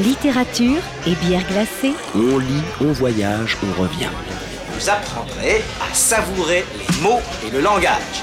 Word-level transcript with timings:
Littérature 0.00 0.80
et 1.06 1.14
bière 1.16 1.46
glacée. 1.46 1.92
On 2.14 2.38
lit, 2.38 2.62
on 2.80 2.92
voyage, 2.92 3.58
on 3.62 3.82
revient. 3.82 4.08
Vous 4.70 4.88
apprendrez 4.88 5.62
à 5.82 5.92
savourer 5.92 6.64
les 6.78 7.02
mots 7.02 7.20
et 7.46 7.50
le 7.50 7.60
langage. 7.60 8.22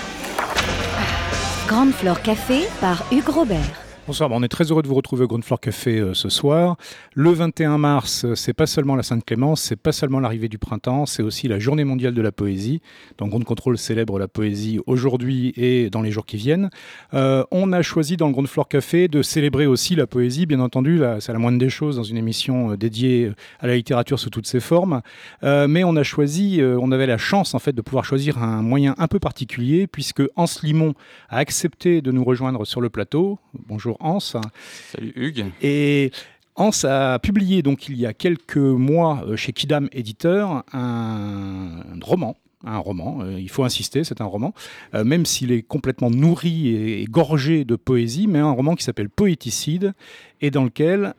Grande 1.68 1.94
Flore 1.94 2.24
Café 2.24 2.68
par 2.82 3.04
Hugues 3.12 3.30
Robert. 3.30 3.89
Bonsoir, 4.10 4.32
on 4.32 4.42
est 4.42 4.48
très 4.48 4.64
heureux 4.72 4.82
de 4.82 4.88
vous 4.88 4.96
retrouver 4.96 5.26
au 5.26 5.28
Ground 5.28 5.44
Floor 5.44 5.60
Café 5.60 6.00
euh, 6.00 6.16
ce 6.16 6.30
soir. 6.30 6.78
Le 7.14 7.30
21 7.30 7.78
mars, 7.78 8.26
euh, 8.26 8.34
c'est 8.34 8.54
pas 8.56 8.66
seulement 8.66 8.96
la 8.96 9.04
Sainte-Clémence, 9.04 9.62
c'est 9.62 9.76
pas 9.76 9.92
seulement 9.92 10.20
l'arrivée 10.20 10.50
du 10.50 10.58
printemps, 10.58 11.06
c'est 11.06 11.22
aussi 11.22 11.48
la 11.48 11.60
Journée 11.60 11.84
mondiale 11.84 12.16
de 12.16 12.22
la 12.24 12.32
poésie. 12.32 12.82
Donc 13.20 13.30
Ground 13.30 13.46
Control 13.46 13.78
célèbre 13.78 14.18
la 14.18 14.28
poésie 14.28 14.80
aujourd'hui 14.88 15.54
et 15.58 15.92
dans 15.92 16.02
les 16.02 16.10
jours 16.10 16.26
qui 16.26 16.38
viennent. 16.38 16.72
Euh, 17.14 17.44
on 17.52 17.72
a 17.72 17.84
choisi 17.84 18.18
dans 18.18 18.26
le 18.26 18.32
Ground 18.32 18.48
Floor 18.48 18.68
Café 18.68 19.08
de 19.10 19.22
célébrer 19.22 19.68
aussi 19.68 19.96
la 19.96 20.08
poésie, 20.08 20.48
bien 20.48 20.60
entendu, 20.60 21.04
c'est 21.20 21.32
la 21.32 21.38
moindre 21.38 21.60
des 21.60 21.70
choses 21.70 21.98
dans 21.98 22.04
une 22.04 22.18
émission 22.18 22.74
dédiée 22.74 23.32
à 23.60 23.68
la 23.68 23.76
littérature 23.76 24.18
sous 24.18 24.32
toutes 24.32 24.48
ses 24.48 24.60
formes. 24.60 25.04
mais 25.44 25.84
on 25.84 25.96
a 25.96 26.02
choisi, 26.02 26.64
on 26.64 26.92
avait 26.92 27.06
la 27.06 27.20
chance 27.20 27.54
en 27.54 27.60
fait 27.60 27.74
de 27.74 27.82
pouvoir 27.84 28.06
choisir 28.06 28.42
un 28.42 28.64
moyen 28.64 28.96
un 28.98 29.08
peu 29.08 29.20
particulier 29.20 29.86
puisque 29.86 30.24
Hans 30.36 30.46
Limon 30.64 30.96
a 31.30 31.38
accepté 31.38 32.02
de 32.02 32.12
nous 32.12 32.24
rejoindre 32.24 32.66
sur 32.66 32.82
le 32.82 32.90
plateau. 32.90 33.38
Bonjour 33.54 33.99
Hans. 34.00 34.20
Salut 34.20 35.14
Hugues. 35.16 35.46
Et 35.62 36.12
Hans 36.56 36.72
a 36.84 37.20
publié 37.20 37.62
donc 37.62 37.88
il 37.88 37.98
y 37.98 38.06
a 38.06 38.14
quelques 38.14 38.58
mois 38.58 39.24
euh, 39.26 39.36
chez 39.36 39.54
Kidam 39.54 39.88
Éditeur 39.92 40.64
un 40.74 41.84
roman 42.02 42.36
un 42.66 42.78
roman, 42.78 43.20
euh, 43.22 43.40
il 43.40 43.50
faut 43.50 43.64
insister, 43.64 44.04
c'est 44.04 44.22
un 44.22 44.26
roman, 44.26 44.54
euh, 44.94 45.04
même 45.04 45.26
s'il 45.26 45.52
est 45.52 45.62
complètement 45.62 46.10
nourri 46.10 46.76
et, 46.76 47.06
gorgé 47.06 47.64
de 47.64 47.76
poésie, 47.76 48.28
mais 48.28 48.40
un 48.40 48.52
roman 48.52 48.76
qui 48.76 48.84
s'appelle 48.84 49.10
Poéticide, 49.10 49.94
et 50.42 50.52
dans 50.52 50.64
lequel, 50.64 51.14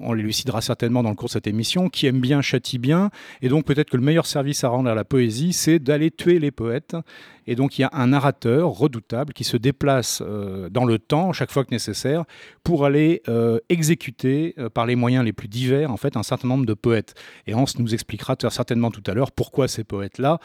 on 0.00 0.12
l'élucidera 0.12 0.60
certainement 0.60 1.02
dans 1.02 1.10
le 1.10 1.16
cours 1.16 1.28
de 1.28 1.32
cette 1.32 1.46
émission, 1.46 1.88
qui 1.88 2.06
aime 2.06 2.20
bien 2.20 2.40
châtie 2.40 2.78
bien, 2.78 3.10
et 3.42 3.48
donc 3.48 3.64
peut-être 3.64 3.90
que 3.90 3.96
le 3.96 4.02
meilleur 4.02 4.26
service 4.26 4.64
à 4.64 4.68
rendre 4.68 4.90
à 4.90 4.94
la 4.94 5.04
poésie, 5.04 5.52
c'est 5.52 5.78
d'aller 5.78 6.10
tuer 6.10 6.38
les 6.38 6.50
poètes, 6.50 6.96
et 7.48 7.54
donc 7.54 7.78
il 7.78 7.80
y 7.80 7.84
a 7.84 7.90
un 7.94 8.08
narrateur 8.08 8.68
redoutable 8.68 9.32
qui 9.32 9.42
se 9.42 9.56
déplace 9.56 10.22
euh, 10.24 10.68
dans 10.68 10.84
le 10.84 10.98
temps 10.98 11.32
chaque 11.32 11.50
fois 11.50 11.64
que 11.64 11.70
nécessaire 11.70 12.24
pour 12.62 12.84
aller 12.84 13.22
euh, 13.26 13.58
exécuter 13.70 14.54
euh, 14.58 14.68
par 14.68 14.84
les 14.84 14.96
moyens 14.96 15.24
les 15.24 15.32
plus 15.32 15.48
divers 15.48 15.90
en 15.90 15.96
fait 15.96 16.18
un 16.18 16.22
certain 16.22 16.46
nombre 16.46 16.66
de 16.66 16.74
poètes. 16.74 17.14
Et 17.46 17.54
Hans 17.54 17.64
nous 17.78 17.94
expliquera 17.94 18.36
certainement 18.50 18.90
tout 18.90 19.02
à 19.06 19.14
l'heure 19.14 19.32
pourquoi 19.32 19.66
ces 19.66 19.82
poètes-là, 19.82 20.40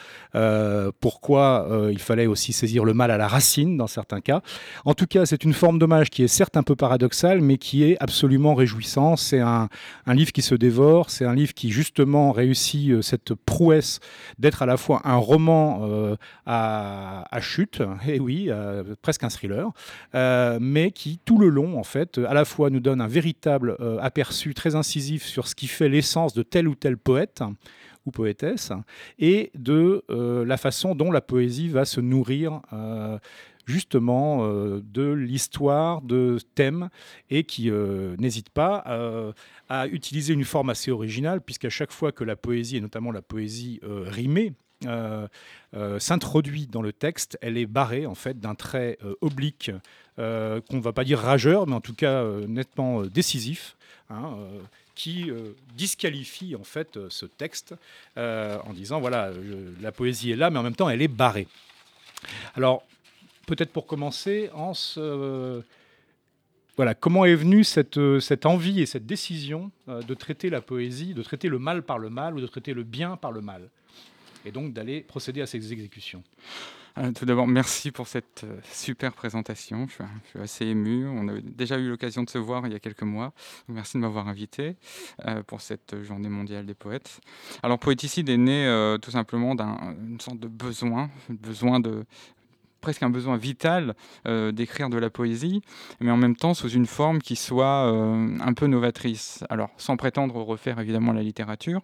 pourquoi 1.01 1.67
il 1.91 1.99
fallait 1.99 2.25
aussi 2.25 2.53
saisir 2.53 2.85
le 2.85 2.93
mal 2.93 3.11
à 3.11 3.17
la 3.17 3.27
racine 3.27 3.75
dans 3.75 3.87
certains 3.87 4.21
cas. 4.21 4.41
En 4.85 4.93
tout 4.93 5.07
cas, 5.07 5.25
c'est 5.25 5.43
une 5.43 5.53
forme 5.53 5.79
d'hommage 5.79 6.09
qui 6.09 6.23
est 6.23 6.27
certes 6.29 6.55
un 6.55 6.63
peu 6.63 6.75
paradoxale, 6.75 7.41
mais 7.41 7.57
qui 7.57 7.83
est 7.83 7.92
absolument 7.99 8.55
réjouissant. 8.55 9.15
C'est 9.15 9.39
un, 9.39 9.69
livre 10.07 10.31
qui 10.31 10.41
se 10.41 10.55
dévore, 10.55 11.09
c'est 11.09 11.25
un 11.25 11.35
livre 11.35 11.53
qui 11.53 11.71
justement 11.71 12.31
réussit 12.31 13.01
cette 13.01 13.33
prouesse 13.33 13.99
d'être 14.39 14.61
à 14.61 14.65
la 14.65 14.77
fois 14.77 15.01
un 15.05 15.15
roman 15.15 16.15
à 16.45 16.93
à, 17.31 17.41
chute, 17.41 17.81
et 18.07 18.15
eh 18.15 18.19
oui, 18.19 18.47
euh, 18.49 18.83
presque 19.01 19.23
un 19.23 19.29
thriller, 19.29 19.71
euh, 20.15 20.57
mais 20.61 20.91
qui 20.91 21.19
tout 21.25 21.37
le 21.37 21.49
long, 21.49 21.77
en 21.79 21.83
fait, 21.83 22.17
à 22.17 22.33
la 22.33 22.45
fois 22.45 22.69
nous 22.69 22.79
donne 22.79 23.01
un 23.01 23.07
véritable 23.07 23.75
euh, 23.79 23.97
aperçu 24.01 24.53
très 24.53 24.75
incisif 24.75 25.25
sur 25.25 25.47
ce 25.47 25.55
qui 25.55 25.67
fait 25.67 25.89
l'essence 25.89 26.33
de 26.33 26.43
tel 26.43 26.67
ou 26.67 26.75
tel 26.75 26.97
poète 26.97 27.43
ou 28.05 28.11
poétesse, 28.11 28.73
et 29.17 29.49
de 29.55 30.03
la 30.09 30.57
façon 30.57 30.93
dont 30.93 31.09
la 31.09 31.21
poésie 31.21 31.69
va 31.69 31.85
se 31.85 32.01
nourrir 32.01 32.59
justement 33.65 34.47
de 34.47 35.11
l'histoire, 35.11 36.01
de 36.01 36.39
thèmes, 36.55 36.89
et 37.29 37.43
qui 37.43 37.71
n'hésite 38.17 38.49
pas 38.49 39.33
à 39.69 39.87
utiliser 39.87 40.33
une 40.33 40.43
forme 40.43 40.69
assez 40.69 40.91
originale, 40.91 41.41
puisqu'à 41.41 41.69
chaque 41.69 41.91
fois 41.91 42.11
que 42.11 42.23
la 42.23 42.35
poésie, 42.35 42.77
et 42.77 42.81
notamment 42.81 43.11
la 43.11 43.21
poésie 43.21 43.79
rimée, 43.83 44.53
euh, 44.85 45.27
euh, 45.75 45.97
s'introduit 45.97 46.67
dans 46.67 46.83
le 46.83 46.93
texte, 46.93 47.37
elle 47.41 47.57
est 47.57 47.65
barrée 47.65 48.05
en 48.05 48.13
fait 48.13 48.39
d'un 48.39 48.53
trait 48.53 48.99
euh, 49.03 49.15
oblique 49.21 49.71
qu'on 50.17 50.21
ne 50.21 50.81
va 50.81 50.93
pas 50.93 51.03
dire 51.03 51.17
rageur, 51.17 51.65
mais 51.65 51.73
en 51.73 51.81
tout 51.81 51.95
cas 51.95 52.23
nettement 52.47 53.01
décisif. 53.01 53.75
Hein, 54.09 54.37
qui 54.93 55.31
disqualifie 55.75 56.55
en 56.55 56.63
fait 56.63 56.99
ce 57.09 57.25
texte 57.25 57.73
en 58.15 58.73
disant 58.75 58.99
voilà 58.99 59.31
la 59.81 59.91
poésie 59.91 60.29
est 60.31 60.35
là 60.35 60.51
mais 60.51 60.59
en 60.59 60.63
même 60.63 60.75
temps 60.75 60.87
elle 60.87 61.01
est 61.01 61.07
barrée. 61.07 61.47
Alors 62.53 62.83
peut-être 63.47 63.71
pour 63.71 63.87
commencer, 63.87 64.49
Hans, 64.53 64.73
voilà, 66.75 66.95
comment 66.95 67.25
est 67.25 67.35
venue 67.35 67.63
cette, 67.63 67.99
cette, 68.19 68.45
envie 68.47 68.81
et 68.81 68.87
cette 68.87 69.05
décision 69.05 69.69
de 69.87 70.13
traiter 70.15 70.49
la 70.49 70.61
poésie, 70.61 71.13
de 71.13 71.21
traiter 71.21 71.47
le 71.47 71.59
mal 71.59 71.83
par 71.83 71.99
le 71.99 72.09
mal 72.09 72.35
ou 72.35 72.41
de 72.41 72.47
traiter 72.47 72.73
le 72.73 72.83
bien 72.83 73.15
par 73.15 73.31
le 73.31 73.41
mal 73.41 73.69
et 74.45 74.51
donc 74.51 74.73
d'aller 74.73 75.01
procéder 75.01 75.41
à 75.41 75.45
ces 75.45 75.71
exécutions? 75.71 76.23
Euh, 76.99 77.11
tout 77.11 77.25
d'abord, 77.25 77.47
merci 77.47 77.91
pour 77.91 78.07
cette 78.07 78.43
euh, 78.43 78.59
super 78.71 79.13
présentation. 79.13 79.87
Je 79.87 79.93
suis, 80.29 80.39
assez 80.39 80.65
ému. 80.67 81.07
On 81.07 81.27
a 81.27 81.41
déjà 81.41 81.79
eu 81.79 81.89
l'occasion 81.89 82.21
de 82.21 82.29
se 82.29 82.37
voir 82.37 82.67
il 82.67 82.73
y 82.73 82.75
a 82.75 82.79
quelques 82.79 83.01
mois. 83.01 83.33
merci 83.67 83.97
de 83.97 84.01
m'avoir 84.03 84.27
invité 84.27 84.75
euh, 85.25 85.41
pour 85.41 85.61
cette 85.61 86.03
journée 86.03 86.29
mondiale 86.29 86.67
des 86.67 86.75
poètes. 86.75 87.19
Alors, 87.63 87.79
Poéticide 87.79 88.29
est 88.29 88.37
né 88.37 88.97
tout 89.01 89.09
simplement 89.09 89.55
d'une 89.55 90.19
sorte 90.19 90.39
de 90.39 90.47
besoin, 90.47 91.09
besoin 91.29 91.79
de 91.79 92.05
presque 92.83 93.01
un 93.01 93.09
besoin 93.09 93.37
vital 93.37 93.95
euh, 94.27 94.51
d'écrire 94.51 94.89
de 94.89 94.97
la 94.97 95.09
poésie, 95.09 95.61
mais 96.01 96.11
en 96.11 96.17
même 96.17 96.35
temps 96.35 96.53
sous 96.53 96.69
une 96.69 96.85
forme 96.85 97.19
qui 97.19 97.35
soit 97.35 97.91
euh, 97.91 98.37
un 98.39 98.53
peu 98.53 98.67
novatrice. 98.67 99.43
Alors, 99.49 99.69
sans 99.77 99.95
prétendre 99.95 100.35
refaire 100.35 100.79
évidemment 100.79 101.13
la 101.13 101.23
littérature, 101.23 101.81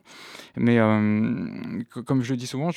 mais 0.57 0.77
euh, 0.77 1.81
comme 2.05 2.21
je 2.21 2.31
le 2.31 2.37
dis 2.37 2.47
souvent, 2.47 2.71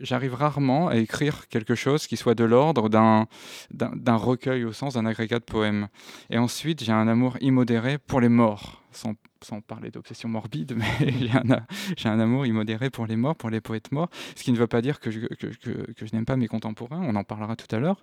j'arrive 0.00 0.34
rarement 0.34 0.88
à 0.88 0.96
écrire 0.96 1.48
quelque 1.48 1.74
chose 1.74 2.06
qui 2.06 2.16
soit 2.16 2.34
de 2.34 2.44
l'ordre 2.44 2.88
d'un 2.88 4.16
recueil 4.16 4.64
au 4.64 4.72
sens 4.72 4.94
d'un 4.94 5.04
agrégat 5.04 5.38
de 5.38 5.44
poèmes. 5.44 5.88
Et 6.30 6.38
ensuite, 6.38 6.82
j'ai 6.82 6.92
un 6.92 7.08
amour 7.08 7.36
immodéré 7.42 7.98
pour 7.98 8.20
les 8.20 8.30
morts, 8.30 8.82
sans 8.90 9.14
sans 9.44 9.60
parler 9.60 9.90
d'obsession 9.90 10.28
morbide, 10.28 10.74
mais 10.76 11.12
j'ai 11.96 12.08
un, 12.08 12.20
amour 12.20 12.46
immodéré 12.46 12.90
pour 12.90 13.06
les 13.06 13.16
morts, 13.16 13.36
pour 13.36 13.50
les 13.50 13.60
poètes 13.60 13.92
morts, 13.92 14.08
ce 14.34 14.42
qui 14.42 14.52
ne 14.52 14.58
veut 14.58 14.66
pas 14.66 14.82
dire 14.82 15.00
que 15.00 15.10
je, 15.10 15.20
que, 15.20 15.46
que, 15.46 16.06
je 16.06 16.14
n'aime 16.14 16.24
pas 16.24 16.36
mes 16.36 16.48
contemporains, 16.48 17.00
on 17.02 17.14
en 17.14 17.24
parlera 17.24 17.56
tout 17.56 17.74
à 17.74 17.78
l'heure. 17.78 18.02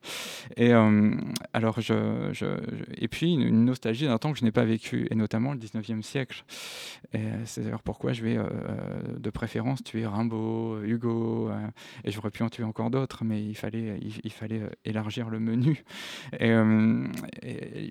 Et, 0.58 0.74
euh, 0.74 1.12
alors 1.54 1.82
je, 1.82 2.30
je, 2.32 2.46
et 2.98 3.08
puis 3.08 3.34
une, 3.34 3.66
nostalgie 3.66 4.06
d'un 4.06 4.18
temps 4.18 4.32
que 4.32 4.40
je 4.40 4.46
n'ai 4.46 4.52
pas 4.52 4.66
vécu, 4.66 5.08
et 5.10 5.16
notamment 5.16 5.54
le 5.54 5.60
19e 5.60 6.02
siècle. 6.02 6.44
C'est 7.46 7.62
d'ailleurs 7.62 7.84
pourquoi 7.84 8.14
je 8.14 8.24
vais 8.24 8.38
euh, 8.38 8.46
de 9.18 9.30
préférence 9.30 9.84
tuer 9.84 10.06
Rimbaud, 10.06 10.84
Hugo, 10.84 11.50
euh, 11.50 11.68
et 12.04 12.12
j'aurais 12.12 12.32
pu 12.32 12.44
en 12.44 12.50
tuer 12.50 12.64
encore 12.64 12.90
d'autres, 12.90 13.24
mais 13.24 13.42
il 13.42 13.56
fallait, 13.56 14.00
il, 14.02 14.32
fallait 14.32 14.62
élargir 14.84 15.30
le 15.30 15.40
menu. 15.40 15.84
Et 16.40 16.54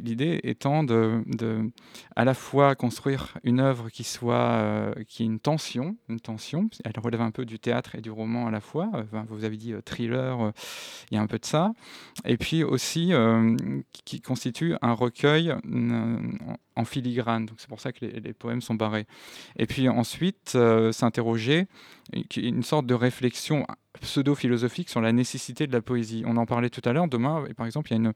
l'idée 0.03 0.41
étant 0.43 0.84
de, 0.84 1.22
de 1.27 1.71
à 2.16 2.25
la 2.25 2.34
fois 2.34 2.75
construire 2.75 3.34
une 3.43 3.61
œuvre 3.61 3.91
qui 3.91 4.05
soit 4.05 4.34
euh, 4.34 4.95
qui 5.09 5.22
ait 5.22 5.27
une 5.27 5.41
tension, 5.41 5.97
une 6.09 6.21
tension. 6.21 6.69
Elle 6.84 6.99
relève 7.03 7.21
un 7.21 7.31
peu 7.31 7.45
du 7.45 7.59
théâtre 7.59 7.97
et 7.97 8.00
du 8.00 8.11
roman 8.11 8.47
à 8.47 8.50
la 8.50 8.61
fois. 8.61 8.91
vous 9.28 9.45
avez 9.45 9.56
dit 9.56 9.72
euh, 9.72 9.81
thriller, 9.81 10.41
euh, 10.41 10.50
il 11.11 11.17
y 11.17 11.19
a 11.19 11.22
un 11.22 11.27
peu 11.27 11.39
de 11.39 11.45
ça. 11.45 11.72
Et 12.25 12.37
puis 12.37 12.62
aussi 12.62 13.12
qui 14.05 14.21
constitue 14.21 14.75
un 14.83 14.93
recueil 14.93 15.55
en 16.77 16.84
filigrane. 16.84 17.47
Donc 17.47 17.56
c'est 17.59 17.69
pour 17.69 17.81
ça 17.81 17.93
que 17.93 18.05
les, 18.05 18.33
poèmes 18.33 18.61
sont 18.61 18.75
barrés. 18.75 19.06
Et 19.56 19.66
puis 19.66 19.89
ensuite 19.89 20.56
s'interroger 20.93 21.66
une 22.37 22.62
sorte 22.62 22.87
de 22.87 22.95
réflexion 22.95 23.66
pseudo-philosophique 24.01 24.89
sur 24.89 25.01
la 25.01 25.12
nécessité 25.12 25.66
de 25.66 25.72
la 25.72 25.81
poésie. 25.81 26.25
On 26.27 26.37
en 26.37 26.47
parlait 26.47 26.71
tout 26.71 26.83
à 26.84 26.93
l'heure. 26.93 27.09
Demain, 27.09 27.45
par 27.56 27.66
exemple, 27.66 27.91
il 27.91 27.93
y 27.93 27.97
a 27.97 28.01
une, 28.01 28.12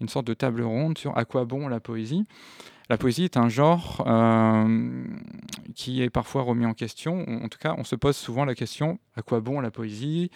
une 0.00 0.08
sorte 0.08 0.26
de 0.26 0.34
table 0.34 0.62
ronde 0.62 0.98
sur 0.98 1.16
à 1.16 1.24
quoi 1.24 1.44
bon 1.44 1.68
la 1.68 1.80
poésie. 1.80 2.26
La 2.92 2.98
poésie 2.98 3.24
est 3.24 3.38
un 3.38 3.48
genre 3.48 4.04
euh, 4.06 5.06
qui 5.74 6.02
est 6.02 6.10
parfois 6.10 6.42
remis 6.42 6.66
en 6.66 6.74
question. 6.74 7.24
En 7.42 7.48
tout 7.48 7.56
cas, 7.58 7.74
on 7.78 7.84
se 7.84 7.96
pose 7.96 8.14
souvent 8.14 8.44
la 8.44 8.54
question 8.54 8.98
à 9.16 9.22
quoi 9.22 9.40
bon 9.40 9.60
la 9.60 9.70
poésie? 9.70 10.30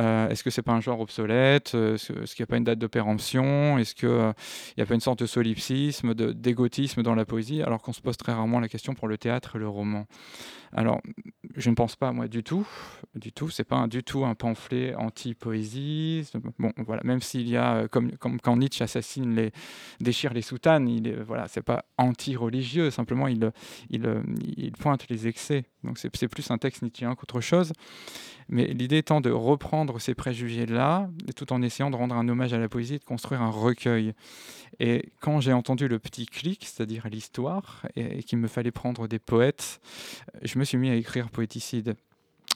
Euh, 0.00 0.28
Est-ce 0.28 0.42
que 0.42 0.50
c'est 0.50 0.62
pas 0.62 0.72
un 0.72 0.80
genre 0.80 0.98
obsolète? 0.98 1.72
Est-ce 1.72 2.34
qu'il 2.34 2.42
n'y 2.42 2.42
a 2.42 2.46
pas 2.48 2.56
une 2.56 2.64
date 2.64 2.80
de 2.80 2.88
péremption? 2.88 3.78
Est-ce 3.78 3.94
qu'il 3.94 4.08
n'y 4.76 4.82
a 4.82 4.86
pas 4.86 4.94
une 4.94 5.00
sorte 5.00 5.20
de 5.20 5.26
solipsisme, 5.26 6.14
d'égotisme 6.14 7.04
dans 7.04 7.14
la 7.14 7.24
poésie? 7.24 7.62
Alors 7.62 7.80
qu'on 7.80 7.92
se 7.92 8.00
pose 8.00 8.16
très 8.16 8.32
rarement 8.32 8.58
la 8.58 8.66
question 8.66 8.92
pour 8.94 9.06
le 9.06 9.16
théâtre 9.16 9.54
et 9.54 9.60
le 9.60 9.68
roman. 9.68 10.06
Alors, 10.72 11.00
je 11.56 11.68
ne 11.68 11.74
pense 11.74 11.96
pas, 11.96 12.12
moi, 12.12 12.28
du 12.28 12.42
tout. 12.42 12.66
Du 13.14 13.32
tout. 13.32 13.50
C'est 13.50 13.64
pas 13.64 13.86
du 13.88 14.04
tout 14.04 14.24
un 14.24 14.34
pamphlet 14.34 14.94
anti-poésie. 14.94 16.30
Bon, 16.58 16.72
voilà. 16.78 17.02
Même 17.04 17.20
s'il 17.20 17.48
y 17.48 17.56
a, 17.56 17.88
comme, 17.88 18.12
comme 18.18 18.40
quand 18.40 18.56
Nietzsche 18.56 18.84
assassine 18.84 19.34
les, 19.34 19.52
déchire 20.00 20.32
les 20.32 20.42
soutanes, 20.42 20.88
il 20.88 21.08
est, 21.08 21.22
voilà, 21.22 21.48
c'est 21.48 21.62
pas 21.62 21.84
anti-religieux. 21.98 22.90
Simplement, 22.90 23.26
il, 23.26 23.50
il, 23.90 24.22
il, 24.56 24.72
pointe 24.72 25.08
les 25.08 25.26
excès. 25.26 25.64
Donc 25.82 25.98
c'est 25.98 26.28
plus 26.28 26.50
un 26.50 26.58
texte 26.58 26.82
nietzschéen 26.82 27.14
qu'autre 27.14 27.40
chose. 27.40 27.72
Mais 28.50 28.66
l'idée 28.66 28.98
étant 28.98 29.20
de 29.20 29.30
reprendre 29.30 30.00
ces 30.00 30.14
préjugés-là, 30.14 31.08
tout 31.36 31.52
en 31.52 31.62
essayant 31.62 31.88
de 31.88 31.96
rendre 31.96 32.16
un 32.16 32.28
hommage 32.28 32.52
à 32.52 32.58
la 32.58 32.68
poésie 32.68 32.96
et 32.96 32.98
de 32.98 33.04
construire 33.04 33.42
un 33.42 33.50
recueil. 33.50 34.12
Et 34.80 35.12
quand 35.20 35.40
j'ai 35.40 35.52
entendu 35.52 35.86
le 35.86 36.00
petit 36.00 36.26
clic, 36.26 36.64
c'est-à-dire 36.66 37.06
l'histoire, 37.08 37.86
et, 37.94 38.24
qu'il 38.24 38.38
me 38.38 38.48
fallait 38.48 38.72
prendre 38.72 39.06
des 39.06 39.20
poètes, 39.20 39.80
je 40.42 40.58
me 40.58 40.64
suis 40.64 40.78
mis 40.78 40.90
à 40.90 40.96
écrire 40.96 41.30
Poéticide 41.30 41.94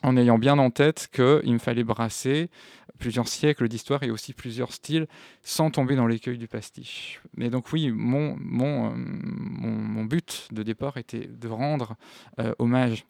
en 0.02 0.16
ayant 0.16 0.36
bien 0.36 0.58
en 0.58 0.70
tête 0.70 1.08
qu'il 1.12 1.52
me 1.52 1.58
fallait 1.58 1.84
brasser 1.84 2.50
plusieurs 2.98 3.28
siècles 3.28 3.68
d'histoire 3.68 4.02
et 4.02 4.10
aussi 4.10 4.32
plusieurs 4.32 4.72
styles 4.72 5.06
sans 5.42 5.70
tomber 5.70 5.94
dans 5.94 6.08
l'écueil 6.08 6.38
du 6.38 6.48
pastiche. 6.48 7.20
Mais 7.36 7.50
donc 7.50 7.72
oui, 7.72 7.92
mon, 7.92 8.36
mon, 8.40 8.90
euh, 8.90 8.94
mon, 8.96 10.04
but 10.04 10.48
de 10.50 10.64
départ 10.64 10.96
était 10.96 11.26
de 11.26 11.48
rendre 11.48 11.94
euh, 12.40 12.52
hommage 12.58 13.06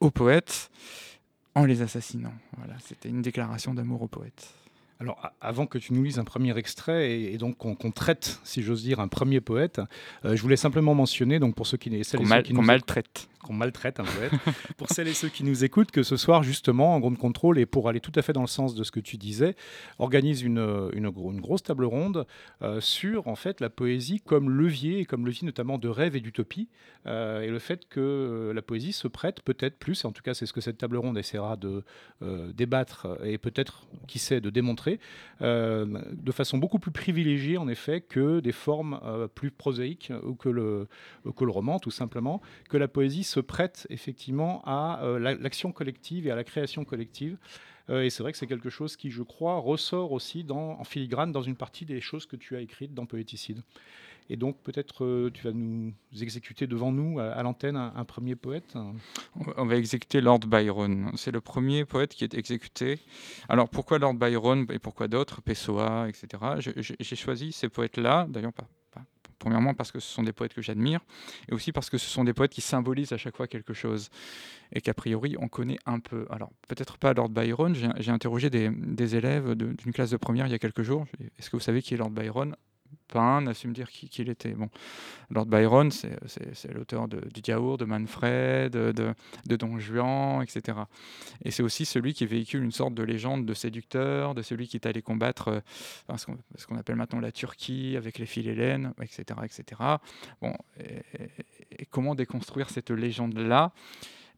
aux 0.00 0.10
poètes 0.10 0.70
en 1.56 1.64
les 1.64 1.80
assassinant. 1.82 2.34
Voilà, 2.58 2.74
c'était 2.80 3.08
une 3.08 3.22
déclaration 3.22 3.74
d'amour 3.74 4.02
aux 4.02 4.08
poètes. 4.08 4.54
Alors, 4.98 5.30
avant 5.42 5.66
que 5.66 5.76
tu 5.76 5.92
nous 5.92 6.02
lises 6.02 6.18
un 6.18 6.24
premier 6.24 6.56
extrait 6.56 7.12
et, 7.12 7.36
donc 7.36 7.58
qu'on 7.58 7.90
traite, 7.90 8.40
si 8.44 8.62
j'ose 8.62 8.82
dire, 8.82 8.98
un 8.98 9.08
premier 9.08 9.42
poète, 9.42 9.80
euh, 10.24 10.34
je 10.34 10.42
voulais 10.42 10.56
simplement 10.56 10.94
mentionner, 10.94 11.38
donc 11.38 11.54
pour 11.54 11.66
ceux 11.66 11.76
qui, 11.76 11.90
celles 12.02 12.42
qui 12.42 12.54
nous 12.54 12.62
maltraite 12.62 13.28
qu'on 13.46 13.54
maltraite 13.54 14.00
un 14.00 14.04
poète. 14.04 14.32
pour 14.76 14.88
celles 14.90 15.08
et 15.08 15.14
ceux 15.14 15.28
qui 15.28 15.44
nous 15.44 15.64
écoutent, 15.64 15.90
que 15.90 16.02
ce 16.02 16.16
soir, 16.16 16.42
justement, 16.42 16.94
en 16.94 17.00
Grande 17.00 17.16
Contrôle, 17.16 17.58
et 17.58 17.66
pour 17.66 17.88
aller 17.88 18.00
tout 18.00 18.12
à 18.14 18.22
fait 18.22 18.32
dans 18.32 18.40
le 18.40 18.46
sens 18.46 18.74
de 18.74 18.82
ce 18.82 18.90
que 18.90 19.00
tu 19.00 19.16
disais, 19.16 19.54
organise 19.98 20.42
une, 20.42 20.58
une, 20.92 21.06
une 21.06 21.40
grosse 21.40 21.62
table 21.62 21.84
ronde 21.84 22.26
euh, 22.62 22.80
sur 22.80 23.28
en 23.28 23.36
fait 23.36 23.60
la 23.60 23.70
poésie 23.70 24.20
comme 24.20 24.50
levier, 24.50 25.00
et 25.00 25.04
comme 25.04 25.24
levier 25.24 25.46
notamment 25.46 25.78
de 25.78 25.88
rêve 25.88 26.16
et 26.16 26.20
d'utopie, 26.20 26.68
euh, 27.06 27.42
et 27.42 27.48
le 27.48 27.58
fait 27.58 27.88
que 27.88 28.52
la 28.54 28.62
poésie 28.62 28.92
se 28.92 29.06
prête 29.08 29.42
peut-être 29.42 29.78
plus, 29.78 30.04
et 30.04 30.06
en 30.06 30.12
tout 30.12 30.22
cas 30.22 30.34
c'est 30.34 30.46
ce 30.46 30.52
que 30.52 30.60
cette 30.60 30.78
table 30.78 30.96
ronde 30.96 31.16
essaiera 31.16 31.56
de 31.56 31.84
débattre 32.52 33.06
et 33.22 33.38
peut-être, 33.38 33.86
qui 34.08 34.18
sait, 34.18 34.40
de 34.40 34.50
démontrer, 34.50 34.85
de 35.40 36.32
façon 36.32 36.58
beaucoup 36.58 36.78
plus 36.78 36.90
privilégiée 36.90 37.58
en 37.58 37.68
effet 37.68 38.00
que 38.00 38.40
des 38.40 38.52
formes 38.52 39.00
plus 39.34 39.50
prosaïques 39.50 40.12
ou 40.22 40.34
que 40.34 40.48
le, 40.48 40.88
que 41.36 41.44
le 41.44 41.50
roman 41.50 41.78
tout 41.78 41.90
simplement, 41.90 42.40
que 42.68 42.76
la 42.76 42.88
poésie 42.88 43.24
se 43.24 43.40
prête 43.40 43.86
effectivement 43.90 44.62
à 44.64 45.02
euh, 45.02 45.18
l'action 45.18 45.72
collective 45.72 46.26
et 46.26 46.30
à 46.30 46.36
la 46.36 46.44
création 46.44 46.84
collective. 46.84 47.36
Euh, 47.88 48.02
et 48.02 48.10
c'est 48.10 48.22
vrai 48.22 48.32
que 48.32 48.38
c'est 48.38 48.46
quelque 48.46 48.70
chose 48.70 48.96
qui, 48.96 49.10
je 49.10 49.22
crois, 49.22 49.58
ressort 49.58 50.12
aussi 50.12 50.44
en 50.50 50.82
filigrane 50.84 51.32
dans 51.32 51.42
une 51.42 51.56
partie 51.56 51.84
des 51.84 52.00
choses 52.00 52.26
que 52.26 52.36
tu 52.36 52.56
as 52.56 52.60
écrites 52.60 52.94
dans 52.94 53.06
Poéticide. 53.06 53.62
Et 54.28 54.36
donc 54.36 54.56
peut-être 54.62 55.04
euh, 55.04 55.30
tu 55.32 55.44
vas 55.44 55.52
nous 55.52 55.92
exécuter 56.20 56.66
devant 56.66 56.92
nous 56.92 57.20
à, 57.20 57.42
l'antenne 57.42 57.76
un, 57.76 58.04
premier 58.04 58.34
poète. 58.34 58.76
On 59.56 59.66
va 59.66 59.76
exécuter 59.76 60.20
Lord 60.20 60.40
Byron. 60.40 61.12
C'est 61.16 61.30
le 61.30 61.40
premier 61.40 61.84
poète 61.84 62.14
qui 62.14 62.24
est 62.24 62.34
exécuté. 62.34 62.98
Alors 63.48 63.68
pourquoi 63.68 63.98
Lord 63.98 64.14
Byron 64.14 64.66
et 64.70 64.78
pourquoi 64.78 65.08
d'autres, 65.08 65.42
Pessoa, 65.42 66.08
etc. 66.08 66.42
J'ai 67.00 67.16
choisi 67.16 67.52
ces 67.52 67.68
poètes-là, 67.68 68.26
d'ailleurs 68.28 68.52
pas, 68.52 68.66
Premièrement 69.38 69.74
parce 69.74 69.92
que 69.92 70.00
ce 70.00 70.12
sont 70.12 70.22
des 70.22 70.32
poètes 70.32 70.54
que 70.54 70.62
j'admire, 70.62 71.00
et 71.48 71.52
aussi 71.52 71.70
parce 71.70 71.90
que 71.90 71.98
ce 71.98 72.08
sont 72.08 72.24
des 72.24 72.32
poètes 72.32 72.52
qui 72.52 72.62
symbolisent 72.62 73.12
à 73.12 73.18
chaque 73.18 73.36
fois 73.36 73.46
quelque 73.46 73.74
chose, 73.74 74.08
et 74.72 74.80
qu'a 74.80 74.94
priori 74.94 75.36
on 75.38 75.48
connaît 75.48 75.78
un 75.84 76.00
peu. 76.00 76.26
Alors 76.30 76.50
peut-être 76.68 76.96
pas 76.98 77.12
Lord 77.12 77.28
Byron, 77.28 77.74
j'ai 77.74 78.10
interrogé 78.10 78.50
des, 78.50 78.70
des 78.70 79.14
élèves 79.14 79.54
d'une 79.54 79.92
classe 79.92 80.10
de 80.10 80.16
première 80.16 80.46
il 80.46 80.52
y 80.52 80.54
a 80.54 80.58
quelques 80.58 80.82
jours. 80.82 81.06
Est-ce 81.38 81.50
que 81.50 81.56
vous 81.56 81.62
savez 81.62 81.82
qui 81.82 81.94
est 81.94 81.96
Lord 81.98 82.10
Byron? 82.10 82.56
Pas 83.08 83.40
su 83.54 83.68
me 83.68 83.72
dire 83.72 83.88
qui, 83.90 84.22
était. 84.22 84.50
Bon, 84.50 84.68
Lord 85.30 85.46
Byron, 85.46 85.90
c'est 85.90 86.72
l'auteur 86.72 87.08
du 87.08 87.40
Diaour, 87.40 87.78
de 87.78 87.84
Manfred, 87.84 88.72
de, 88.72 88.92
de, 88.92 89.56
Don 89.56 89.78
Juan, 89.78 90.42
etc. 90.42 90.78
Et 91.44 91.50
c'est 91.50 91.62
aussi 91.62 91.84
celui 91.84 92.14
qui 92.14 92.26
véhicule 92.26 92.62
une 92.62 92.72
sorte 92.72 92.94
de 92.94 93.02
légende 93.02 93.46
de 93.46 93.54
séducteur, 93.54 94.34
de 94.34 94.42
celui 94.42 94.68
qui 94.68 94.76
est 94.76 94.86
allé 94.86 95.02
combattre 95.02 95.62
euh, 96.10 96.16
ce 96.16 96.66
qu'on 96.66 96.76
appelle 96.76 96.96
maintenant 96.96 97.20
la 97.20 97.32
Turquie 97.32 97.96
avec 97.96 98.18
les 98.18 98.26
Philhellènes, 98.26 98.92
etc. 99.00 99.40
etc. 99.44 99.80
Bon, 100.40 100.54
et 100.78 101.86
comment 101.86 102.14
déconstruire 102.14 102.70
cette 102.70 102.90
légende-là? 102.90 103.72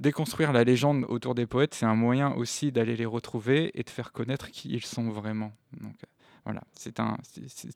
Déconstruire 0.01 0.53
la 0.53 0.63
légende 0.63 1.05
autour 1.09 1.35
des 1.35 1.47
poètes, 1.47 1.75
c'est 1.75 1.87
un 1.87 1.97
moyen 1.97 2.33
aussi 2.33 2.71
d'aller 2.71 2.97
les 2.97 3.07
retrouver 3.07 3.73
et 3.75 3.83
de 3.83 3.91
faire 3.91 4.13
connaître 4.13 4.51
qui 4.51 4.69
ils 4.71 4.85
sont 4.85 5.11
vraiment. 5.11 5.53
Voilà, 6.49 6.63
c'est 6.73 6.99
un, 6.99 7.19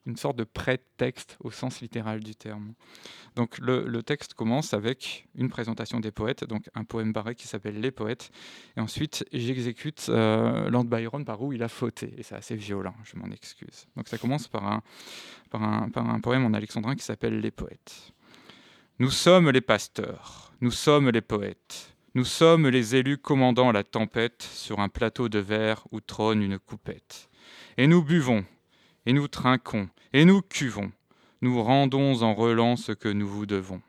une 0.06 0.16
sorte 0.16 0.36
de 0.36 0.44
prétexte 0.44 1.36
au 1.40 1.50
sens 1.50 1.82
littéral 1.82 2.20
du 2.20 2.34
terme. 2.34 2.72
Donc 3.36 3.58
le, 3.58 4.02
texte 4.02 4.32
commence 4.32 4.72
avec 4.72 5.28
une 5.34 5.50
présentation 5.50 6.00
des 6.00 6.10
poètes, 6.10 6.44
donc 6.44 6.70
un 6.74 6.84
poème 6.84 7.12
barré 7.12 7.34
qui 7.34 7.46
s'appelle 7.46 7.78
Les 7.82 7.90
poètes, 7.90 8.30
et 8.78 8.80
ensuite 8.80 9.26
j'exécute 9.30 10.06
euh, 10.08 10.70
Lord 10.70 10.84
Byron 10.84 11.22
par 11.26 11.42
où 11.42 11.52
il 11.52 11.62
a 11.62 11.68
fauté, 11.68 12.14
et 12.16 12.22
c'est 12.22 12.34
assez 12.34 12.56
violent, 12.56 12.94
je 13.04 13.18
m'en 13.18 13.30
excuse. 13.30 13.88
Donc 13.94 14.08
ça 14.08 14.16
commence 14.16 14.48
par 14.48 14.66
un, 14.66 14.82
par 15.50 15.62
un, 15.62 15.90
par 15.90 16.08
un 16.08 16.20
poème 16.20 16.46
en 16.46 16.54
alexandrin 16.54 16.96
qui 16.96 17.04
s'appelle 17.04 17.40
Les 17.40 17.50
poètes. 17.50 18.14
Nous 19.00 19.10
sommes 19.10 19.50
les 19.50 19.60
pasteurs, 19.60 20.54
nous 20.62 20.70
sommes 20.70 21.10
les 21.10 21.20
poètes, 21.20 21.94
nous 22.14 22.24
sommes 22.24 22.68
les 22.68 22.96
élus 22.96 23.18
commandant 23.18 23.70
la 23.70 23.84
tempête 23.84 24.40
sur 24.40 24.80
un 24.80 24.88
plateau 24.88 25.28
de 25.28 25.40
verre 25.40 25.86
où 25.90 26.00
trône 26.00 26.42
une 26.42 26.58
coupette. 26.58 27.28
Et 27.76 27.86
nous 27.86 28.02
buvons, 28.02 28.46
et 29.06 29.12
nous 29.12 29.28
trinquons, 29.28 29.88
et 30.12 30.24
nous 30.24 30.42
cuvons, 30.42 30.92
nous 31.40 31.62
rendons 31.62 32.22
en 32.22 32.34
relance 32.34 32.84
ce 32.84 32.92
que 32.92 33.08
nous 33.08 33.28
vous 33.28 33.46
devons. 33.46 33.82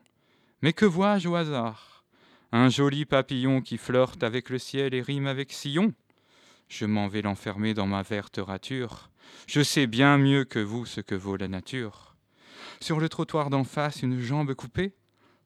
Mais 0.62 0.72
que 0.72 0.84
vois-je 0.84 1.28
au 1.28 1.34
hasard? 1.34 2.04
Un 2.52 2.68
joli 2.68 3.04
papillon 3.04 3.60
qui 3.60 3.78
flirte 3.78 4.22
avec 4.22 4.48
le 4.48 4.58
ciel 4.58 4.94
et 4.94 5.02
rime 5.02 5.26
avec 5.26 5.52
sillon 5.52 5.92
Je 6.68 6.86
m'en 6.86 7.08
vais 7.08 7.22
l'enfermer 7.22 7.74
dans 7.74 7.86
ma 7.86 8.02
verte 8.02 8.38
rature. 8.38 9.10
Je 9.46 9.62
sais 9.62 9.86
bien 9.86 10.18
mieux 10.18 10.44
que 10.44 10.58
vous 10.58 10.86
ce 10.86 11.00
que 11.00 11.14
vaut 11.14 11.36
la 11.36 11.48
nature. 11.48 12.14
Sur 12.80 13.00
le 13.00 13.08
trottoir 13.08 13.50
d'en 13.50 13.64
face, 13.64 14.02
une 14.02 14.20
jambe 14.20 14.54
coupée 14.54 14.94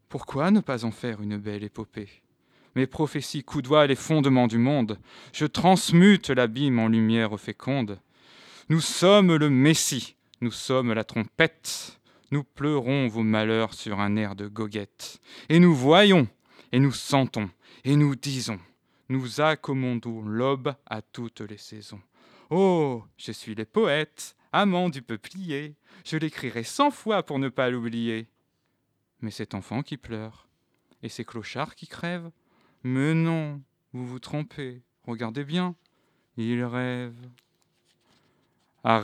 Pourquoi 0.08 0.50
ne 0.50 0.60
pas 0.60 0.84
en 0.84 0.90
faire 0.90 1.20
une 1.20 1.36
belle 1.36 1.64
épopée? 1.64 2.22
Mes 2.74 2.86
prophéties 2.86 3.42
coudoient 3.42 3.86
les 3.86 3.96
fondements 3.96 4.46
du 4.46 4.58
monde. 4.58 4.98
Je 5.32 5.46
transmute 5.46 6.30
l'abîme 6.30 6.78
en 6.78 6.88
lumière 6.88 7.38
féconde. 7.38 7.98
Nous 8.70 8.82
sommes 8.82 9.34
le 9.34 9.48
Messie, 9.48 10.14
nous 10.42 10.50
sommes 10.50 10.92
la 10.92 11.02
trompette, 11.02 11.98
nous 12.30 12.44
pleurons 12.44 13.08
vos 13.08 13.22
malheurs 13.22 13.72
sur 13.72 13.98
un 13.98 14.14
air 14.16 14.36
de 14.36 14.46
goguette, 14.46 15.22
et 15.48 15.58
nous 15.58 15.74
voyons, 15.74 16.28
et 16.72 16.78
nous 16.78 16.92
sentons, 16.92 17.48
et 17.84 17.96
nous 17.96 18.14
disons, 18.14 18.60
nous 19.08 19.40
accommodons 19.40 20.20
l'aube 20.20 20.74
à 20.84 21.00
toutes 21.00 21.40
les 21.40 21.56
saisons. 21.56 22.02
Oh, 22.50 23.04
je 23.16 23.32
suis 23.32 23.54
les 23.54 23.64
poètes, 23.64 24.36
amant 24.52 24.90
du 24.90 25.00
peuplier, 25.00 25.74
je 26.04 26.18
l'écrirai 26.18 26.62
cent 26.62 26.90
fois 26.90 27.22
pour 27.22 27.38
ne 27.38 27.48
pas 27.48 27.70
l'oublier. 27.70 28.28
Mais 29.22 29.30
cet 29.30 29.54
enfant 29.54 29.82
qui 29.82 29.96
pleure, 29.96 30.46
et 31.02 31.08
ces 31.08 31.24
clochards 31.24 31.74
qui 31.74 31.86
crèvent, 31.86 32.30
mais 32.82 33.14
non, 33.14 33.62
vous 33.94 34.06
vous 34.06 34.18
trompez, 34.18 34.82
regardez 35.06 35.44
bien, 35.44 35.74
il 36.36 36.62
rêve 36.64 37.16
à 38.90 39.02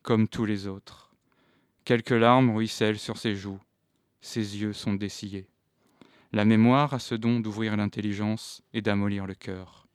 comme 0.00 0.26
tous 0.26 0.46
les 0.46 0.66
autres. 0.66 1.12
Quelques 1.84 2.12
larmes 2.12 2.56
ruissellent 2.56 2.98
sur 2.98 3.18
ses 3.18 3.36
joues, 3.36 3.60
ses 4.22 4.56
yeux 4.56 4.72
sont 4.72 4.94
dessillés. 4.94 5.50
La 6.32 6.46
mémoire 6.46 6.94
a 6.94 6.98
ce 6.98 7.14
don 7.14 7.40
d'ouvrir 7.40 7.76
l'intelligence 7.76 8.62
et 8.72 8.80
d'amollir 8.80 9.26
le 9.26 9.34
cœur. 9.34 9.86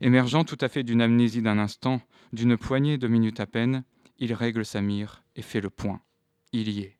Émergeant 0.00 0.44
tout 0.44 0.56
à 0.62 0.70
fait 0.70 0.82
d'une 0.82 1.02
amnésie 1.02 1.42
d'un 1.42 1.58
instant, 1.58 2.00
d'une 2.32 2.56
poignée 2.56 2.96
de 2.96 3.06
minutes 3.06 3.40
à 3.40 3.46
peine, 3.46 3.84
il 4.18 4.32
règle 4.32 4.64
sa 4.64 4.80
mire 4.80 5.22
et 5.36 5.42
fait 5.42 5.60
le 5.60 5.68
point. 5.68 6.00
Il 6.52 6.70
y 6.70 6.80
est. 6.80 6.96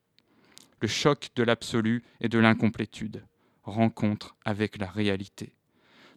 Le 0.81 0.87
choc 0.87 1.31
de 1.35 1.41
l'absolu 1.41 2.03
et 2.21 2.29
de 2.29 2.37
l'incomplétude, 2.37 3.25
rencontre 3.63 4.35
avec 4.45 4.77
la 4.77 4.87
réalité. 4.87 5.55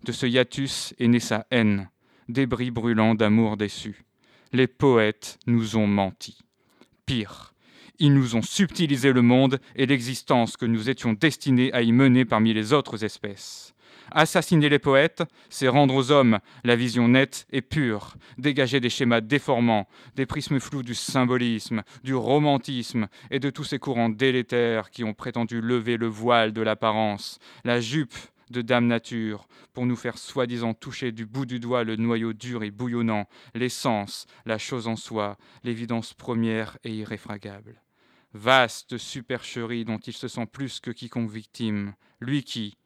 De 0.04 0.12
ce 0.12 0.26
hiatus 0.26 0.92
est 0.98 1.08
née 1.08 1.20
sa 1.20 1.46
haine, 1.50 1.88
débris 2.28 2.70
brûlant 2.70 3.14
d'amour 3.14 3.56
déçu 3.56 4.05
les 4.52 4.66
poètes 4.66 5.38
nous 5.46 5.76
ont 5.76 5.86
menti. 5.86 6.38
Pire, 7.04 7.54
ils 7.98 8.14
nous 8.14 8.36
ont 8.36 8.42
subtilisé 8.42 9.12
le 9.12 9.22
monde 9.22 9.58
et 9.74 9.86
l'existence 9.86 10.56
que 10.56 10.66
nous 10.66 10.90
étions 10.90 11.12
destinés 11.12 11.72
à 11.72 11.82
y 11.82 11.92
mener 11.92 12.24
parmi 12.24 12.52
les 12.52 12.72
autres 12.72 13.04
espèces. 13.04 13.74
Assassiner 14.12 14.68
les 14.68 14.78
poètes, 14.78 15.24
c'est 15.50 15.68
rendre 15.68 15.94
aux 15.94 16.12
hommes 16.12 16.38
la 16.62 16.76
vision 16.76 17.08
nette 17.08 17.46
et 17.50 17.62
pure, 17.62 18.14
dégager 18.38 18.78
des 18.78 18.90
schémas 18.90 19.20
déformants, 19.20 19.88
des 20.14 20.26
prismes 20.26 20.60
flous 20.60 20.84
du 20.84 20.94
symbolisme, 20.94 21.82
du 22.04 22.14
romantisme 22.14 23.08
et 23.30 23.40
de 23.40 23.50
tous 23.50 23.64
ces 23.64 23.78
courants 23.78 24.08
délétères 24.08 24.90
qui 24.90 25.02
ont 25.02 25.14
prétendu 25.14 25.60
lever 25.60 25.96
le 25.96 26.06
voile 26.06 26.52
de 26.52 26.62
l'apparence, 26.62 27.38
la 27.64 27.80
jupe 27.80 28.14
de 28.50 28.62
Dame 28.62 28.86
Nature 28.86 29.48
pour 29.72 29.86
nous 29.86 29.96
faire 29.96 30.18
soi-disant 30.18 30.74
toucher 30.74 31.12
du 31.12 31.26
bout 31.26 31.46
du 31.46 31.60
doigt 31.60 31.84
le 31.84 31.96
noyau 31.96 32.32
dur 32.32 32.62
et 32.62 32.70
bouillonnant, 32.70 33.28
l'essence, 33.54 34.26
la 34.44 34.58
chose 34.58 34.88
en 34.88 34.96
soi, 34.96 35.36
l'évidence 35.64 36.14
première 36.14 36.78
et 36.84 36.94
irréfragable. 36.94 37.82
Vaste 38.32 38.98
supercherie 38.98 39.84
dont 39.84 39.98
il 39.98 40.12
se 40.12 40.28
sent 40.28 40.46
plus 40.46 40.80
que 40.80 40.90
quiconque 40.90 41.30
victime, 41.30 41.94
lui 42.20 42.44
qui, 42.44 42.76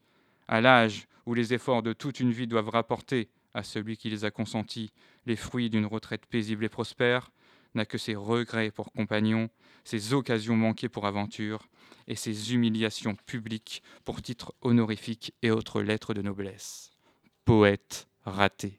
à 0.49 0.61
l'âge 0.61 1.07
où 1.27 1.35
les 1.35 1.55
efforts 1.55 1.83
de 1.83 1.93
toute 1.93 2.21
une 2.21 2.33
vie 2.33 2.47
doivent 2.47 2.71
rapporter 2.71 3.29
à 3.55 3.63
celui 3.63 3.97
qui 3.97 4.11
les 4.11 4.25
a 4.25 4.31
consentis 4.31 4.93
les 5.27 5.37
fruits 5.37 5.71
d'une 5.71 5.87
retraite 5.87 6.27
paisible 6.27 6.65
et 6.65 6.69
prospère, 6.69 7.31
n'a 7.75 7.85
que 7.85 7.99
ses 7.99 8.15
regrets 8.15 8.71
pour 8.71 8.93
compagnons, 8.93 9.49
ses 9.85 10.13
occasions 10.13 10.57
manquées 10.57 10.89
pour 10.89 11.07
aventure, 11.07 11.69
et 12.07 12.17
ses 12.17 12.55
humiliations 12.55 13.15
publiques 13.27 13.83
pour 14.05 14.23
titres 14.23 14.55
honorifiques 14.63 15.33
et 15.43 15.51
autres 15.51 15.83
lettres 15.83 16.15
de 16.15 16.23
noblesse. 16.23 16.91
Poète 17.45 18.09
raté. 18.25 18.79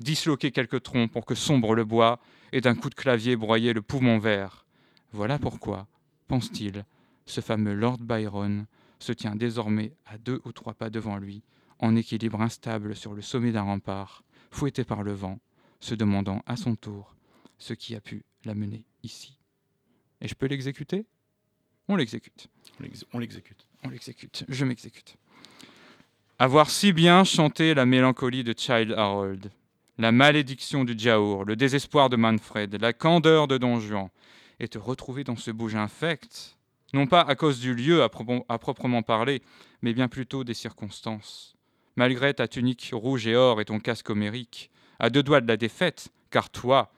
Disloquer 0.00 0.50
quelques 0.50 0.82
troncs 0.82 1.10
pour 1.10 1.26
que 1.26 1.34
sombre 1.34 1.74
le 1.74 1.84
bois, 1.84 2.20
et 2.52 2.60
d'un 2.60 2.74
coup 2.74 2.90
de 2.90 2.94
clavier 2.94 3.36
broyer 3.36 3.72
le 3.72 3.82
poumon 3.82 4.18
vert. 4.18 4.66
Voilà 5.12 5.38
pourquoi, 5.38 5.86
pense-t-il, 6.26 6.84
ce 7.26 7.40
fameux 7.40 7.74
Lord 7.74 7.98
Byron 7.98 8.66
se 8.98 9.12
tient 9.12 9.36
désormais 9.36 9.92
à 10.06 10.18
deux 10.18 10.40
ou 10.44 10.52
trois 10.52 10.74
pas 10.74 10.90
devant 10.90 11.16
lui, 11.16 11.42
en 11.78 11.96
équilibre 11.96 12.42
instable 12.42 12.96
sur 12.96 13.14
le 13.14 13.22
sommet 13.22 13.52
d'un 13.52 13.62
rempart, 13.62 14.24
fouetté 14.50 14.84
par 14.84 15.02
le 15.02 15.12
vent, 15.12 15.38
se 15.78 15.94
demandant 15.94 16.42
à 16.46 16.56
son 16.56 16.74
tour 16.74 17.14
ce 17.60 17.74
qui 17.74 17.94
a 17.94 18.00
pu 18.00 18.24
l'amener 18.44 18.84
ici. 19.02 19.38
Et 20.20 20.28
je 20.28 20.34
peux 20.34 20.46
l'exécuter? 20.46 21.06
On 21.88 21.96
l'exécute. 21.96 22.48
On 22.78 22.82
l'exécute. 23.18 23.66
On 23.84 23.88
l'exécute. 23.88 24.44
Je 24.48 24.64
m'exécute. 24.64 25.16
Avoir 26.38 26.70
si 26.70 26.92
bien 26.92 27.24
chanté 27.24 27.74
la 27.74 27.86
mélancolie 27.86 28.44
de 28.44 28.54
Child 28.56 28.92
Harold, 28.92 29.50
la 29.98 30.12
malédiction 30.12 30.84
du 30.84 30.98
Jaour, 30.98 31.44
le 31.44 31.56
désespoir 31.56 32.08
de 32.08 32.16
Manfred, 32.16 32.74
la 32.80 32.92
candeur 32.92 33.46
de 33.46 33.58
Don 33.58 33.78
Juan, 33.78 34.08
et 34.58 34.68
te 34.68 34.78
retrouver 34.78 35.24
dans 35.24 35.36
ce 35.36 35.50
bouge 35.50 35.74
infect, 35.74 36.56
non 36.94 37.06
pas 37.06 37.20
à 37.20 37.34
cause 37.34 37.60
du 37.60 37.74
lieu 37.74 38.02
à, 38.02 38.08
proprement 38.08 39.02
parler, 39.02 39.42
mais 39.82 39.92
bien 39.92 40.08
plutôt 40.08 40.44
des 40.44 40.54
circonstances. 40.54 41.56
Malgré 41.96 42.32
ta 42.32 42.48
tunique 42.48 42.90
rouge 42.92 43.26
et 43.26 43.36
or 43.36 43.60
et 43.60 43.64
ton 43.64 43.80
casque 43.80 44.10
homérique, 44.10 44.70
à 44.98 45.10
deux 45.10 45.22
doigts 45.22 45.40
de 45.40 45.48
la 45.48 45.56
défaite, 45.56 46.08
car 46.30 46.50
toi, 46.50 46.90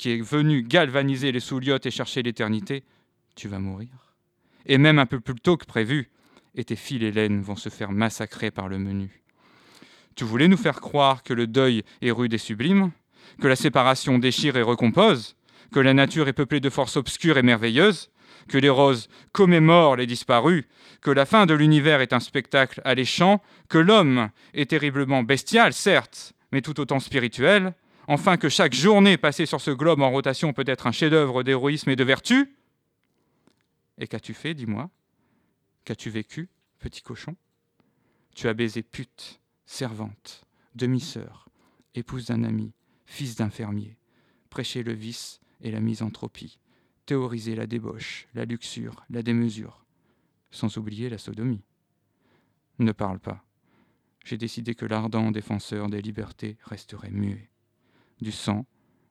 qui 0.00 0.12
es 0.12 0.22
venu 0.22 0.62
galvaniser 0.62 1.30
les 1.30 1.40
souliottes 1.40 1.84
et 1.84 1.90
chercher 1.90 2.22
l'éternité, 2.22 2.84
tu 3.36 3.48
vas 3.48 3.58
mourir. 3.58 3.90
Et 4.64 4.78
même 4.78 4.98
un 4.98 5.04
peu 5.04 5.20
plus 5.20 5.34
tôt 5.34 5.58
que 5.58 5.66
prévu, 5.66 6.08
et 6.54 6.64
tes 6.64 6.74
fils 6.74 7.02
laines 7.14 7.42
vont 7.42 7.54
se 7.54 7.68
faire 7.68 7.92
massacrer 7.92 8.50
par 8.50 8.66
le 8.66 8.78
menu. 8.78 9.20
Tu 10.14 10.24
voulais 10.24 10.48
nous 10.48 10.56
faire 10.56 10.80
croire 10.80 11.22
que 11.22 11.34
le 11.34 11.46
deuil 11.46 11.82
est 12.00 12.12
rude 12.12 12.32
et 12.32 12.38
sublime, 12.38 12.92
que 13.42 13.46
la 13.46 13.56
séparation 13.56 14.18
déchire 14.18 14.56
et 14.56 14.62
recompose, 14.62 15.36
que 15.70 15.80
la 15.80 15.92
nature 15.92 16.28
est 16.28 16.32
peuplée 16.32 16.60
de 16.60 16.70
forces 16.70 16.96
obscures 16.96 17.36
et 17.36 17.42
merveilleuses, 17.42 18.10
que 18.48 18.56
les 18.56 18.70
roses 18.70 19.10
commémorent 19.32 19.96
les 19.96 20.06
disparus, 20.06 20.64
que 21.02 21.10
la 21.10 21.26
fin 21.26 21.44
de 21.44 21.52
l'univers 21.52 22.00
est 22.00 22.14
un 22.14 22.20
spectacle 22.20 22.80
alléchant, 22.86 23.42
que 23.68 23.76
l'homme 23.76 24.30
est 24.54 24.70
terriblement 24.70 25.22
bestial, 25.22 25.74
certes, 25.74 26.32
mais 26.52 26.62
tout 26.62 26.80
autant 26.80 27.00
spirituel, 27.00 27.74
enfin 28.10 28.36
que 28.36 28.48
chaque 28.48 28.74
journée 28.74 29.16
passée 29.16 29.46
sur 29.46 29.60
ce 29.60 29.70
globe 29.70 30.00
en 30.00 30.10
rotation 30.10 30.52
peut 30.52 30.64
être 30.66 30.88
un 30.88 30.92
chef-d'œuvre 30.92 31.44
d'héroïsme 31.44 31.90
et 31.90 31.96
de 31.96 32.02
vertu 32.02 32.56
Et 33.98 34.08
qu'as-tu 34.08 34.34
fait, 34.34 34.52
dis-moi? 34.52 34.90
Qu'as-tu 35.84 36.10
vécu, 36.10 36.48
petit 36.80 37.02
cochon? 37.02 37.36
Tu 38.34 38.48
as 38.48 38.54
baisé 38.54 38.82
pute, 38.82 39.40
servante, 39.64 40.44
demi-sœur, 40.74 41.48
épouse 41.94 42.26
d'un 42.26 42.42
ami, 42.42 42.72
fils 43.06 43.36
d'un 43.36 43.48
fermier, 43.48 43.96
prêché 44.50 44.82
le 44.82 44.92
vice 44.92 45.40
et 45.60 45.70
la 45.70 45.80
misanthropie, 45.80 46.58
théorisé 47.06 47.54
la 47.54 47.68
débauche, 47.68 48.26
la 48.34 48.44
luxure, 48.44 49.04
la 49.10 49.22
démesure, 49.22 49.84
sans 50.50 50.78
oublier 50.78 51.10
la 51.10 51.18
sodomie. 51.18 51.62
Ne 52.80 52.90
parle 52.90 53.20
pas. 53.20 53.44
J'ai 54.24 54.36
décidé 54.36 54.74
que 54.74 54.86
l'ardent 54.86 55.30
défenseur 55.30 55.88
des 55.88 56.02
libertés 56.02 56.58
resterait 56.64 57.10
muet 57.10 57.49
du 58.20 58.32
sang, 58.32 58.66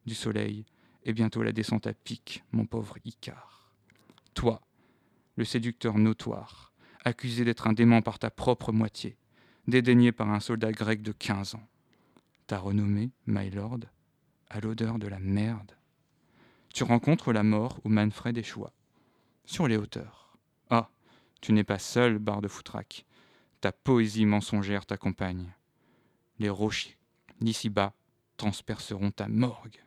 du 0.05 0.15
soleil, 0.15 0.65
et 1.03 1.13
bientôt 1.13 1.43
la 1.43 1.51
descente 1.51 1.87
à 1.87 1.93
pic, 1.93 2.43
mon 2.51 2.65
pauvre 2.65 2.97
Icare. 3.05 3.71
Toi, 4.33 4.61
le 5.35 5.45
séducteur 5.45 5.97
notoire, 5.97 6.73
accusé 7.05 7.45
d'être 7.45 7.67
un 7.67 7.73
démon 7.73 8.01
par 8.01 8.19
ta 8.19 8.29
propre 8.29 8.71
moitié, 8.71 9.17
dédaigné 9.67 10.11
par 10.11 10.29
un 10.29 10.39
soldat 10.39 10.71
grec 10.71 11.01
de 11.01 11.11
quinze 11.11 11.55
ans. 11.55 11.67
Ta 12.47 12.59
renommée, 12.59 13.11
my 13.25 13.49
lord, 13.49 13.79
à 14.49 14.59
l'odeur 14.59 14.99
de 14.99 15.07
la 15.07 15.19
merde. 15.19 15.77
Tu 16.73 16.83
rencontres 16.83 17.33
la 17.33 17.43
mort 17.43 17.79
où 17.83 17.89
Manfred 17.89 18.37
échoua, 18.37 18.73
sur 19.45 19.67
les 19.67 19.77
hauteurs. 19.77 20.37
Ah, 20.69 20.89
tu 21.41 21.53
n'es 21.53 21.63
pas 21.63 21.79
seul, 21.79 22.19
barre 22.19 22.41
de 22.41 22.47
Foutraque. 22.47 23.05
Ta 23.61 23.71
poésie 23.71 24.25
mensongère 24.25 24.85
t'accompagne. 24.85 25.53
Les 26.39 26.49
rochers, 26.49 26.97
d'ici-bas, 27.41 27.93
transperceront 28.39 29.11
ta 29.11 29.27
morgue. 29.27 29.83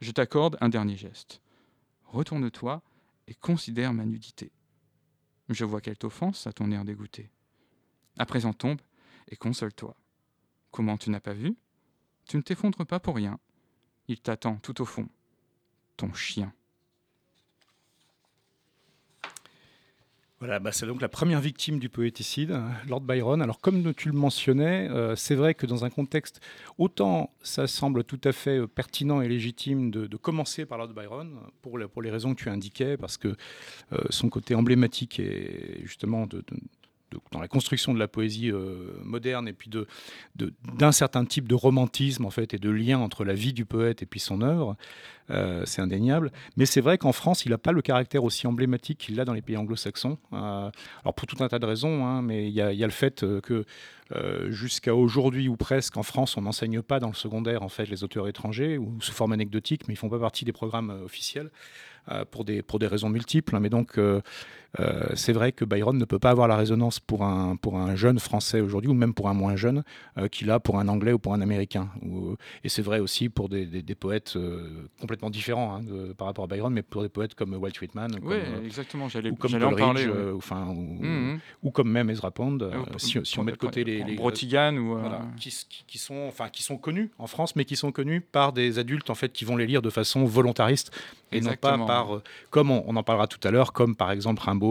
Je 0.00 0.12
t'accorde 0.12 0.56
un 0.60 0.68
dernier 0.68 0.96
geste. 0.96 1.42
Retourne-toi 2.04 2.80
et 3.26 3.34
considère 3.34 3.92
ma 3.92 4.04
nudité. 4.04 4.52
Je 5.48 5.64
vois 5.64 5.80
qu'elle 5.80 5.98
t'offense 5.98 6.46
à 6.46 6.52
ton 6.52 6.70
air 6.70 6.84
dégoûté. 6.84 7.28
À 8.18 8.24
présent 8.24 8.52
tombe 8.52 8.80
et 9.28 9.36
console-toi. 9.36 9.96
Comment 10.70 10.96
tu 10.96 11.10
n'as 11.10 11.20
pas 11.20 11.34
vu? 11.34 11.56
Tu 12.26 12.36
ne 12.36 12.42
t'effondres 12.42 12.84
pas 12.84 13.00
pour 13.00 13.16
rien. 13.16 13.38
Il 14.06 14.20
t'attend 14.20 14.56
tout 14.58 14.80
au 14.80 14.84
fond. 14.84 15.08
Ton 15.96 16.14
chien. 16.14 16.52
Voilà, 20.38 20.58
bah, 20.58 20.70
c'est 20.70 20.84
donc 20.84 21.00
la 21.00 21.08
première 21.08 21.40
victime 21.40 21.78
du 21.78 21.88
poéticide, 21.88 22.52
hein, 22.52 22.70
Lord 22.86 23.00
Byron. 23.00 23.40
Alors 23.40 23.58
comme 23.58 23.94
tu 23.94 24.10
le 24.10 24.14
mentionnais, 24.14 24.86
euh, 24.90 25.16
c'est 25.16 25.34
vrai 25.34 25.54
que 25.54 25.64
dans 25.64 25.86
un 25.86 25.90
contexte, 25.90 26.42
autant 26.76 27.30
ça 27.42 27.66
semble 27.66 28.04
tout 28.04 28.20
à 28.22 28.32
fait 28.32 28.58
euh, 28.58 28.66
pertinent 28.66 29.22
et 29.22 29.28
légitime 29.28 29.90
de, 29.90 30.14
commencer 30.18 30.66
par 30.66 30.76
Lord 30.76 30.92
Byron, 30.92 31.38
pour, 31.62 31.78
les 31.78 32.10
raisons 32.10 32.34
que 32.34 32.42
tu 32.42 32.50
indiquais, 32.50 32.98
parce 32.98 33.16
que 33.16 33.28
euh, 33.28 33.98
son 34.10 34.28
côté 34.28 34.54
emblématique 34.54 35.20
est 35.20 35.80
justement 35.84 36.26
de, 36.26 36.44
dans 37.30 37.40
la 37.40 37.48
construction 37.48 37.94
de 37.94 37.98
la 37.98 38.08
poésie 38.08 38.52
moderne 39.02 39.48
et 39.48 39.52
puis 39.52 39.70
d'un 40.34 40.92
certain 40.92 41.24
type 41.24 41.48
de 41.48 41.54
romantisme 41.54 42.24
en 42.24 42.30
fait 42.30 42.54
et 42.54 42.58
de 42.58 42.70
lien 42.70 42.98
entre 42.98 43.24
la 43.24 43.34
vie 43.34 43.52
du 43.52 43.64
poète 43.64 44.02
et 44.02 44.06
puis 44.06 44.20
son 44.20 44.42
œuvre. 44.42 44.76
Euh, 45.30 45.62
c'est 45.66 45.82
indéniable. 45.82 46.30
Mais 46.56 46.66
c'est 46.66 46.80
vrai 46.80 46.98
qu'en 46.98 47.12
France, 47.12 47.44
il 47.44 47.50
n'a 47.50 47.58
pas 47.58 47.72
le 47.72 47.82
caractère 47.82 48.22
aussi 48.24 48.46
emblématique 48.46 48.98
qu'il 48.98 49.18
a 49.20 49.24
dans 49.24 49.32
les 49.32 49.42
pays 49.42 49.56
anglo-saxons. 49.56 50.18
Euh, 50.32 50.70
alors 51.02 51.14
pour 51.14 51.26
tout 51.26 51.42
un 51.42 51.48
tas 51.48 51.58
de 51.58 51.66
raisons, 51.66 52.06
hein, 52.06 52.22
mais 52.22 52.46
il 52.46 52.54
y, 52.54 52.60
a 52.60 52.72
le 52.72 52.90
fait 52.90 53.22
euh, 53.22 53.40
que 53.40 53.64
jusqu'à 54.50 54.94
aujourd'hui 54.94 55.48
ou 55.48 55.56
presque 55.56 55.96
en 55.96 56.04
France, 56.04 56.36
on 56.36 56.42
n'enseigne 56.42 56.80
pas 56.80 57.00
dans 57.00 57.08
le 57.08 57.14
secondaire 57.14 57.64
en 57.64 57.68
fait 57.68 57.86
les 57.86 58.04
auteurs 58.04 58.28
étrangers 58.28 58.78
ou 58.78 59.00
sous 59.00 59.10
forme 59.10 59.32
anecdotique, 59.32 59.88
mais 59.88 59.94
ils 59.94 59.96
font 59.96 60.08
pas 60.08 60.20
partie 60.20 60.44
des 60.44 60.52
programmes 60.52 60.90
officiels. 61.04 61.50
pour, 62.30 62.44
des, 62.44 62.62
pour 62.62 62.78
des 62.78 62.86
raisons 62.86 63.08
multiples. 63.08 63.56
Hein. 63.56 63.60
mais 63.60 63.68
donc, 63.68 63.98
c'est 65.14 65.32
vrai 65.32 65.52
que 65.52 65.64
Byron 65.64 65.96
ne 65.96 66.04
peut 66.04 66.18
pas 66.18 66.30
avoir 66.30 66.48
la 66.48 66.56
résonance 66.56 67.00
pour 67.00 67.24
un, 67.24 67.56
pour 67.56 67.78
un 67.78 67.96
jeune 67.96 68.18
français 68.18 68.60
aujourd'hui, 68.60 68.90
ou 68.90 68.94
même 68.94 69.14
pour 69.14 69.28
un 69.28 69.34
moins 69.34 69.56
jeune, 69.56 69.82
qu'il 70.30 70.50
a 70.50 70.60
pour 70.60 70.78
un 70.78 70.88
anglais 70.88 71.12
ou 71.12 71.18
pour 71.18 71.34
un 71.34 71.40
américain. 71.40 71.88
et 72.64 72.68
c'est 72.68 72.82
vrai 72.82 72.98
aussi 72.98 73.28
pour 73.28 73.48
des, 73.48 73.66
des, 73.66 73.82
des 73.82 73.94
poètes 73.94 74.36
complètement 75.00 75.30
différent 75.30 75.76
hein, 75.76 76.12
par 76.16 76.26
rapport 76.26 76.44
à 76.44 76.48
Byron, 76.48 76.72
mais 76.72 76.82
pour 76.82 77.02
des 77.02 77.08
poètes 77.08 77.34
comme 77.34 77.54
Walt 77.54 77.80
Whitman, 77.80 78.16
euh, 78.24 78.64
exactement, 78.64 79.08
j'allais, 79.08 79.30
ou 79.30 79.36
comme 79.36 79.54
en 79.54 79.74
parler, 79.74 80.06
euh, 80.06 80.34
enfin, 80.36 80.66
mmh, 80.66 81.34
mmh. 81.34 81.40
ou, 81.62 81.70
comme 81.70 81.90
même 81.90 82.10
Ezra 82.10 82.30
Pound, 82.30 82.62
euh, 82.62 82.72
si, 82.98 83.18
on 83.38 83.44
met 83.44 83.52
de 83.52 83.56
côté 83.56 83.84
les, 83.84 84.02
les 84.02 84.16
ou 84.18 84.30
qui, 85.36 85.66
qui, 85.86 85.98
sont, 85.98 86.26
enfin, 86.28 86.48
qui 86.48 86.62
sont 86.62 86.76
connus 86.76 87.10
en 87.18 87.26
France, 87.26 87.56
mais 87.56 87.64
qui 87.64 87.76
sont 87.76 87.92
connus 87.92 88.20
par 88.20 88.52
des 88.52 88.78
adultes 88.78 89.10
en 89.10 89.14
fait 89.14 89.32
qui 89.32 89.44
vont 89.44 89.56
les 89.56 89.66
lire 89.66 89.82
de 89.82 89.90
façon 89.90 90.24
volontariste 90.24 90.90
et 91.32 91.40
non 91.40 91.54
pas 91.60 91.76
par, 91.78 92.20
comme 92.50 92.70
on, 92.70 92.96
en 92.96 93.02
parlera 93.02 93.26
tout 93.26 93.46
à 93.46 93.50
l'heure, 93.50 93.72
comme 93.72 93.96
par 93.96 94.10
exemple 94.10 94.42
Rimbaud, 94.42 94.65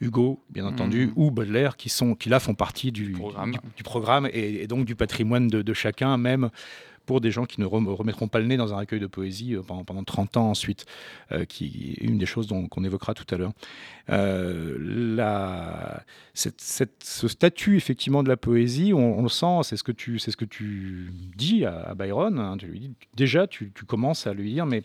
Hugo, 0.00 0.40
bien 0.50 0.66
entendu, 0.66 1.06
mmh. 1.06 1.12
ou 1.16 1.30
Baudelaire, 1.30 1.76
qui 1.76 1.88
sont, 1.88 2.14
qui 2.14 2.28
là 2.28 2.40
font 2.40 2.54
partie 2.54 2.90
du 2.90 3.12
programme, 3.12 3.52
du, 3.76 3.82
programme 3.82 4.28
et, 4.32 4.66
donc 4.66 4.84
du 4.84 4.96
patrimoine 4.96 5.48
de, 5.48 5.62
de 5.62 5.72
chacun, 5.74 6.16
même 6.16 6.50
pour 7.06 7.20
des 7.20 7.30
gens 7.30 7.44
qui 7.44 7.60
ne 7.60 7.66
remettront 7.66 8.28
pas 8.28 8.38
le 8.38 8.46
nez 8.46 8.56
dans 8.56 8.74
un 8.74 8.78
recueil 8.78 9.00
de 9.00 9.06
poésie 9.06 9.54
euh, 9.54 9.62
pendant, 9.62 9.84
pendant 9.84 10.04
30 10.04 10.36
ans 10.36 10.50
ensuite, 10.50 10.86
euh, 11.32 11.44
qui 11.44 11.96
est 12.00 12.04
une 12.04 12.18
des 12.18 12.26
choses 12.26 12.48
qu'on 12.70 12.84
évoquera 12.84 13.14
tout 13.14 13.26
à 13.34 13.38
l'heure. 13.38 13.52
Euh, 14.10 15.96
ce 16.34 17.28
statut 17.28 17.76
effectivement 17.76 18.22
de 18.22 18.28
la 18.28 18.36
poésie, 18.36 18.92
on, 18.94 19.22
le 19.22 19.28
sent, 19.28 19.60
c'est 19.64 19.76
ce 19.76 19.82
que 19.82 19.92
tu, 19.92 20.18
ce 20.18 20.36
que 20.36 20.44
tu 20.44 21.10
dis 21.36 21.64
à, 21.64 21.94
Byron. 21.94 22.38
Hein, 22.38 22.56
tu 22.58 22.66
lui 22.66 22.80
dis, 22.80 22.92
déjà, 23.14 23.46
tu, 23.46 23.72
commences 23.86 24.26
à 24.26 24.34
lui 24.34 24.52
dire, 24.52 24.66
mais 24.66 24.82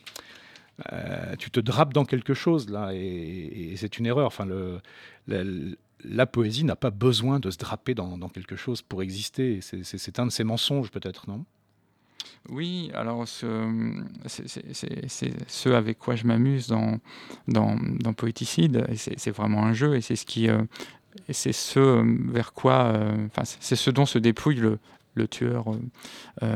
tu 1.40 1.52
te 1.52 1.60
drapes 1.60 1.94
dans 1.94 2.06
quelque 2.06 2.34
chose 2.34 2.70
là, 2.70 2.92
et, 2.94 3.74
c'est 3.78 3.98
une 3.98 4.06
erreur. 4.06 4.28
Enfin, 4.28 4.48
la, 6.04 6.26
poésie 6.26 6.64
n'a 6.64 6.76
pas 6.76 6.92
besoin 6.92 7.40
de 7.40 7.50
se 7.50 7.58
draper 7.58 7.96
dans, 7.96 8.18
dans 8.18 8.30
quelque 8.30 8.56
chose 8.56 8.82
pour 8.82 9.02
exister. 9.02 9.60
C'est 9.62 10.20
un 10.20 10.26
de 10.28 10.32
ses 10.32 10.44
mensonges 10.44 10.92
peut-être, 10.92 11.30
non? 11.30 11.46
Oui, 12.50 12.92
alors 12.94 13.28
c'est 13.28 13.44
ce 15.48 15.70
avec 15.70 16.00
quoi 16.00 16.16
je 16.16 16.26
m'amuse 16.26 16.68
dans, 16.68 17.00
dans, 17.48 18.14
Poéticide. 18.14 18.88
C'est 18.96 19.32
vraiment 19.32 19.64
un 19.64 19.74
jeu 19.74 19.96
et 19.96 20.02
c'est 20.02 20.16
ce 20.16 20.26
qui. 20.26 20.50
Euh, 20.50 20.62
c'est 21.32 21.52
ce 21.52 22.04
vers 22.32 22.54
quoi, 22.54 22.94
enfin, 23.26 23.42
c'est 23.44 23.76
ce 23.76 23.90
dont 23.90 24.06
se 24.06 24.20
dépouille 24.20 24.58
le, 24.58 24.78
le 25.16 25.28
tueur 25.28 25.66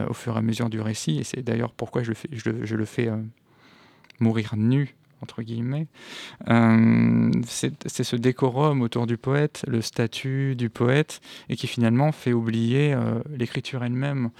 au 0.08 0.14
fur 0.14 0.36
et 0.36 0.38
à 0.38 0.42
mesure 0.42 0.70
du 0.70 0.80
récit. 0.80 1.18
Et 1.18 1.24
c'est 1.24 1.42
d'ailleurs 1.42 1.74
pourquoi 1.74 2.04
je 2.04 2.10
le 2.10 2.16
fais, 2.16 2.30
je 2.32 2.76
le 2.76 2.86
fais 2.86 3.10
mourir 4.22 4.56
nu 4.56 4.96
entre 5.22 5.44
guillemets, 5.44 5.88
euh, 6.50 7.32
c'est 7.46 8.04
ce 8.04 8.16
décorum 8.16 8.82
autour 8.82 9.06
du 9.06 9.18
poète, 9.18 9.64
le 9.68 9.82
statut 9.82 10.56
du 10.56 10.70
poète, 10.70 11.22
et 11.50 11.56
qui 11.56 11.68
finalement 11.68 12.12
fait 12.12 12.34
oublier 12.34 12.94
euh, 12.94 13.22
l'écriture 13.30 13.84
elle-même 13.84 14.32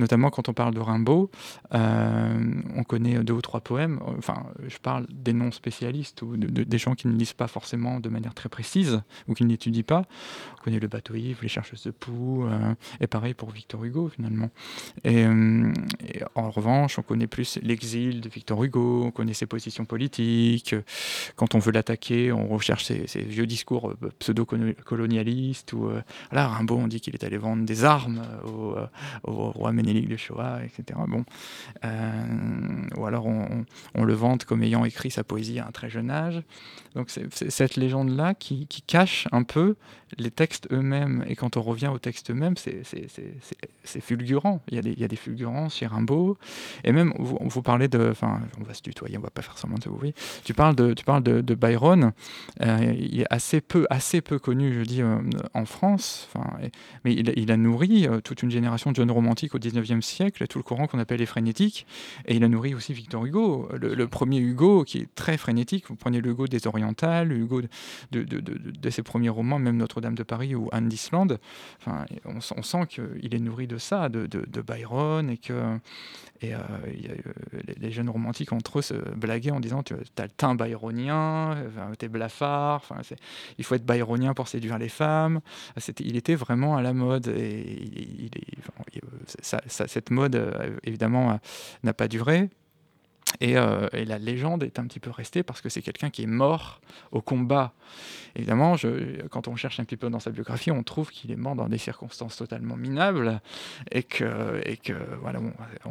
notamment 0.00 0.30
quand 0.30 0.48
on 0.48 0.52
parle 0.52 0.74
de 0.74 0.80
Rimbaud, 0.80 1.30
euh, 1.74 2.62
on 2.74 2.82
connaît 2.82 3.22
deux 3.22 3.34
ou 3.34 3.42
trois 3.42 3.60
poèmes, 3.60 4.00
enfin 4.18 4.46
je 4.66 4.78
parle 4.78 5.06
des 5.10 5.32
non-spécialistes 5.32 6.22
ou 6.22 6.36
des 6.36 6.78
gens 6.78 6.94
qui 6.94 7.06
ne 7.06 7.16
lisent 7.16 7.34
pas 7.34 7.46
forcément 7.46 8.00
de 8.00 8.08
manière 8.08 8.34
très 8.34 8.48
précise 8.48 9.02
ou 9.28 9.34
qui 9.34 9.44
n'étudient 9.44 9.82
pas. 9.82 10.04
On 10.58 10.64
connaît 10.64 10.80
le 10.80 10.88
bateau 10.88 11.14
Yves, 11.14 11.38
les 11.42 11.48
chercheuses 11.48 11.84
de 11.84 11.90
poux, 11.90 12.44
euh, 12.44 12.74
et 13.00 13.06
pareil 13.06 13.34
pour 13.34 13.50
Victor 13.50 13.84
Hugo 13.84 14.08
finalement. 14.08 14.50
Euh, 15.06 15.72
et, 16.08 16.22
en 16.34 16.50
revanche, 16.50 16.98
on 16.98 17.02
connaît 17.02 17.26
plus 17.26 17.58
l'exil 17.62 18.20
de 18.20 18.28
Victor 18.28 18.62
Hugo, 18.64 19.04
on 19.04 19.10
connaît 19.10 19.34
ses 19.34 19.46
positions 19.46 19.84
politiques. 19.84 20.74
Quand 21.36 21.54
on 21.54 21.58
veut 21.58 21.72
l'attaquer, 21.72 22.32
on 22.32 22.48
recherche 22.48 22.84
ses, 22.84 23.20
vieux 23.20 23.46
discours 23.46 23.94
pseudo-colonialistes. 24.18 25.72
Ou 25.74 25.90
là, 26.32 26.48
Rimbaud, 26.48 26.76
on 26.76 26.88
dit 26.88 27.00
qu'il 27.00 27.14
est 27.14 27.24
allé 27.24 27.36
vendre 27.36 27.64
des 27.64 27.84
armes 27.84 28.22
au, 29.24 29.50
roi 29.50 29.72
Ménélique 29.90 30.08
de 30.08 30.16
Shoah, 30.16 30.60
etc. 30.64 30.98
Bon. 31.08 31.24
Euh, 31.84 32.88
ou 32.96 33.06
alors 33.06 33.26
on, 33.26 34.04
le 34.04 34.14
vante 34.14 34.44
comme 34.44 34.62
ayant 34.62 34.84
écrit 34.84 35.10
sa 35.10 35.24
poésie 35.24 35.58
à 35.58 35.66
un 35.66 35.70
très 35.70 35.90
jeune 35.90 36.10
âge. 36.10 36.42
Donc 36.94 37.10
c'est 37.10 37.50
cette 37.50 37.76
légende-là 37.76 38.34
qui, 38.34 38.66
cache 38.86 39.28
un 39.32 39.42
peu 39.42 39.76
les 40.18 40.30
textes 40.30 40.68
eux-mêmes. 40.72 41.24
Et 41.26 41.36
quand 41.36 41.56
on 41.56 41.62
revient 41.62 41.88
aux 41.88 41.98
textes 41.98 42.30
eux-mêmes, 42.30 42.54
c'est 42.56 44.00
fulgurant. 44.00 44.62
Il 44.68 44.76
y, 44.76 44.78
a 44.78 44.82
des, 44.82 44.92
il 44.92 45.00
y, 45.00 45.04
a 45.04 45.08
des, 45.08 45.16
fulgurances 45.16 45.76
chez 45.76 45.86
Rimbaud. 45.86 46.38
Et 46.84 46.92
même, 46.92 47.12
vous, 47.18 47.62
parlez 47.62 47.88
de... 47.88 48.08
Enfin, 48.10 48.40
on 48.60 48.64
va 48.64 48.74
se 48.74 48.82
tutoyer, 48.82 49.18
on 49.18 49.22
va 49.22 49.30
pas 49.30 49.42
faire 49.42 49.58
semblant 49.58 49.78
de 49.78 49.88
vous 49.88 50.00
Tu 50.44 50.54
parles 50.54 50.76
de, 50.76 50.94
tu 50.94 51.04
parles 51.04 51.22
de, 51.22 51.54
Byron. 51.54 52.12
Euh, 52.62 52.94
il 52.96 53.22
est 53.22 53.26
assez 53.28 53.60
peu, 53.60 53.86
assez 53.90 54.20
peu 54.20 54.38
connu, 54.38 54.72
je 54.72 54.82
dis, 54.82 55.02
euh, 55.02 55.18
en 55.54 55.64
France. 55.64 56.28
Mais 57.04 57.14
il, 57.14 57.50
a 57.50 57.56
nourri 57.56 58.06
toute 58.22 58.42
une 58.42 58.50
génération 58.50 58.92
de 58.92 58.96
jeunes 58.96 59.10
romantiques 59.10 59.54
au 59.54 59.58
19 59.58 59.80
19e 59.80 60.00
siècle, 60.02 60.46
tout 60.46 60.58
le 60.58 60.62
courant 60.62 60.86
qu'on 60.86 60.98
appelle 60.98 61.20
les 61.20 61.26
frénétiques. 61.26 61.86
Et 62.26 62.36
il 62.36 62.44
a 62.44 62.48
nourri 62.48 62.74
aussi 62.74 62.92
Victor 62.92 63.24
Hugo, 63.24 63.68
le, 63.72 64.08
premier 64.08 64.38
Hugo 64.38 64.84
qui 64.84 64.98
est 64.98 65.14
très 65.14 65.36
frénétique. 65.36 65.86
Vous 65.88 65.96
prenez 65.96 66.20
le 66.20 66.30
Hugo 66.30 66.46
des 66.46 66.66
Orientales, 66.66 67.32
Hugo 67.32 67.62
de, 68.12 68.90
ses 68.90 69.02
premiers 69.02 69.28
romans, 69.28 69.58
même 69.58 69.76
Notre-Dame 70.00 70.14
de 70.14 70.22
Paris 70.22 70.54
ou 70.54 70.68
Anne 70.72 70.88
d'Islande. 70.88 71.38
Enfin, 71.78 72.06
on, 72.24 72.62
sent 72.62 72.86
qu'il 72.88 73.34
est 73.34 73.38
nourri 73.38 73.66
de 73.66 73.76
ça, 73.76 74.08
de, 74.08 74.26
Byron, 74.62 75.28
et 75.28 75.36
que 75.36 75.78
et, 76.40 76.54
euh, 76.54 76.58
les, 77.78 77.90
jeunes 77.90 78.08
romantiques 78.08 78.52
entre 78.52 78.78
eux 78.78 78.82
se 78.82 78.94
blaguaient 78.94 79.50
en 79.50 79.60
disant 79.60 79.82
Tu 79.82 79.94
as 79.94 80.22
le 80.22 80.30
teint 80.30 80.54
byronien, 80.54 81.56
tu 81.98 82.06
es 82.06 82.08
blafard, 82.08 82.82
il 83.58 83.64
faut 83.64 83.74
être 83.74 83.84
byronien 83.84 84.32
pour 84.32 84.48
séduire 84.48 84.78
les 84.78 84.88
femmes. 84.88 85.40
il 85.98 86.16
était 86.16 86.34
vraiment 86.34 86.76
à 86.76 86.82
la 86.82 86.94
mode. 86.94 87.28
Et 87.28 88.30
ça, 89.42 89.60
cette 89.68 90.10
mode, 90.10 90.36
euh, 90.36 90.78
évidemment, 90.84 91.32
euh, 91.32 91.34
n'a 91.82 91.92
pas 91.92 92.08
duré. 92.08 92.48
Euh, 93.42 93.88
et, 93.92 94.04
la 94.04 94.18
légende 94.18 94.62
est 94.62 94.78
un 94.78 94.86
petit 94.86 95.00
peu 95.00 95.10
restée 95.10 95.42
parce 95.42 95.60
que 95.60 95.68
c'est 95.68 95.82
quelqu'un 95.82 96.10
qui 96.10 96.22
est 96.22 96.26
mort 96.26 96.80
au 97.12 97.20
combat. 97.20 97.72
Évidemment, 98.36 98.76
quand 99.30 99.48
on 99.48 99.56
cherche 99.56 99.80
un 99.80 99.84
petit 99.84 99.96
peu 99.96 100.10
dans 100.10 100.20
sa 100.20 100.30
biographie, 100.30 100.70
on 100.70 100.82
trouve 100.82 101.10
qu'il 101.10 101.30
est 101.30 101.36
mort 101.36 101.54
dans 101.54 101.68
des 101.68 101.78
circonstances 101.78 102.36
totalement 102.36 102.76
minables 102.76 103.40
et 103.90 104.02
que, 104.02 104.60
et 104.64 104.76
que 104.76 104.92
voilà, 105.20 105.40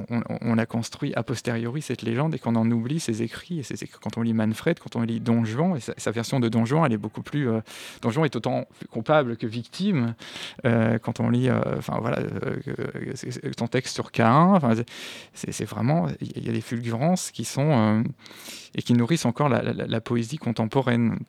on, 0.10 0.58
a 0.58 0.66
construit 0.66 1.14
a 1.16 1.24
posteriori 1.24 1.82
cette 1.82 2.02
légende 2.02 2.36
et 2.36 2.40
qu'on 2.40 2.56
en 2.56 2.70
oublie 2.70 3.00
ses 3.00 3.22
écrits. 3.22 3.60
Et 3.60 3.88
quand 4.02 4.18
on 4.18 4.22
lit 4.22 4.34
Manfred, 4.34 4.80
quand 4.80 4.96
on 4.96 5.02
lit 5.02 5.20
Don 5.20 5.46
Juan, 5.46 5.80
sa, 5.80 6.12
version 6.12 6.40
de 6.40 6.50
Don 6.50 6.66
Juan, 6.66 6.86
elle 6.86 6.94
est 6.94 6.98
beaucoup 6.98 7.22
plus. 7.22 7.50
Euh, 7.50 7.62
est 8.26 8.36
autant 8.36 8.66
coupable 8.92 9.38
que 9.38 9.48
victime. 9.48 10.14
Euh, 10.66 10.98
quand 11.00 11.20
on 11.20 11.30
lit, 11.30 11.50
enfin 11.50 11.98
voilà, 12.00 12.20
ton 13.56 13.68
texte 13.68 13.96
sur 13.96 14.12
Cain, 14.12 14.60
c'est 15.34 15.66
vraiment, 15.66 16.08
il 16.22 16.46
y 16.46 16.50
a 16.50 16.54
des 16.54 16.62
fulgurances 16.62 17.32
qui 17.32 17.46
sont 17.46 17.72
euh, 17.72 18.04
et 18.76 18.82
qui 18.82 18.94
nourrissent 18.94 19.26
encore 19.26 19.50
la, 19.50 20.02
poésie 20.02 20.38
contemporaine 20.38 21.20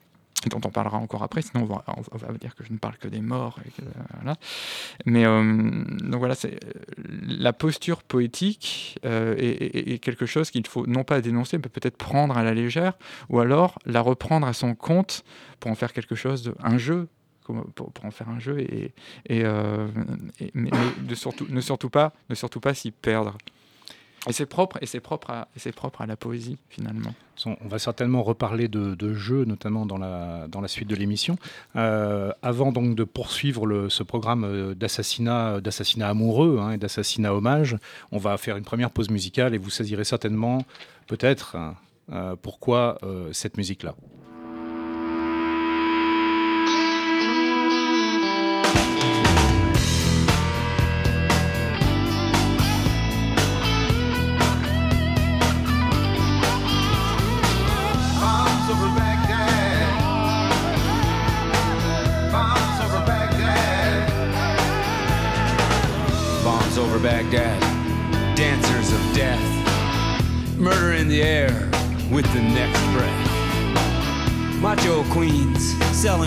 dont 0.49 0.61
on 0.65 0.71
parlera 0.71 0.99
encore 0.99 1.23
après, 1.23 1.43
sinon 1.43 1.69
on 1.87 2.17
va, 2.17 2.33
dire 2.39 2.55
que 2.55 2.65
je 2.65 2.73
ne 2.73 2.79
parle 2.79 2.97
que 2.97 3.09
des 3.09 3.21
morts. 3.21 3.59
Mais 5.05 5.27
euh, 5.27 5.85
donc 6.01 6.19
voilà, 6.19 6.35
c'est 6.35 6.59
la 6.97 7.53
posture 7.53 8.03
poétique 8.03 8.99
euh, 9.05 9.35
est, 9.39 9.99
quelque 9.99 10.27
chose 10.27 10.51
qu'il 10.51 10.67
faut 10.67 10.87
non 10.87 11.05
pas 11.05 11.21
dénoncer, 11.21 11.59
mais 11.59 11.69
peut-être 11.69 11.97
prendre 11.97 12.37
à 12.39 12.43
la 12.43 12.55
légère, 12.55 12.95
ou 13.29 13.41
alors 13.41 13.79
la 13.85 14.01
reprendre 14.01 14.47
à 14.47 14.53
son 14.55 14.75
compte 14.75 15.25
pour 15.59 15.71
en 15.71 15.75
faire 15.75 15.93
quelque 15.93 16.15
chose, 16.15 16.43
de, 16.43 16.55
un 16.63 16.79
jeu, 16.79 17.09
pour, 17.75 17.93
en 18.03 18.11
faire 18.11 18.31
un 18.31 18.39
jeu, 18.39 18.61
et, 18.61 18.95
et, 19.29 19.43
mais, 20.55 20.71
de 21.03 21.15
surtout, 21.15 21.47
ne 21.51 21.61
surtout 21.61 21.91
pas, 21.91 22.13
ne 22.31 22.35
surtout 22.35 22.61
pas 22.61 22.73
s'y 22.73 22.93
perdre. 22.93 23.37
Et 24.29 24.33
c'est 24.33 24.47
propre, 24.47 24.79
et 24.83 24.87
c'est 24.87 25.01
propre, 25.01 25.31
à, 25.31 25.49
c'est 25.57 25.73
propre 25.73 26.03
à 26.03 26.07
la 26.07 26.17
poésie 26.17 26.59
finalement. 26.69 27.15
On 27.47 27.69
va 27.69 27.79
certainement 27.79 28.23
reparler 28.23 28.69
de, 28.69 28.95
de 28.95 29.15
jeux, 29.15 29.47
notamment 29.47 29.87
dans 29.87 29.97
la, 29.97 30.47
dans 30.49 30.61
la 30.61 30.69
suite 30.69 30.89
de 30.89 30.95
l'émission. 30.95 31.37
Euh, 31.75 32.31
avant 32.43 32.71
donc 32.71 32.97
de 32.97 33.05
poursuivre 33.05 33.65
le, 33.65 33.89
ce 33.89 34.03
programme 34.03 34.45
euh, 34.45 34.75
d'assassinat, 34.75 35.63
d'assassinat 35.63 36.11
amoureux 36.11 36.59
hein, 36.61 36.73
et 36.73 36.77
d'assassinat 36.77 37.33
hommage, 37.33 37.79
on 38.13 38.19
va 38.19 38.37
faire 38.37 38.59
une 38.59 38.65
première 38.65 38.91
pause 38.91 39.09
musicale 39.09 39.55
et 39.55 39.59
vous 39.59 39.71
saisirez 39.71 40.05
certainement, 40.05 40.65
peut-être, 41.07 41.57
euh, 42.13 42.37
pourquoi 42.43 42.99
cette 43.33 43.57
musique-là. 43.57 43.95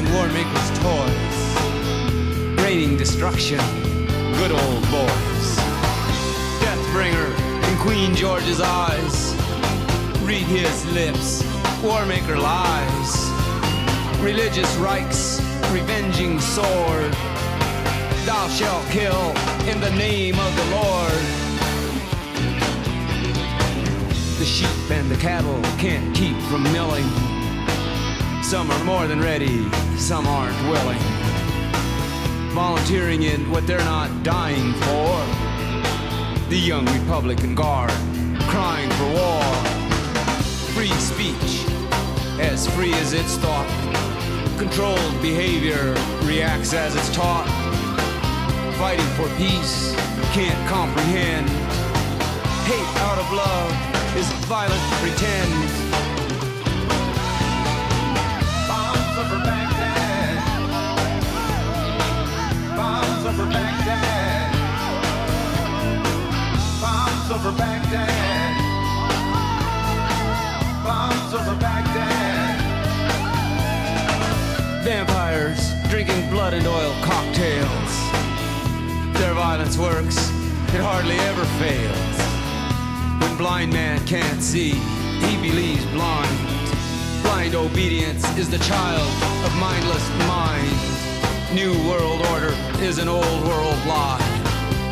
Selling 0.04 0.16
war 0.16 0.28
makers' 0.34 0.70
toys, 0.80 2.64
raining 2.64 2.98
destruction, 2.98 3.60
good 4.38 4.52
old 4.52 4.82
boys. 4.90 5.58
Deathbringer 6.62 7.34
in 7.70 7.78
Queen 7.80 8.16
George's 8.16 8.62
eyes, 8.62 9.36
read 10.22 10.44
his 10.44 10.86
lips, 10.94 11.44
war 11.82 12.06
maker 12.06 12.38
lies. 12.38 13.30
Religious 14.20 14.74
rites, 14.78 15.42
revenging 15.72 16.40
sword 16.40 17.14
thou 18.26 18.48
shalt 18.48 18.90
kill 18.90 19.32
in 19.68 19.82
the 19.82 19.92
name 19.98 20.40
of 20.40 20.56
the 20.56 20.66
Lord. 20.72 21.24
The 24.40 24.46
sheep 24.46 24.92
and 24.92 25.12
the 25.12 25.18
cattle 25.18 25.62
can't 25.78 26.16
keep 26.16 26.38
from 26.44 26.64
milling. 26.72 27.33
Some 28.54 28.70
are 28.70 28.84
more 28.84 29.08
than 29.08 29.20
ready, 29.20 29.68
some 29.98 30.28
aren't 30.28 30.56
willing. 30.70 31.00
Volunteering 32.54 33.24
in 33.24 33.50
what 33.50 33.66
they're 33.66 33.80
not 33.80 34.22
dying 34.22 34.74
for. 34.74 36.50
The 36.50 36.60
young 36.60 36.86
Republican 36.86 37.56
Guard 37.56 37.90
crying 38.42 38.92
for 38.92 39.06
war. 39.06 39.44
Free 40.76 40.94
speech, 41.02 41.66
as 42.40 42.68
free 42.76 42.94
as 42.94 43.14
it's 43.14 43.38
thought. 43.38 43.68
Controlled 44.60 45.20
behavior 45.20 45.96
reacts 46.22 46.74
as 46.74 46.96
it's 46.96 47.12
taught 47.12 47.50
fighting 48.78 49.10
for 49.18 49.28
peace 49.36 49.96
can't 50.32 50.70
comprehend. 50.70 51.50
Hate 52.70 53.02
out 53.02 53.18
of 53.18 53.34
love 53.34 54.16
is 54.16 54.32
violent 54.46 54.80
pretend. 55.02 55.93
Vampires 74.84 75.72
drinking 75.90 76.30
blood 76.30 76.54
and 76.54 76.68
oil 76.68 76.94
cocktails. 77.02 77.92
Their 79.18 79.34
violence 79.34 79.78
works, 79.78 80.18
it 80.74 80.82
hardly 80.82 81.16
ever 81.16 81.46
fails. 81.58 82.18
When 83.22 83.38
blind 83.38 83.74
man 83.74 84.06
can't 84.06 84.42
see, 84.42 84.72
he 85.26 85.38
believes 85.38 85.86
blind. 85.88 86.38
Blind 87.24 87.56
obedience 87.56 88.26
is 88.38 88.50
the 88.50 88.60
child 88.60 89.10
of 89.46 89.56
mindless 89.56 90.08
mind. 90.28 90.93
New 91.54 91.74
world 91.88 92.26
order 92.32 92.52
is 92.82 92.98
an 92.98 93.08
old 93.08 93.24
world 93.46 93.78
lie. 93.86 94.18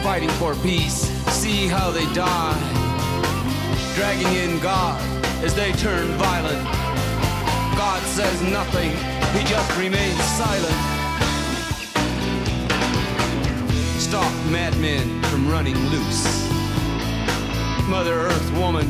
Fighting 0.03 0.29
for 0.29 0.53
peace, 0.55 1.09
see 1.33 1.65
how 1.65 1.89
they 1.89 2.05
die. 2.13 2.55
Dragging 3.95 4.31
in 4.35 4.59
God 4.59 5.01
as 5.43 5.55
they 5.55 5.71
turn 5.71 6.07
violent. 6.19 6.63
God 7.75 8.03
says 8.03 8.43
nothing, 8.43 8.91
he 9.35 9.43
just 9.49 9.75
remains 9.75 10.21
silent. 10.37 10.75
Stop 13.99 14.31
madmen 14.51 15.19
from 15.23 15.49
running 15.49 15.77
loose. 15.89 16.47
Mother 17.89 18.13
Earth 18.13 18.51
woman 18.53 18.85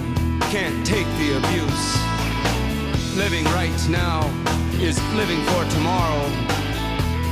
can't 0.51 0.86
take 0.86 1.07
the 1.19 1.38
abuse. 1.38 3.15
Living 3.15 3.45
right 3.45 3.88
now 3.89 4.27
is 4.73 5.01
living 5.13 5.41
for 5.45 5.63
tomorrow. 5.71 6.61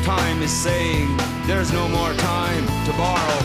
Time 0.03 0.41
is 0.41 0.51
saying 0.51 1.15
there's 1.45 1.71
no 1.71 1.87
more 1.89 2.13
time 2.13 2.65
to 2.85 2.91
borrow. 2.93 3.39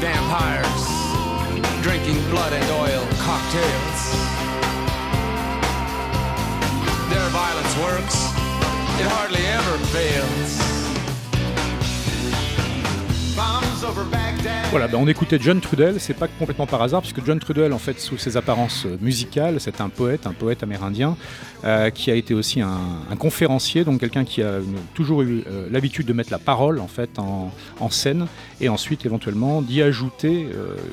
Vampires 0.00 0.84
drinking 1.82 2.18
blood 2.30 2.52
and 2.52 2.70
oil 2.70 3.06
cocktails. 3.20 4.00
Their 7.10 7.28
violence 7.28 7.76
works, 7.76 8.16
it 8.98 9.06
hardly 9.06 9.44
ever 9.44 9.78
fails. 9.92 10.73
Voilà, 14.74 14.88
ben 14.88 14.98
on 14.98 15.06
écoutait 15.06 15.38
John 15.40 15.60
Trudell, 15.60 16.00
c'est 16.00 16.14
pas 16.14 16.26
complètement 16.26 16.66
par 16.66 16.82
hasard, 16.82 17.00
puisque 17.00 17.24
John 17.24 17.38
Trudell, 17.38 17.72
en 17.72 17.78
fait, 17.78 18.00
sous 18.00 18.18
ses 18.18 18.36
apparences 18.36 18.86
euh, 18.86 18.96
musicales, 19.00 19.60
c'est 19.60 19.80
un 19.80 19.88
poète, 19.88 20.26
un 20.26 20.32
poète 20.32 20.64
amérindien, 20.64 21.16
euh, 21.62 21.90
qui 21.90 22.10
a 22.10 22.16
été 22.16 22.34
aussi 22.34 22.60
un, 22.60 23.16
conférencier, 23.16 23.84
donc 23.84 24.00
quelqu'un 24.00 24.24
qui 24.24 24.42
a 24.42 24.58
toujours 24.94 25.22
eu 25.22 25.44
euh, 25.46 25.68
l'habitude 25.70 26.06
de 26.06 26.12
mettre 26.12 26.32
la 26.32 26.40
parole, 26.40 26.80
en 26.80 26.88
fait, 26.88 27.20
en, 27.20 27.52
scène, 27.88 28.26
et 28.60 28.68
ensuite, 28.68 29.06
éventuellement, 29.06 29.62
d'y 29.62 29.80
ajouter, 29.80 30.48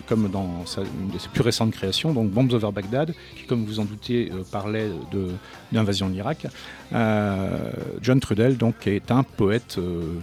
comme 0.07 0.29
dans 0.29 0.63
une 0.77 1.11
de 1.11 1.17
ses 1.17 1.29
plus 1.29 1.41
récentes 1.41 1.71
créations, 1.71 2.13
donc 2.13 2.29
Bombs 2.29 2.53
Over 2.53 2.71
Baghdad, 2.71 3.15
qui, 3.35 3.45
comme 3.45 3.65
vous 3.65 3.79
en 3.79 3.85
doutez, 3.85 4.31
parlait 4.51 4.89
de 5.11 5.29
d'invasion 5.71 6.07
en 6.07 6.13
Irak. 6.13 6.47
Euh, 6.93 7.71
John 8.01 8.19
Trudell, 8.19 8.57
donc, 8.57 8.87
est 8.87 9.09
un 9.09 9.23
poète, 9.23 9.79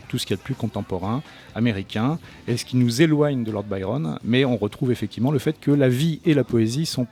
tout 0.08 0.18
ce 0.18 0.26
qu'il 0.26 0.36
y 0.36 0.38
a 0.38 0.40
de 0.40 0.44
plus 0.44 0.54
contemporain, 0.54 1.22
américain, 1.54 2.18
ce 2.58 2.64
qui 2.64 2.76
nous 2.76 3.00
éloigne 3.00 3.42
de 3.44 3.50
Lord 3.50 3.64
Byron, 3.64 4.18
mais 4.24 4.44
on 4.44 4.56
retrouve 4.56 4.92
effectivement 4.92 5.30
le 5.32 5.38
fait 5.38 5.58
que 5.58 5.70
la 5.70 5.88
vie 5.88 6.20
et 6.26 6.34
la 6.34 6.44
poésie 6.44 6.86
sont 6.86 7.06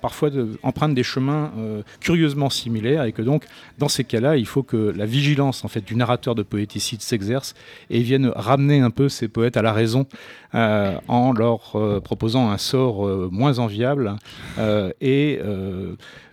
parfois 0.00 0.30
de- 0.30 0.56
des 0.94 1.02
chemins 1.02 1.50
euh, 1.58 1.82
curieusement 1.98 2.50
similaires 2.50 3.02
et 3.02 3.10
que 3.10 3.20
donc 3.20 3.44
dans 3.78 3.88
ces 3.88 4.04
cas-là 4.04 4.36
il 4.36 4.46
faut 4.46 4.62
que 4.62 4.76
la 4.96 5.06
vigilance 5.06 5.64
en 5.64 5.68
fait 5.68 5.84
du 5.84 5.96
narrateur 5.96 6.36
de 6.36 6.44
poéticide 6.44 7.02
s'exerce 7.02 7.54
et 7.90 8.00
vienne 8.00 8.30
ramener 8.36 8.78
un 8.78 8.90
peu 8.90 9.08
ces 9.08 9.26
poètes 9.26 9.56
à 9.56 9.62
la 9.62 9.72
raison 9.72 10.06
euh, 10.54 10.96
en 11.08 11.32
leur 11.32 11.74
euh, 11.74 12.00
proposant 12.00 12.48
un 12.50 12.58
sort 12.58 13.08
moins 13.32 13.58
enviable 13.58 14.14
et 15.00 15.40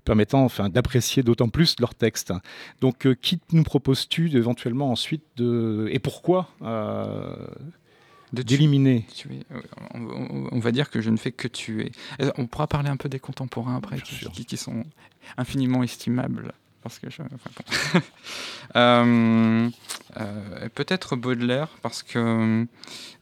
permettant 0.04 0.44
enfin 0.44 0.70
d'apprécier 0.70 1.24
d'autant 1.24 1.50
plus 1.50 1.76
leurs 1.80 1.96
textes. 1.96 2.34
Donc 2.82 3.08
qui 3.20 3.40
nous 3.52 3.64
proposes-tu 3.64 4.30
éventuellement 4.38 4.92
ensuite 4.92 5.24
de 5.38 5.88
et 5.92 5.98
pourquoi 5.98 6.50
d'éliminer 8.44 9.06
On, 9.94 10.60
va 10.60 10.72
dire 10.72 10.90
que 10.90 11.02
je 11.02 11.10
ne 11.10 11.18
fais 11.18 11.32
que 11.32 11.48
tuer. 11.48 11.92
Euh, 12.22 12.32
On 12.38 12.48
pourra 12.48 12.68
parler 12.68 12.90
un 12.90 12.98
peu 12.98 13.10
des 13.10 13.20
contemporains 13.20 13.76
après, 13.78 14.00
qui, 14.02 14.16
sûr. 14.16 14.32
qui- 14.32 14.46
qui 14.46 14.58
sont 14.58 14.84
infiniment 15.38 15.84
estimables. 15.84 16.54
Parce 16.82 17.00
que 17.00 17.10
je- 17.10 17.22
enfin, 17.24 17.50
bon. 17.94 18.02
Euh, 18.76 19.70
euh, 20.18 20.70
peut-être 20.74 21.16
Baudelaire 21.16 21.70
parce 21.82 22.04
que 22.04 22.66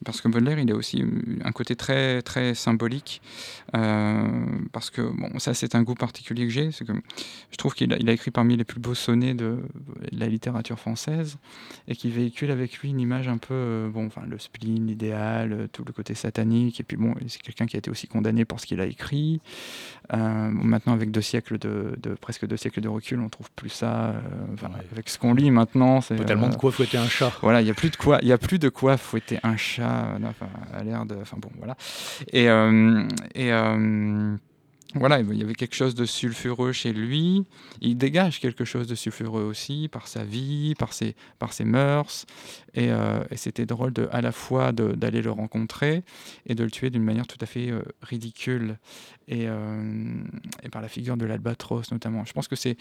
parce 0.05 0.21
que 0.21 0.27
Baudelaire 0.29 0.57
il 0.57 0.71
a 0.71 0.75
aussi 0.75 1.03
un 1.43 1.51
côté 1.51 1.75
très 1.75 2.21
très 2.21 2.55
symbolique 2.55 3.21
parce 3.73 4.89
que 4.91 5.01
bon 5.01 5.39
ça 5.39 5.53
c'est 5.53 5.75
un 5.75 5.81
goût 5.83 5.95
particulier 5.95 6.45
que 6.45 6.51
j'ai 6.53 6.71
c'est 6.71 6.85
que 6.85 6.93
je 7.51 7.57
trouve 7.57 7.73
qu'il 7.73 7.91
a, 7.93 7.97
il 7.97 8.07
a 8.09 8.13
écrit 8.13 8.29
parmi 8.31 8.55
les 8.55 8.63
plus 8.63 8.79
beaux 8.79 8.93
sonnets 8.93 9.33
de, 9.33 9.57
de 10.11 10.19
la 10.19 10.27
littérature 10.27 10.79
française 10.79 11.37
et 11.87 11.95
qui 11.95 12.09
véhicule 12.09 12.51
avec 12.51 12.77
lui 12.79 12.89
une 12.91 12.99
image 12.99 13.27
un 13.27 13.37
peu 13.37 13.53
euh, 13.53 13.89
bon 13.89 14.05
enfin 14.07 14.21
le 14.27 14.37
spleen 14.37 14.85
l'idéal 14.87 15.53
euh, 15.53 15.67
tout 15.71 15.83
le 15.85 15.91
côté 15.91 16.13
satanique 16.13 16.79
et 16.79 16.83
puis 16.83 16.97
bon 16.97 17.15
c'est 17.27 17.41
quelqu'un 17.41 17.65
qui 17.65 17.75
a 17.75 17.79
été 17.79 17.89
aussi 17.89 18.07
condamné 18.07 18.45
pour 18.45 18.59
ce 18.59 18.65
qu'il 18.67 18.79
a 18.79 18.85
écrit 18.85 19.41
Euh, 20.13 20.49
maintenant 20.51 20.93
avec 20.93 21.11
deux 21.11 21.21
siècles 21.21 21.57
de, 21.57 21.95
de- 22.03 22.13
presque 22.15 22.45
deux 22.45 22.57
siècles 22.57 22.81
de 22.81 22.89
recul 22.89 23.19
on 23.21 23.29
trouve 23.29 23.49
plus 23.55 23.69
ça 23.69 23.93
euh, 24.09 24.19
enfin, 24.53 24.67
Ouais. 24.73 24.85
avec 24.91 25.07
ce 25.09 25.17
qu'on 25.17 25.33
lit 25.33 25.49
maintenant 25.51 26.01
c'est 26.01 26.17
tellement 26.25 26.47
euh, 26.47 26.55
de 26.55 26.55
quoi 26.57 26.71
fouetter 26.71 26.97
un 26.97 27.07
chat. 27.07 27.31
voilà, 27.41 27.61
il 27.61 27.67
y 27.67 27.71
a 27.71 27.73
plus 27.73 27.89
de 27.89 27.95
quoi, 27.95 28.19
il 28.21 28.27
y 28.27 28.33
a 28.33 28.37
plus 28.37 28.59
de 28.59 28.69
quoi 28.69 28.97
fouetter 28.97 29.39
un 29.43 29.55
chat. 29.55 30.07
euh, 30.07 30.27
Enfin, 30.33 30.49
à 30.73 30.83
l'air 30.83 31.05
de, 31.05 31.15
enfin 31.21 31.37
bon, 31.39 31.49
voilà. 31.57 31.75
Et 32.33 32.49
euh, 32.49 33.07
et 33.35 33.53
euh, 33.53 33.62
Um, 33.63 34.41
voilà, 34.95 35.19
il 35.19 35.33
y 35.37 35.41
avait 35.43 35.55
quelque 35.55 35.75
chose 35.75 35.95
de 35.95 36.05
sulfureux 36.05 36.71
chez 36.71 36.93
lui. 36.93 37.45
Il 37.81 37.97
dégage 37.97 38.39
quelque 38.39 38.65
chose 38.65 38.87
de 38.87 38.95
sulfureux 38.95 39.43
aussi 39.43 39.87
par 39.91 40.07
sa 40.07 40.23
vie, 40.23 40.75
par 40.77 40.93
ses 40.93 41.15
par 41.39 41.53
ses 41.53 41.65
mœurs. 41.65 42.25
Et, 42.75 42.91
euh, 42.91 43.23
c'était 43.35 43.65
drôle 43.65 43.93
de 43.93 44.07
à 44.11 44.21
la 44.21 44.31
fois 44.31 44.71
d'aller 44.71 45.21
le 45.21 45.31
rencontrer 45.31 46.03
et 46.45 46.55
de 46.55 46.63
le 46.63 46.71
tuer 46.71 46.89
d'une 46.89 47.03
manière 47.03 47.27
tout 47.27 47.37
à 47.41 47.45
fait 47.45 47.69
euh, 47.71 47.81
ridicule. 48.01 48.77
Et, 49.29 49.47
euh, 49.47 50.21
et 50.63 50.69
par 50.69 50.81
la 50.81 50.89
figure 50.89 51.15
de 51.15 51.25
l'albatros 51.25 51.89
notamment. 51.93 52.25
Je 52.25 52.33
pense 52.33 52.49
que 52.49 52.57
c'est 52.57 52.75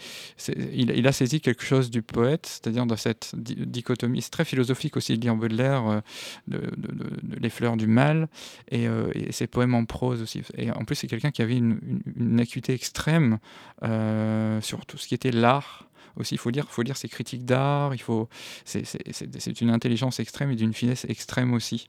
il, 0.73 0.91
il 0.91 1.07
a 1.07 1.13
saisi 1.13 1.39
quelque 1.39 1.63
chose 1.63 1.89
du 1.89 2.01
poète, 2.01 2.45
c'est-à-dire 2.47 2.85
dans 2.85 2.97
cette 2.97 3.31
di- 3.37 3.55
dichotomie. 3.65 4.21
C'est 4.21 4.29
très 4.29 4.43
philosophique 4.43 4.97
aussi 4.97 5.17
de 5.17 5.21
lire 5.21 5.35
Baudelaire, 5.37 5.87
euh, 5.87 6.01
de, 6.49 6.57
de- 6.57 6.91
de- 6.91 7.35
de 7.35 7.35
Les 7.39 7.49
fleurs 7.49 7.77
du 7.77 7.87
mal, 7.87 8.27
et, 8.69 8.87
et 9.15 9.31
ses 9.31 9.47
poèmes 9.47 9.73
en 9.73 9.85
prose 9.85 10.21
aussi. 10.21 10.41
Et 10.57 10.69
en 10.71 10.83
plus, 10.83 10.95
c'est 10.95 11.07
quelqu'un 11.07 11.31
qui 11.31 11.41
avait 11.41 11.55
une, 11.57 11.79
une- 11.87 12.01
une 12.05 12.39
acuité 12.39 12.73
extrême 12.73 13.39
euh, 13.83 14.61
sur 14.61 14.85
tout 14.85 14.97
ce 14.97 15.07
qui 15.07 15.15
était 15.15 15.31
l'art. 15.31 15.87
Aussi, 16.15 16.35
il 16.35 16.37
faut 16.37 16.51
lire, 16.51 16.69
faut 16.69 16.83
lire 16.83 16.95
ses 16.95 17.09
critiques 17.09 17.43
d'art. 17.43 17.95
Il 17.95 18.01
faut, 18.01 18.29
c'est, 18.65 19.61
une 19.61 19.71
intelligence 19.71 20.19
extrême 20.19 20.51
et 20.51 20.55
d'une 20.55 20.73
finesse 20.73 21.05
extrême 21.05 21.53
aussi. 21.53 21.87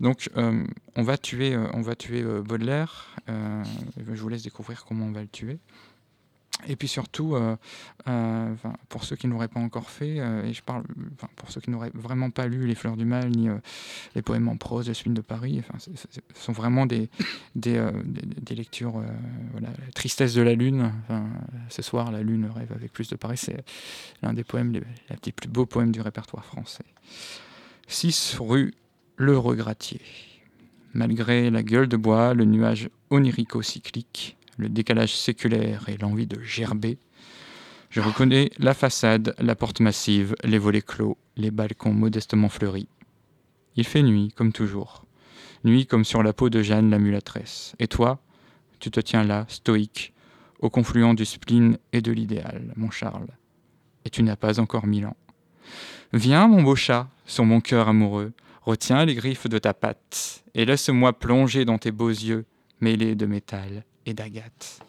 Donc, 0.00 0.30
euh, 0.36 0.64
on 0.96 1.02
va 1.02 1.18
tuer, 1.18 1.54
euh, 1.54 1.66
on 1.74 1.82
va 1.82 1.94
tuer 1.94 2.22
Baudelaire. 2.22 3.14
Je 3.28 4.20
vous 4.20 4.28
laisse 4.28 4.42
découvrir 4.42 4.84
comment 4.86 5.06
on 5.06 5.12
va 5.12 5.20
le 5.20 5.28
tuer. 5.28 5.58
Et 6.68 6.76
puis 6.76 6.88
surtout, 6.88 7.34
euh, 7.34 7.56
euh, 8.08 8.54
pour 8.88 9.04
ceux 9.04 9.16
qui 9.16 9.26
ne 9.26 9.32
l'auraient 9.32 9.48
pas 9.48 9.60
encore 9.60 9.90
fait, 9.90 10.20
euh, 10.20 10.44
et 10.44 10.52
je 10.52 10.62
parle, 10.62 10.84
pour 11.36 11.50
ceux 11.50 11.60
qui 11.60 11.70
n'auraient 11.70 11.92
vraiment 11.94 12.30
pas 12.30 12.46
lu 12.46 12.66
Les 12.66 12.74
Fleurs 12.74 12.96
du 12.96 13.04
Mal, 13.04 13.30
ni 13.30 13.48
les 14.14 14.22
poèmes 14.22 14.48
en 14.48 14.56
prose, 14.56 14.88
Les 14.88 14.94
Spines 14.94 15.14
de 15.14 15.20
Paris, 15.20 15.62
ce 15.78 15.90
sont 16.34 16.52
vraiment 16.52 16.86
des, 16.86 17.08
des, 17.54 17.80
lectures, 18.50 19.02
voilà, 19.52 19.68
La 19.68 19.92
Tristesse 19.94 20.34
de 20.34 20.42
la 20.42 20.54
Lune, 20.54 20.92
ce 21.68 21.82
soir, 21.82 22.10
la 22.10 22.22
Lune 22.22 22.50
rêve 22.54 22.72
avec 22.72 22.92
plus 22.92 23.08
de 23.08 23.16
Paris, 23.16 23.36
c'est 23.36 23.64
l'un 24.22 24.32
des 24.32 24.44
poèmes, 24.44 24.72
les, 24.72 25.32
plus 25.32 25.48
beaux 25.48 25.66
poèmes 25.66 25.92
du 25.92 26.00
répertoire 26.00 26.44
français. 26.44 26.84
6 27.88 28.36
rue 28.38 28.74
Le 29.16 29.36
Regrattier. 29.36 30.00
Malgré 30.92 31.50
la 31.50 31.62
gueule 31.62 31.86
de 31.86 31.96
bois, 31.96 32.34
le 32.34 32.44
nuage 32.44 32.90
onirico-cyclique, 33.10 34.36
le 34.60 34.68
décalage 34.68 35.16
séculaire 35.16 35.88
et 35.88 35.96
l'envie 35.96 36.26
de 36.26 36.40
gerber, 36.42 36.98
je 37.88 38.00
reconnais 38.00 38.50
la 38.58 38.74
façade, 38.74 39.34
la 39.38 39.56
porte 39.56 39.80
massive, 39.80 40.36
les 40.44 40.58
volets 40.58 40.82
clos, 40.82 41.18
les 41.36 41.50
balcons 41.50 41.92
modestement 41.92 42.48
fleuris. 42.48 42.88
Il 43.74 43.84
fait 43.84 44.02
nuit, 44.02 44.32
comme 44.36 44.52
toujours. 44.52 45.04
Nuit 45.64 45.86
comme 45.86 46.04
sur 46.04 46.22
la 46.22 46.32
peau 46.32 46.50
de 46.50 46.62
Jeanne 46.62 46.90
la 46.90 46.98
mulâtresse. 46.98 47.74
Et 47.80 47.88
toi, 47.88 48.20
tu 48.78 48.90
te 48.90 49.00
tiens 49.00 49.24
là, 49.24 49.44
stoïque, 49.48 50.12
au 50.60 50.70
confluent 50.70 51.14
du 51.14 51.24
spleen 51.24 51.78
et 51.92 52.00
de 52.00 52.12
l'idéal, 52.12 52.72
mon 52.76 52.90
Charles. 52.90 53.30
Et 54.04 54.10
tu 54.10 54.22
n'as 54.22 54.36
pas 54.36 54.60
encore 54.60 54.86
mille 54.86 55.06
ans. 55.06 55.16
Viens, 56.12 56.46
mon 56.48 56.62
beau 56.62 56.76
chat, 56.76 57.08
sur 57.26 57.44
mon 57.44 57.60
cœur 57.60 57.88
amoureux, 57.88 58.32
retiens 58.62 59.04
les 59.04 59.14
griffes 59.14 59.48
de 59.48 59.58
ta 59.58 59.74
patte, 59.74 60.44
et 60.54 60.64
laisse-moi 60.64 61.18
plonger 61.18 61.64
dans 61.64 61.78
tes 61.78 61.92
beaux 61.92 62.08
yeux, 62.08 62.44
mêlés 62.80 63.14
de 63.14 63.26
métal 63.26 63.84
et 64.06 64.14
d'agate. 64.14 64.80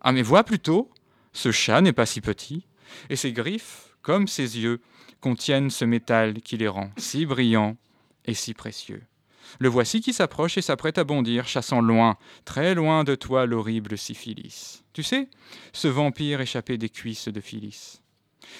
Ah 0.00 0.12
mais 0.12 0.22
vois 0.22 0.44
plutôt, 0.44 0.90
ce 1.32 1.52
chat 1.52 1.80
n'est 1.80 1.92
pas 1.92 2.06
si 2.06 2.20
petit, 2.20 2.66
et 3.08 3.16
ses 3.16 3.32
griffes, 3.32 3.96
comme 4.02 4.28
ses 4.28 4.58
yeux, 4.58 4.80
contiennent 5.20 5.70
ce 5.70 5.84
métal 5.84 6.40
qui 6.40 6.56
les 6.56 6.68
rend 6.68 6.90
si 6.96 7.26
brillants 7.26 7.76
et 8.24 8.34
si 8.34 8.54
précieux. 8.54 9.02
Le 9.58 9.68
voici 9.68 10.00
qui 10.00 10.12
s'approche 10.12 10.56
et 10.58 10.62
s'apprête 10.62 10.98
à 10.98 11.04
bondir, 11.04 11.48
chassant 11.48 11.80
loin, 11.80 12.16
très 12.44 12.74
loin 12.74 13.04
de 13.04 13.14
toi 13.14 13.46
l'horrible 13.46 13.98
syphilis. 13.98 14.84
Tu 14.92 15.02
sais, 15.02 15.28
ce 15.72 15.88
vampire 15.88 16.40
échappé 16.40 16.78
des 16.78 16.88
cuisses 16.88 17.28
de 17.28 17.40
Phyllis. 17.40 18.00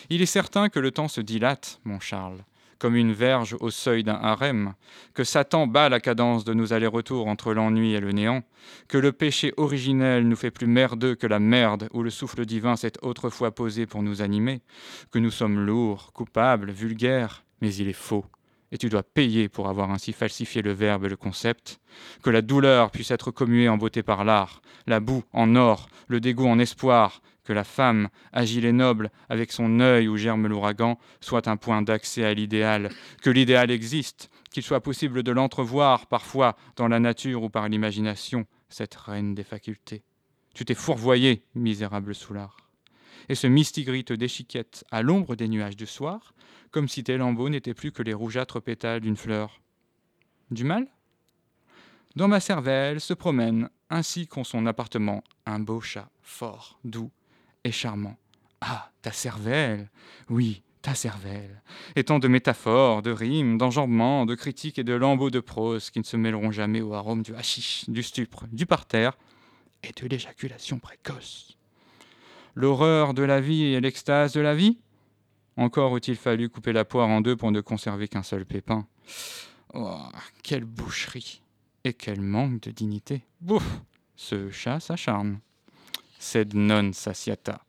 Il 0.09 0.21
est 0.23 0.27
certain 0.27 0.69
que 0.69 0.81
le 0.81 0.91
temps 0.91 1.09
se 1.09 1.21
dilate, 1.21 1.81
mon 1.85 2.01
Charles, 2.01 2.45
comme 2.81 2.97
une 2.97 3.13
verge 3.13 3.57
au 3.61 3.71
seuil 3.71 4.03
d'un 4.03 4.19
harem, 4.21 4.75
que 5.15 5.23
Satan 5.23 5.69
bat 5.69 5.89
la 5.89 6.01
cadence 6.01 6.45
de 6.45 6.55
nos 6.55 6.73
allers-retours 6.73 7.29
entre 7.29 7.53
l'ennui 7.53 7.93
et 7.93 8.01
le 8.01 8.11
néant, 8.11 8.43
que 8.89 8.99
le 8.99 9.13
péché 9.13 9.53
originel 9.57 10.27
nous 10.27 10.35
fait 10.35 10.51
plus 10.51 10.67
merdeux 10.67 11.15
que 11.15 11.29
la 11.29 11.39
merde 11.39 11.89
où 11.93 12.03
le 12.03 12.11
souffle 12.11 12.45
divin 12.45 12.75
s'est 12.75 12.95
autrefois 13.03 13.55
posé 13.55 13.87
pour 13.87 14.03
nous 14.03 14.23
animer, 14.23 14.63
que 15.13 15.19
nous 15.19 15.31
sommes 15.31 15.65
lourds, 15.65 16.13
coupables, 16.13 16.73
vulgaires, 16.73 17.45
mais 17.61 17.73
il 17.75 17.87
est 17.87 17.93
faux 17.93 18.25
et 18.73 18.79
tu 18.79 18.89
dois 18.89 19.03
payer 19.03 19.49
pour 19.49 19.69
avoir 19.69 19.91
ainsi 19.91 20.13
falsifié 20.13 20.63
le 20.63 20.73
verbe 20.73 21.05
et 21.05 21.09
le 21.09 21.17
concept, 21.17 21.81
que 22.23 22.31
la 22.31 22.43
douleur 22.43 22.91
puisse 22.91 23.11
être 23.11 23.31
commuée 23.31 23.69
en 23.69 23.77
beauté 23.77 24.03
par 24.03 24.25
l'art, 24.25 24.63
la 24.87 25.01
boue 25.01 25.25
en 25.33 25.57
or, 25.57 25.89
le 26.07 26.21
dégoût 26.21 26.47
en 26.47 26.59
espoir, 26.59 27.21
que 27.51 27.55
la 27.55 27.65
femme, 27.65 28.11
agile 28.33 28.65
et 28.65 28.71
noble, 28.71 29.11
avec 29.29 29.51
son 29.51 29.81
œil 29.81 30.07
où 30.07 30.17
germe 30.17 30.47
l'ouragan, 30.47 31.01
soit 31.21 31.49
un 31.49 31.57
point 31.57 31.83
d'accès 31.83 32.25
à 32.25 32.33
l'idéal, 32.33 32.91
que 33.23 33.31
l'idéal 33.31 33.73
existe, 33.73 34.31
qu'il 34.53 34.63
soit 34.63 34.85
possible 34.85 35.25
de 35.25 35.33
l'entrevoir 35.33 36.07
parfois 36.07 36.57
dans 36.77 36.87
la 36.87 37.01
nature 37.01 37.43
ou 37.43 37.51
par 37.51 37.69
l'imagination, 37.69 38.47
cette 38.69 38.95
reine 38.95 39.35
des 39.35 39.43
facultés. 39.43 40.05
Tu 40.55 40.65
t'es 40.65 40.77
fourvoyé, 40.77 41.43
misérable 41.57 42.15
soulard. 42.15 42.57
Et 43.29 43.35
ce 43.35 43.49
mistigris 43.49 44.05
te 44.05 44.13
déchiquette 44.13 44.85
à 44.93 45.03
l'ombre 45.03 45.35
des 45.35 45.49
nuages 45.49 45.77
du 45.77 45.87
soir, 45.87 46.35
comme 46.71 46.87
si 46.87 47.03
tes 47.03 47.17
lambeaux 47.17 47.49
n'étaient 47.49 47.75
plus 47.75 47.91
que 47.91 48.05
les 48.05 48.15
rougeâtres 48.15 48.63
pétales 48.63 49.01
d'une 49.01 49.17
fleur. 49.17 49.61
Du 50.53 50.63
mal? 50.63 50.87
Dans 52.15 52.29
ma 52.29 52.39
cervelle 52.39 53.01
se 53.01 53.13
promène, 53.13 53.71
ainsi 53.89 54.29
qu'en 54.29 54.45
son 54.45 54.67
appartement, 54.67 55.25
un 55.47 55.59
beau 55.59 55.81
chat 55.81 56.13
fort, 56.23 56.79
doux 56.85 57.11
et 57.65 57.73
charmant. 57.73 58.17
Ah, 58.61 58.91
ta 59.03 59.13
cervelle 59.13 59.89
Oui, 60.29 60.63
ta 60.83 60.95
cervelle. 60.95 61.63
Et 61.97 62.05
tant 62.05 62.19
de 62.19 62.29
métaphores, 62.29 63.03
de 63.03 63.11
rimes, 63.11 63.59
d'enjambements, 63.59 64.27
de 64.27 64.35
critiques 64.35 64.79
et 64.79 64.85
de 64.85 64.95
lambeaux 64.95 65.31
de 65.31 65.41
prose 65.41 65.91
qui 65.91 65.99
ne 65.99 66.05
se 66.05 66.17
mêleront 66.17 66.51
jamais 66.51 66.81
au 66.81 66.95
arôme 66.95 67.23
du 67.23 67.35
hashish, 67.35 67.89
du 67.89 68.03
stupre, 68.03 68.47
du 68.53 68.67
parterre 68.67 69.17
et 69.83 69.93
de 69.93 70.07
l'éjaculation 70.07 70.79
précoce. 70.79 71.57
L'horreur 72.55 73.15
de 73.15 73.23
la 73.23 73.41
vie 73.41 73.65
et 73.65 73.81
l'extase 73.81 74.33
de 74.33 74.41
la 74.41 74.55
vie? 74.55 74.79
Encore 75.57 75.97
eût-il 75.97 76.17
fallu 76.17 76.49
couper 76.49 76.73
la 76.73 76.85
poire 76.85 77.09
en 77.09 77.21
deux 77.21 77.37
pour 77.37 77.53
ne 77.53 77.61
conserver 77.61 78.09
qu'un 78.09 78.23
seul 78.23 78.47
pépin. 78.47 78.87
Oh, 79.75 79.99
quelle 80.43 80.65
boucherie 80.65 81.43
et 81.85 81.93
quel 81.93 82.21
manque 82.21 82.61
de 82.61 82.71
dignité. 82.71 83.23
Bouf 83.41 83.65
Ce 84.17 84.51
chat 84.51 84.81
s'acharne. 84.81 85.41
Sed 86.21 86.55
non 86.55 86.93
satiata. 86.93 87.65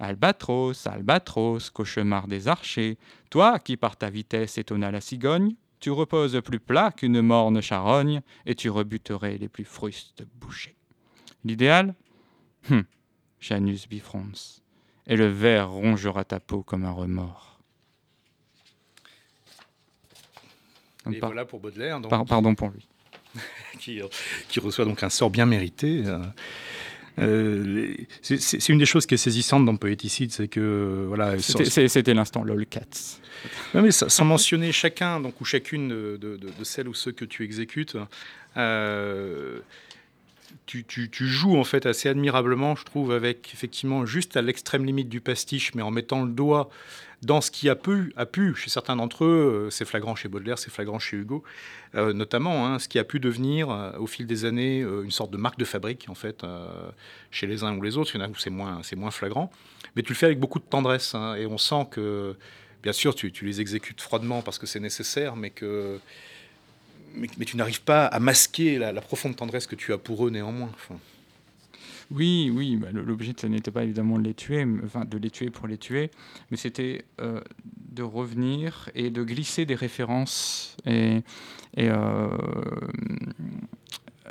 Albatros, 0.00 0.86
albatros, 0.86 1.70
cauchemar 1.70 2.26
des 2.26 2.48
archers, 2.48 2.98
toi 3.30 3.58
qui 3.58 3.76
par 3.76 3.96
ta 3.96 4.10
vitesse 4.10 4.58
étonna 4.58 4.90
la 4.90 5.00
cigogne, 5.00 5.54
tu 5.78 5.90
reposes 5.90 6.40
plus 6.42 6.58
plat 6.58 6.90
qu'une 6.90 7.22
morne 7.22 7.60
charogne, 7.62 8.20
et 8.44 8.54
tu 8.54 8.68
rebuterais 8.68 9.38
les 9.38 9.48
plus 9.48 9.64
frustes 9.64 10.24
bouchers. 10.34 10.76
L'idéal? 11.44 11.94
Hum, 12.70 12.84
Janus 13.40 13.88
bifrons 13.88 14.60
et 15.06 15.16
le 15.16 15.26
ver 15.26 15.68
rongera 15.68 16.24
ta 16.24 16.38
peau 16.38 16.62
comme 16.62 16.84
un 16.84 16.92
remords. 16.92 17.58
Et 21.10 21.18
voilà 21.18 21.44
pour 21.44 21.60
Baudelaire. 21.60 22.00
pardon 22.08 22.54
pour 22.54 22.68
lui. 22.68 22.86
qui, 23.78 24.00
reçoit 24.60 24.84
donc 24.84 25.02
un 25.02 25.10
sort 25.10 25.30
bien 25.30 25.46
mérité. 25.46 26.02
Euh, 26.06 26.18
euh, 27.18 27.94
c'est 28.22 28.68
une 28.68 28.78
des 28.78 28.86
choses 28.86 29.06
qui 29.06 29.14
est 29.14 29.18
saisissante 29.18 29.64
dans 29.64 29.76
Poéticide, 29.76 30.32
c'est 30.32 30.48
que 30.48 31.04
voilà. 31.08 31.38
C'était 31.38 32.14
l'instant 32.14 32.44
lolcats. 32.44 33.18
mais 33.74 33.90
sans 33.90 34.24
mentionner 34.24 34.72
chacun, 34.72 35.20
donc 35.20 35.40
ou 35.40 35.44
chacune 35.44 35.88
de, 35.88 36.38
celles 36.62 36.88
ou 36.88 36.94
ceux 36.94 37.12
que 37.12 37.24
tu 37.24 37.44
exécutes. 37.44 37.96
Euh, 38.56 39.60
tu, 40.66 41.10
joues 41.12 41.56
en 41.56 41.64
fait 41.64 41.86
assez 41.86 42.08
admirablement, 42.08 42.76
je 42.76 42.84
trouve, 42.84 43.12
avec 43.12 43.50
effectivement 43.52 44.06
juste 44.06 44.36
à 44.36 44.42
l'extrême 44.42 44.84
limite 44.84 45.08
du 45.08 45.20
pastiche, 45.20 45.74
mais 45.74 45.82
en 45.82 45.90
mettant 45.90 46.22
le 46.22 46.30
doigt 46.30 46.70
dans 47.22 47.40
ce 47.40 47.50
qui 47.50 47.68
a 47.68 47.76
pu, 47.76 48.12
a 48.16 48.24
pu 48.24 48.54
chez 48.54 48.70
certains 48.70 48.96
d'entre 48.96 49.24
eux, 49.24 49.66
euh, 49.66 49.70
c'est 49.70 49.84
flagrant 49.84 50.14
chez 50.14 50.28
Baudelaire, 50.28 50.58
c'est 50.58 50.70
flagrant 50.70 50.98
chez 50.98 51.18
Hugo, 51.18 51.42
euh, 51.94 52.12
notamment, 52.14 52.66
hein, 52.66 52.78
ce 52.78 52.88
qui 52.88 52.98
a 52.98 53.04
pu 53.04 53.20
devenir 53.20 53.70
euh, 53.70 53.92
au 53.98 54.06
fil 54.06 54.26
des 54.26 54.46
années 54.46 54.80
une 54.80 55.10
sorte 55.10 55.30
de 55.30 55.36
marque 55.36 55.58
de 55.58 55.64
fabrique, 55.64 56.06
en 56.08 56.14
fait, 56.14 56.44
chez 57.30 57.46
les 57.46 57.62
uns 57.62 57.76
ou 57.76 57.82
les 57.82 57.98
autres. 57.98 58.14
Il 58.14 58.20
y 58.20 58.22
en 58.22 58.26
a 58.26 58.28
où 58.28 58.36
c'est 58.36 58.50
moins, 58.50 58.80
moins 58.96 59.10
flagrant, 59.10 59.50
mais 59.96 60.02
tu 60.02 60.10
le 60.10 60.16
fais 60.16 60.26
avec 60.26 60.38
beaucoup 60.38 60.58
de 60.58 60.64
tendresse, 60.64 61.14
hein, 61.14 61.34
et 61.34 61.46
on 61.46 61.58
sent 61.58 61.88
que, 61.90 62.36
bien 62.82 62.92
sûr, 62.92 63.14
tu, 63.14 63.32
tu 63.32 63.44
les 63.44 63.60
exécutes 63.60 64.00
froidement 64.00 64.40
parce 64.40 64.58
que 64.58 64.66
c'est 64.66 64.80
nécessaire, 64.80 65.36
mais 65.36 65.50
que 65.50 66.00
mais, 67.14 67.28
tu 67.44 67.56
n'arrives 67.56 67.82
pas 67.82 68.06
à 68.06 68.20
masquer 68.20 68.78
la, 68.78 68.92
profonde 69.00 69.36
tendresse 69.36 69.66
que 69.66 69.74
tu 69.74 69.92
as 69.92 69.98
pour 69.98 70.26
eux 70.26 70.30
néanmoins. 70.30 70.70
Oui, 72.10 72.50
oui, 72.52 72.76
bah, 72.76 72.88
l'objet 72.92 73.34
n'était 73.48 73.70
pas 73.70 73.84
évidemment 73.84 74.18
de 74.18 74.24
les 74.24 74.34
tuer, 74.34 74.66
enfin 74.84 75.04
de 75.04 75.16
les 75.16 75.30
tuer 75.30 75.50
pour 75.50 75.68
les 75.68 75.78
tuer, 75.78 76.10
mais 76.50 76.56
c'était 76.56 77.04
euh, 77.20 77.40
de 77.92 78.02
revenir 78.02 78.90
et 78.96 79.10
de 79.10 79.22
glisser 79.22 79.64
des 79.64 79.76
références 79.76 80.76
et, 80.86 81.22
euh, 81.78 82.28
euh, 84.26 84.30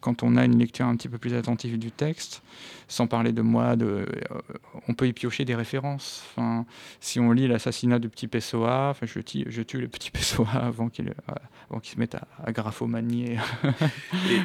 quand 0.00 0.22
on 0.22 0.36
a 0.36 0.44
une 0.44 0.58
lecture 0.58 0.86
un 0.86 0.96
petit 0.96 1.08
peu 1.08 1.18
plus 1.18 1.34
attentive 1.34 1.78
du 1.78 1.90
texte, 1.90 2.42
sans 2.88 3.06
parler 3.06 3.32
de 3.32 3.42
moi, 3.42 3.76
de, 3.76 3.86
euh, 3.86 4.06
on 4.88 4.94
peut 4.94 5.06
y 5.06 5.12
piocher 5.12 5.44
des 5.44 5.54
références. 5.54 6.24
Enfin, 6.30 6.64
si 7.00 7.20
on 7.20 7.32
lit 7.32 7.46
l'assassinat 7.46 7.98
du 7.98 8.08
petit 8.08 8.28
Pessoa, 8.28 8.88
enfin, 8.90 9.06
je, 9.06 9.20
tue, 9.20 9.44
je 9.46 9.62
tue 9.62 9.80
le 9.80 9.88
petit 9.88 10.10
Pessoa 10.10 10.48
avant 10.52 10.88
qu'il 10.88 11.10
euh, 11.10 11.78
se 11.82 11.98
mette 11.98 12.14
à, 12.14 12.26
à 12.42 12.50
graphomanier. 12.50 13.36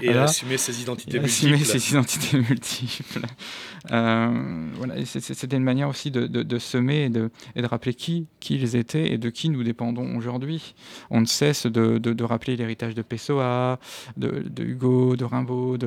Et, 0.02 0.08
et 0.08 0.14
à 0.14 0.24
assumer 0.24 0.58
ses 0.58 0.82
identités 0.82 1.20
multiples. 1.20 1.54
Assumer 1.54 1.64
ses 1.64 1.90
identités 1.92 2.38
multiples. 2.38 3.22
Euh, 3.92 4.70
voilà, 4.76 5.06
C'était 5.06 5.56
une 5.58 5.64
manière 5.64 5.88
aussi 5.88 6.12
de, 6.12 6.28
de, 6.28 6.60
semer 6.60 7.06
et 7.06 7.10
de, 7.10 7.32
et 7.56 7.62
de, 7.62 7.68
rappeler 7.68 7.94
qui, 7.94 8.28
qui 8.42 8.56
ils 8.56 8.76
étaient 8.76 9.12
et 9.12 9.18
de 9.18 9.30
qui 9.30 9.50
nous 9.50 9.64
dépendons 9.64 10.18
aujourd'hui. 10.18 10.76
On 11.10 11.22
ne 11.22 11.26
cesse 11.26 11.66
de, 11.66 12.24
rappeler 12.24 12.58
l'héritage 12.58 12.94
de 12.94 13.02
Pessoa, 13.02 13.80
de, 14.18 14.44
Hugo, 14.64 15.16
de 15.16 15.24
Rimbaud, 15.24 15.78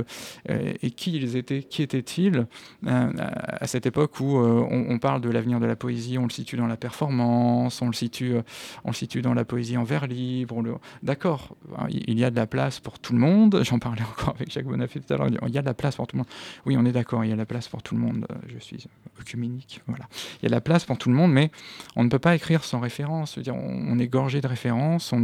et 0.48 0.90
qui 0.90 1.16
ils 1.16 1.36
étaient, 1.36 1.62
qui 1.62 1.82
étaient-ils? 1.82 2.45
euh, 2.45 2.45
à 2.86 3.66
cette 3.66 3.86
époque 3.86 4.20
où 4.20 4.38
euh, 4.38 4.66
on, 4.70 4.98
parle 4.98 5.20
de 5.20 5.30
l'avenir 5.30 5.60
de 5.60 5.66
la 5.66 5.76
poésie, 5.76 6.18
on 6.18 6.24
le 6.24 6.30
situe 6.30 6.56
dans 6.56 6.66
la 6.66 6.76
performance, 6.76 7.80
on 7.82 7.86
le 7.86 7.92
situe, 7.92 8.34
euh, 8.34 8.42
on 8.84 8.90
le 8.90 8.94
situe 8.94 9.22
dans 9.22 9.34
la 9.34 9.44
poésie 9.44 9.76
en 9.76 9.84
vers 9.84 10.06
libre. 10.06 10.62
D'accord, 11.02 11.56
hein, 11.78 11.86
il 11.90 12.18
y 12.18 12.24
a 12.24 12.30
de 12.30 12.36
la 12.36 12.46
place 12.46 12.80
pour 12.80 12.98
tout 12.98 13.12
le 13.12 13.18
monde. 13.18 13.60
J'en 13.62 13.78
parlais 13.78 14.02
encore 14.10 14.34
avec 14.34 14.50
Jacques 14.50 14.66
Bonafé 14.66 15.00
tout 15.00 15.12
à 15.12 15.16
l'heure. 15.16 15.28
Il 15.46 15.54
y 15.54 15.58
a 15.58 15.62
de 15.62 15.66
la 15.66 15.74
place 15.74 15.96
pour 15.96 16.06
tout 16.06 16.16
le 16.16 16.18
monde. 16.18 16.28
Oui, 16.64 16.76
on 16.78 16.84
est 16.84 16.92
d'accord, 16.92 17.24
il 17.24 17.28
y 17.28 17.32
a 17.32 17.36
de 17.36 17.40
la 17.40 17.46
place 17.46 17.68
pour 17.68 17.82
tout 17.82 17.94
le 17.94 18.00
monde. 18.00 18.26
Je 18.48 18.58
suis 18.58 18.86
œcuménique. 19.20 19.80
Voilà. 19.86 20.06
Il 20.40 20.44
y 20.44 20.46
a 20.46 20.48
de 20.48 20.54
la 20.54 20.60
place 20.60 20.84
pour 20.84 20.98
tout 20.98 21.08
le 21.08 21.14
monde, 21.14 21.32
mais 21.32 21.50
on 21.94 22.04
ne 22.04 22.08
peut 22.08 22.18
pas 22.18 22.34
écrire 22.34 22.64
sans 22.64 22.80
référence. 22.80 23.38
On, 23.48 23.98
est 23.98 24.08
gorgé 24.08 24.40
de 24.40 24.46
références. 24.46 25.14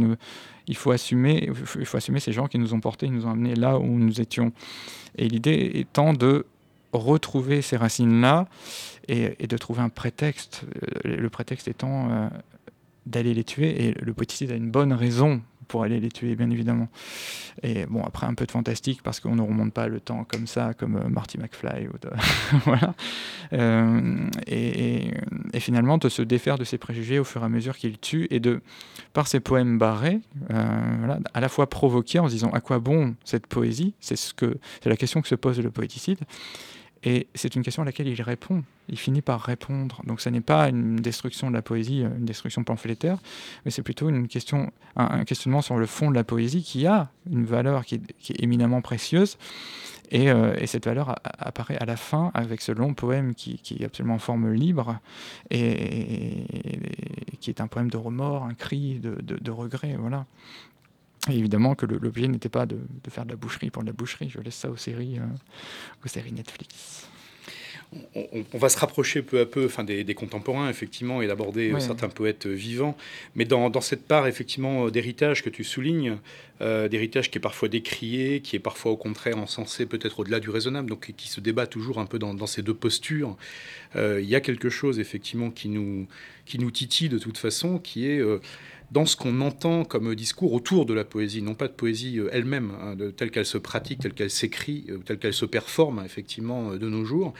Il 0.67 0.75
faut 0.75 0.91
assumer, 0.91 1.49
il 1.79 1.85
faut 1.85 1.97
assumer 1.97 2.19
ces 2.19 2.31
gens 2.31 2.47
qui 2.47 2.57
nous 2.57 2.73
ont 2.73 2.79
portés, 2.79 3.07
qui 3.07 3.11
nous 3.11 3.25
ont 3.25 3.31
amenés 3.31 3.55
là 3.55 3.77
où 3.77 3.85
nous 3.85 4.21
étions. 4.21 4.51
Et 5.17 5.27
l'idée 5.27 5.71
étant 5.75 6.13
de 6.13 6.45
retrouver 6.93 7.61
ces 7.61 7.77
racines-là 7.77 8.47
et, 9.07 9.47
de 9.47 9.57
trouver 9.57 9.81
un 9.81 9.89
prétexte, 9.89 10.63
euh, 11.05 11.17
le 11.17 11.29
prétexte 11.29 11.67
étant 11.67 12.09
euh, 12.09 12.29
d'aller 13.05 13.33
les 13.33 13.43
tuer, 13.43 13.87
et 13.87 13.91
le 13.93 14.13
poéticide 14.13 14.51
a 14.51 14.55
une 14.55 14.71
bonne 14.71 14.93
raison 14.93 15.41
pour 15.67 15.83
aller 15.83 15.99
les 15.99 16.09
tuer, 16.09 16.35
bien 16.35 16.49
évidemment. 16.49 16.87
Et 17.63 17.85
bon, 17.85 18.03
après, 18.03 18.27
un 18.27 18.33
peu 18.33 18.45
de 18.45 18.51
fantastique, 18.51 19.01
parce 19.01 19.19
qu'on 19.19 19.35
ne 19.35 19.41
remonte 19.41 19.73
pas 19.73 19.87
le 19.87 19.99
temps 19.99 20.23
comme 20.25 20.45
ça, 20.45 20.73
comme 20.73 20.97
euh, 20.97 21.09
Marty 21.09 21.37
McFly. 21.37 21.87
Ou 21.87 21.93
voilà. 22.65 22.93
et, 24.47 25.11
finalement, 25.59 25.97
de 25.97 26.09
se 26.09 26.21
défaire 26.21 26.57
de 26.57 26.63
ses 26.63 26.77
préjugés 26.77 27.19
au 27.19 27.23
fur 27.23 27.41
et 27.41 27.45
à 27.45 27.49
mesure 27.49 27.77
qu'il 27.77 27.97
tue, 27.97 28.27
et 28.29 28.39
de, 28.39 28.61
par 29.13 29.27
ses 29.27 29.39
poèmes 29.39 29.77
barrés, 29.77 30.19
voilà, 30.49 31.19
à 31.33 31.39
la 31.39 31.49
fois 31.49 31.69
provoquer 31.69 32.19
en 32.19 32.27
se 32.27 32.33
disant 32.33 32.51
à 32.51 32.61
quoi 32.61 32.79
bon 32.79 33.15
cette 33.23 33.47
poésie, 33.47 33.95
c'est 33.99 34.17
ce 34.17 34.33
que, 34.33 34.57
c'est 34.81 34.89
la 34.89 34.97
question 34.97 35.21
que 35.21 35.27
se 35.27 35.35
pose 35.35 35.59
le 35.59 35.71
poéticide, 35.71 36.19
et 37.03 37.27
c'est 37.35 37.55
une 37.55 37.63
question 37.63 37.81
à 37.81 37.85
laquelle 37.85 38.07
il 38.07 38.21
répond. 38.21 38.63
Il 38.87 38.97
finit 38.97 39.21
par 39.21 39.41
répondre. 39.41 40.01
Donc, 40.05 40.21
ce 40.21 40.29
n'est 40.29 40.41
pas 40.41 40.69
une 40.69 40.97
destruction 40.97 41.49
de 41.49 41.55
la 41.55 41.61
poésie, 41.61 42.03
euh, 42.03 42.17
une 42.17 42.25
destruction 42.25 42.63
pamphlétaire, 42.63 43.17
mais 43.65 43.71
c'est 43.71 43.81
plutôt 43.81 44.09
une 44.09 44.27
question, 44.27 44.71
un, 44.95 45.23
questionnement 45.25 45.61
sur 45.61 45.77
le 45.77 45.85
fond 45.85 46.09
de 46.09 46.15
la 46.15 46.23
poésie 46.23 46.63
qui 46.63 46.87
a 46.87 47.09
une 47.29 47.45
valeur 47.45 47.85
qui 47.85 47.95
est, 47.95 48.43
éminemment 48.43 48.81
précieuse. 48.81 49.37
Et, 50.11 50.31
euh, 50.31 50.53
cette 50.65 50.85
valeur 50.85 51.15
apparaît 51.39 51.77
à 51.77 51.85
la 51.85 51.97
fin 51.97 52.31
avec 52.33 52.61
ce 52.61 52.71
long 52.71 52.93
poème 52.93 53.35
qui, 53.35 53.59
est 53.79 53.83
absolument 53.83 54.15
en 54.15 54.19
forme 54.19 54.51
libre 54.51 54.99
et, 55.49 56.45
qui 57.39 57.49
est 57.49 57.61
un 57.61 57.67
poème 57.67 57.89
de 57.89 57.97
remords, 57.97 58.43
un 58.43 58.53
cri 58.53 58.99
de, 58.99 59.17
de 59.21 59.51
regret. 59.51 59.95
Voilà. 59.99 60.25
Et 61.29 61.37
évidemment 61.37 61.75
que 61.75 61.85
l'objet 61.85 62.27
n'était 62.27 62.49
pas 62.49 62.65
de, 62.65 62.77
faire 63.09 63.25
de 63.25 63.31
la 63.31 63.35
boucherie 63.37 63.69
pour 63.69 63.83
de 63.83 63.87
la 63.87 63.93
boucherie. 63.93 64.29
Je 64.29 64.39
laisse 64.39 64.55
ça 64.55 64.69
aux 64.69 64.77
séries, 64.77 65.19
aux 66.03 66.07
séries 66.07 66.33
Netflix 66.33 67.07
on, 68.15 68.57
va 68.57 68.69
se 68.69 68.77
rapprocher 68.79 69.21
peu 69.21 69.39
à 69.39 69.45
peu 69.45 69.65
enfin, 69.65 69.83
des, 69.83 70.13
contemporains, 70.13 70.69
effectivement, 70.69 71.21
et 71.21 71.27
d'aborder 71.27 71.71
euh, 71.71 71.79
certains 71.79 72.09
poètes 72.09 72.45
euh, 72.45 72.53
vivants. 72.53 72.97
Mais 73.35 73.45
dans, 73.45 73.81
cette 73.81 74.05
part, 74.07 74.27
effectivement, 74.27 74.87
euh, 74.87 74.91
d'héritage 74.91 75.43
que 75.43 75.49
tu 75.49 75.63
soulignes, 75.63 76.17
d'héritage 76.61 77.29
qui 77.29 77.39
est 77.39 77.41
parfois 77.41 77.67
décrié, 77.67 78.39
qui 78.39 78.55
est 78.55 78.59
parfois 78.59 78.93
au 78.93 78.95
contraire 78.95 79.37
encensé 79.37 79.85
peut-être 79.85 80.21
au-delà 80.21 80.39
du 80.39 80.49
raisonnable, 80.49 80.89
donc 80.89 81.11
qui 81.17 81.27
se 81.27 81.41
débat 81.41 81.67
toujours 81.67 81.99
un 81.99 82.05
peu 82.05 82.19
dans, 82.19 82.47
ces 82.47 82.61
deux 82.61 82.73
postures, 82.73 83.35
il 83.95 84.23
y 84.23 84.33
a 84.33 84.39
quelque 84.39 84.69
chose, 84.69 84.97
effectivement, 84.97 85.51
qui 85.51 85.67
nous, 85.67 86.07
qui 86.45 86.59
nous 86.59 86.71
titille 86.71 87.09
de 87.09 87.17
toute 87.17 87.37
façon, 87.37 87.79
qui 87.79 88.07
est 88.07 88.21
dans 88.93 89.07
ce 89.07 89.15
qu'on 89.15 89.41
entend 89.41 89.85
comme 89.85 90.13
discours 90.13 90.53
autour 90.53 90.85
de 90.85 90.93
la 90.93 91.03
poésie, 91.03 91.41
non 91.41 91.55
pas 91.55 91.67
de 91.67 91.73
poésie 91.73 92.19
euh, 92.19 92.29
elle-même, 92.31 92.71
hein, 92.79 92.95
telle 93.17 93.31
qu'elle 93.31 93.45
se 93.45 93.57
pratique, 93.57 93.99
telle 93.99 94.13
qu'elle 94.13 94.29
s'écrit, 94.29 94.85
euh, 94.89 94.99
telle 94.99 95.17
qu'elle 95.17 95.33
se 95.33 95.45
performe 95.45 96.03
effectivement 96.05 96.71
euh, 96.71 96.77
de 96.77 96.87
nos 96.87 97.03
jours, 97.03 97.33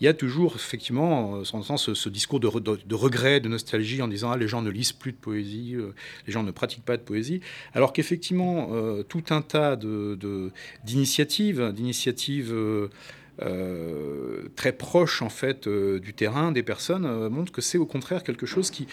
il 0.00 0.04
y 0.04 0.08
a 0.08 0.14
toujours 0.14 0.54
effectivement 0.54 1.42
ce, 1.44 1.94
ce 1.94 2.08
discours 2.08 2.38
de, 2.38 2.46
regret, 2.94 3.40
de 3.40 3.48
nostalgie 3.48 4.02
en 4.02 4.08
disant 4.08 4.30
ah, 4.30 4.36
les 4.36 4.46
gens 4.46 4.62
ne 4.62 4.70
lisent 4.70 4.92
plus 4.92 5.10
de 5.10 5.16
poésie, 5.16 5.74
les 6.26 6.32
gens 6.32 6.44
ne 6.44 6.52
pratiquent 6.52 6.84
pas 6.84 6.96
de 6.96 7.02
poésie, 7.02 7.40
alors 7.74 7.92
qu'effectivement 7.92 8.70
tout 9.08 9.24
un 9.30 9.42
tas 9.42 9.76
d'initiatives, 10.84 11.72
d'initiatives 11.72 12.54
très 14.56 14.72
proches 14.72 15.22
en 15.22 15.28
fait 15.28 15.68
du 15.68 16.14
terrain 16.14 16.52
des 16.52 16.62
personnes 16.62 17.28
montrent 17.28 17.52
que 17.52 17.60
c'est 17.60 17.78
au 17.78 17.86
contraire 17.86 18.22
quelque 18.22 18.46
chose 18.46 18.70
qui 18.70 18.86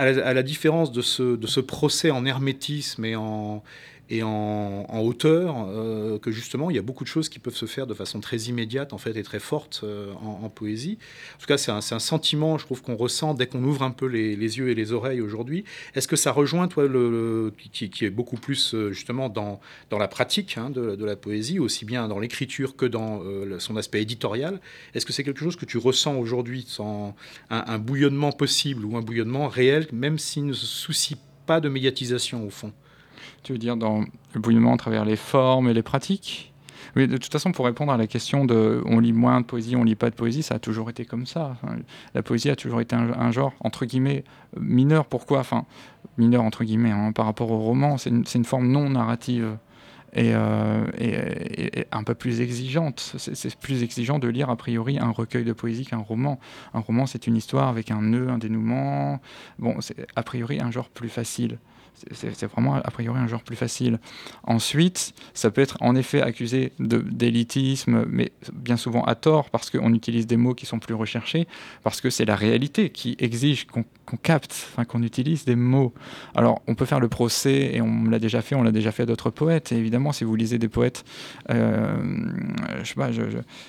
à 0.00 0.32
la, 0.32 0.42
différence 0.42 0.92
de 0.92 1.02
ce, 1.02 1.36
de 1.36 1.46
ce 1.46 1.60
procès 1.60 2.10
en 2.10 2.24
hermétisme 2.24 3.04
et 3.04 3.16
en, 3.16 3.62
et 4.10 4.24
en, 4.24 4.84
hauteur, 5.00 5.68
euh, 5.68 6.18
que 6.18 6.32
justement, 6.32 6.68
il 6.68 6.74
y 6.74 6.78
a 6.80 6.82
beaucoup 6.82 7.04
de 7.04 7.08
choses 7.08 7.28
qui 7.28 7.38
peuvent 7.38 7.54
se 7.54 7.66
faire 7.66 7.86
de 7.86 7.94
façon 7.94 8.18
très 8.18 8.36
immédiate, 8.36 8.92
en 8.92 8.98
fait, 8.98 9.16
et 9.16 9.22
très 9.22 9.38
forte 9.38 9.82
euh, 9.84 10.12
en, 10.14 10.48
poésie. 10.48 10.98
En 11.36 11.40
tout 11.40 11.46
cas, 11.46 11.56
c'est 11.56 11.70
un, 11.70 11.80
sentiment, 11.80 12.58
je 12.58 12.64
trouve, 12.64 12.82
qu'on 12.82 12.96
ressent 12.96 13.34
dès 13.34 13.46
qu'on 13.46 13.62
ouvre 13.62 13.84
un 13.84 13.92
peu 13.92 14.06
les, 14.06 14.34
yeux 14.34 14.68
et 14.68 14.74
les 14.74 14.92
oreilles 14.92 15.20
aujourd'hui. 15.20 15.64
Est-ce 15.94 16.08
que 16.08 16.16
ça 16.16 16.32
rejoint, 16.32 16.66
toi, 16.66 16.88
qui, 17.72 17.88
qui, 17.88 18.04
est 18.04 18.10
beaucoup 18.10 18.36
plus, 18.36 18.74
euh, 18.74 18.90
justement, 18.90 19.28
dans, 19.28 19.60
dans 19.90 19.98
la 19.98 20.08
pratique 20.08 20.58
hein, 20.58 20.70
de, 20.70 21.04
la 21.04 21.14
poésie, 21.14 21.60
aussi 21.60 21.84
bien 21.84 22.08
dans 22.08 22.18
l'écriture 22.18 22.74
que 22.74 22.86
dans 22.86 23.22
son 23.60 23.76
aspect 23.76 24.02
éditorial? 24.02 24.60
Est-ce 24.94 25.06
que 25.06 25.12
c'est 25.12 25.22
quelque 25.22 25.40
chose 25.40 25.54
que 25.54 25.66
tu 25.66 25.78
ressens 25.78 26.16
aujourd'hui, 26.16 26.64
sans 26.66 27.14
un 27.48 27.78
bouillonnement 27.78 28.32
possible 28.32 28.84
ou 28.84 28.96
un 28.96 29.02
bouillonnement 29.02 29.48
réel, 29.48 29.86
même 29.92 30.18
s'il 30.18 30.46
ne 30.46 30.52
se 30.52 30.66
soucie 30.66 31.16
pas 31.46 31.60
de 31.60 31.68
médiatisation, 31.68 32.44
au 32.44 32.50
fond? 32.50 32.72
Tu 33.42 33.52
veux 33.52 33.58
dire 33.58 33.76
dans 33.76 34.04
le 34.34 34.40
bouillonnement 34.40 34.74
à 34.74 34.76
travers 34.76 35.04
les 35.04 35.16
formes 35.16 35.68
et 35.68 35.74
les 35.74 35.82
pratiques? 35.82 36.50
Oui, 36.96 37.06
de 37.06 37.16
toute 37.16 37.32
façon, 37.32 37.52
pour 37.52 37.66
répondre 37.66 37.92
à 37.92 37.96
la 37.96 38.06
question 38.06 38.44
de 38.44 38.82
on 38.86 38.98
lit 38.98 39.12
moins 39.12 39.40
de 39.40 39.46
poésie, 39.46 39.76
on 39.76 39.84
lit 39.84 39.94
pas 39.94 40.10
de 40.10 40.14
poésie, 40.14 40.42
ça 40.42 40.56
a 40.56 40.58
toujours 40.58 40.90
été 40.90 41.04
comme 41.04 41.26
ça. 41.26 41.56
la 42.14 42.22
poésie 42.22 42.50
a 42.50 42.56
toujours 42.56 42.80
été 42.80 42.96
un, 42.96 43.30
genre, 43.30 43.52
entre 43.60 43.84
guillemets, 43.84 44.24
mineur. 44.58 45.06
Pourquoi? 45.06 45.40
Enfin, 45.40 45.66
mineur, 46.18 46.42
entre 46.42 46.64
guillemets, 46.64 46.90
hein, 46.90 47.12
par 47.12 47.26
rapport 47.26 47.50
au 47.50 47.58
roman, 47.58 47.96
c'est 47.96 48.10
une, 48.10 48.44
forme 48.44 48.68
non 48.68 48.90
narrative. 48.90 49.56
Et, 50.12 50.32
euh, 50.34 50.86
et, 50.98 51.86
un 51.92 52.02
peu 52.02 52.16
plus 52.16 52.40
exigeante. 52.40 53.14
C'est 53.16 53.54
plus 53.54 53.84
exigeant 53.84 54.18
de 54.18 54.26
lire 54.26 54.50
a 54.50 54.56
priori 54.56 54.98
un 54.98 55.10
recueil 55.10 55.44
de 55.44 55.52
poésie 55.52 55.86
qu'un 55.86 55.98
roman. 55.98 56.40
Un 56.74 56.80
roman, 56.80 57.06
c'est 57.06 57.28
une 57.28 57.36
histoire 57.36 57.68
avec 57.68 57.92
un 57.92 58.02
nœud, 58.02 58.28
un 58.28 58.38
dénouement. 58.38 59.20
Bon, 59.60 59.80
c'est 59.80 60.08
a 60.16 60.24
priori 60.24 60.58
un 60.60 60.72
genre 60.72 60.88
plus 60.88 61.08
facile. 61.08 61.58
C'est 62.12 62.46
vraiment 62.46 62.76
a 62.76 62.90
priori 62.90 63.18
un 63.18 63.26
genre 63.26 63.42
plus 63.42 63.56
facile. 63.56 63.98
Ensuite, 64.44 65.12
ça 65.34 65.50
peut 65.50 65.60
être 65.60 65.76
en 65.80 65.94
effet 65.94 66.22
accusé 66.22 66.72
d'élitisme, 66.78 68.04
mais 68.08 68.32
bien 68.52 68.76
souvent 68.76 69.02
à 69.04 69.14
tort, 69.14 69.50
parce 69.50 69.70
qu'on 69.70 69.92
utilise 69.94 70.26
des 70.26 70.36
mots 70.36 70.54
qui 70.54 70.66
sont 70.66 70.78
plus 70.78 70.94
recherchés, 70.94 71.46
parce 71.82 72.00
que 72.00 72.10
c'est 72.10 72.24
la 72.24 72.36
réalité 72.36 72.90
qui 72.90 73.16
exige 73.18 73.66
qu'on 73.66 73.84
capte, 74.22 74.68
qu'on 74.88 75.02
utilise 75.02 75.44
des 75.44 75.56
mots. 75.56 75.92
Alors, 76.34 76.62
on 76.66 76.74
peut 76.74 76.84
faire 76.84 77.00
le 77.00 77.08
procès, 77.08 77.74
et 77.74 77.80
on 77.80 78.04
l'a 78.04 78.18
déjà 78.18 78.42
fait, 78.42 78.54
on 78.54 78.62
l'a 78.62 78.72
déjà 78.72 78.92
fait 78.92 79.04
à 79.04 79.06
d'autres 79.06 79.30
poètes, 79.30 79.72
et 79.72 79.76
évidemment, 79.76 80.12
si 80.12 80.24
vous 80.24 80.34
lisez 80.36 80.58
des 80.58 80.68
poètes, 80.68 81.04
euh, 81.50 81.96
je 82.82 82.88
sais 82.88 82.94
pas, 82.94 83.10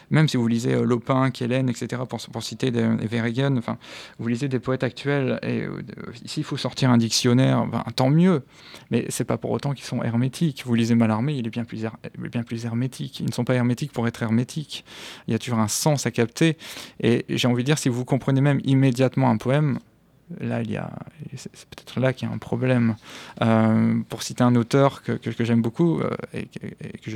même 0.10 0.28
si 0.28 0.38
vous 0.38 0.48
lisez 0.48 0.74
euh, 0.74 0.84
Lopin, 0.84 1.32
Kellen, 1.32 1.70
etc., 1.70 2.02
pour, 2.08 2.44
citer 2.44 2.72
des, 2.72 2.88
Verhagen, 3.08 3.58
enfin, 3.58 3.78
vous 4.20 4.28
lisez 4.28 4.48
des 4.48 4.60
poètes 4.60 4.84
actuels, 4.84 5.39
et 5.44 5.62
euh, 5.62 5.82
ici, 6.24 6.41
il 6.41 6.44
faut 6.44 6.58
sortir 6.58 6.89
un 6.89 6.98
dictionnaire, 6.98 7.65
ben, 7.67 7.84
tant 7.96 8.10
mieux 8.10 8.21
mieux. 8.22 8.44
Mais 8.90 9.06
c'est 9.10 9.24
pas 9.26 9.38
pour 9.38 9.52
autant 9.52 9.74
qu'ils 9.74 9.86
sont 9.86 10.04
hermétiques. 10.04 10.64
Vous 10.66 10.76
lisez 10.76 10.96
Malarmé, 10.96 11.34
il 11.34 11.48
est 11.48 11.50
bien 11.50 11.66
plus, 11.66 11.86
bien 12.18 12.44
plus 12.44 12.66
hermétique. 12.66 13.20
Ils 13.20 13.28
ne 13.28 13.32
sont 13.32 13.44
pas 13.44 13.56
hermétiques 13.56 13.92
pour 13.92 14.08
être 14.08 14.24
hermétiques. 14.24 14.86
Il 15.28 15.32
y 15.32 15.36
a 15.36 15.40
toujours 15.40 15.60
un 15.60 15.68
sens 15.68 16.06
à 16.06 16.12
capter. 16.12 16.58
Et 17.02 17.26
j'ai 17.30 17.48
envie 17.48 17.64
de 17.64 17.66
dire, 17.66 17.78
si 17.78 17.90
vous 17.90 18.06
comprenez 18.06 18.42
même 18.42 18.62
immédiatement 18.64 19.30
un 19.30 19.38
poème, 19.38 19.80
là, 20.40 20.62
il 20.62 20.72
y 20.72 20.78
a, 20.78 20.92
c'est 21.36 21.52
peut-être 21.52 22.00
là 22.00 22.14
qu'il 22.14 22.28
y 22.28 22.32
a 22.32 22.34
un 22.34 22.38
problème. 22.38 22.96
Euh, 23.42 24.00
pour 24.10 24.24
citer 24.24 24.44
un 24.44 24.56
auteur 24.56 25.04
que, 25.04 25.14
que, 25.14 25.44
j'aime 25.44 25.62
beaucoup 25.62 26.00
euh, 26.00 26.10
et, 26.34 26.48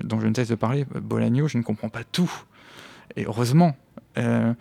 dont 0.04 0.20
je 0.20 0.28
ne 0.28 0.34
cesse 0.34 0.50
de 0.50 0.56
parler, 0.56 0.86
Bolagno, 0.86 1.48
je 1.48 1.58
ne 1.58 1.64
comprends 1.64 1.90
pas 1.90 2.04
tout. 2.04 2.32
Et 3.16 3.26
heureusement, 3.26 3.76
euh, 4.18 4.54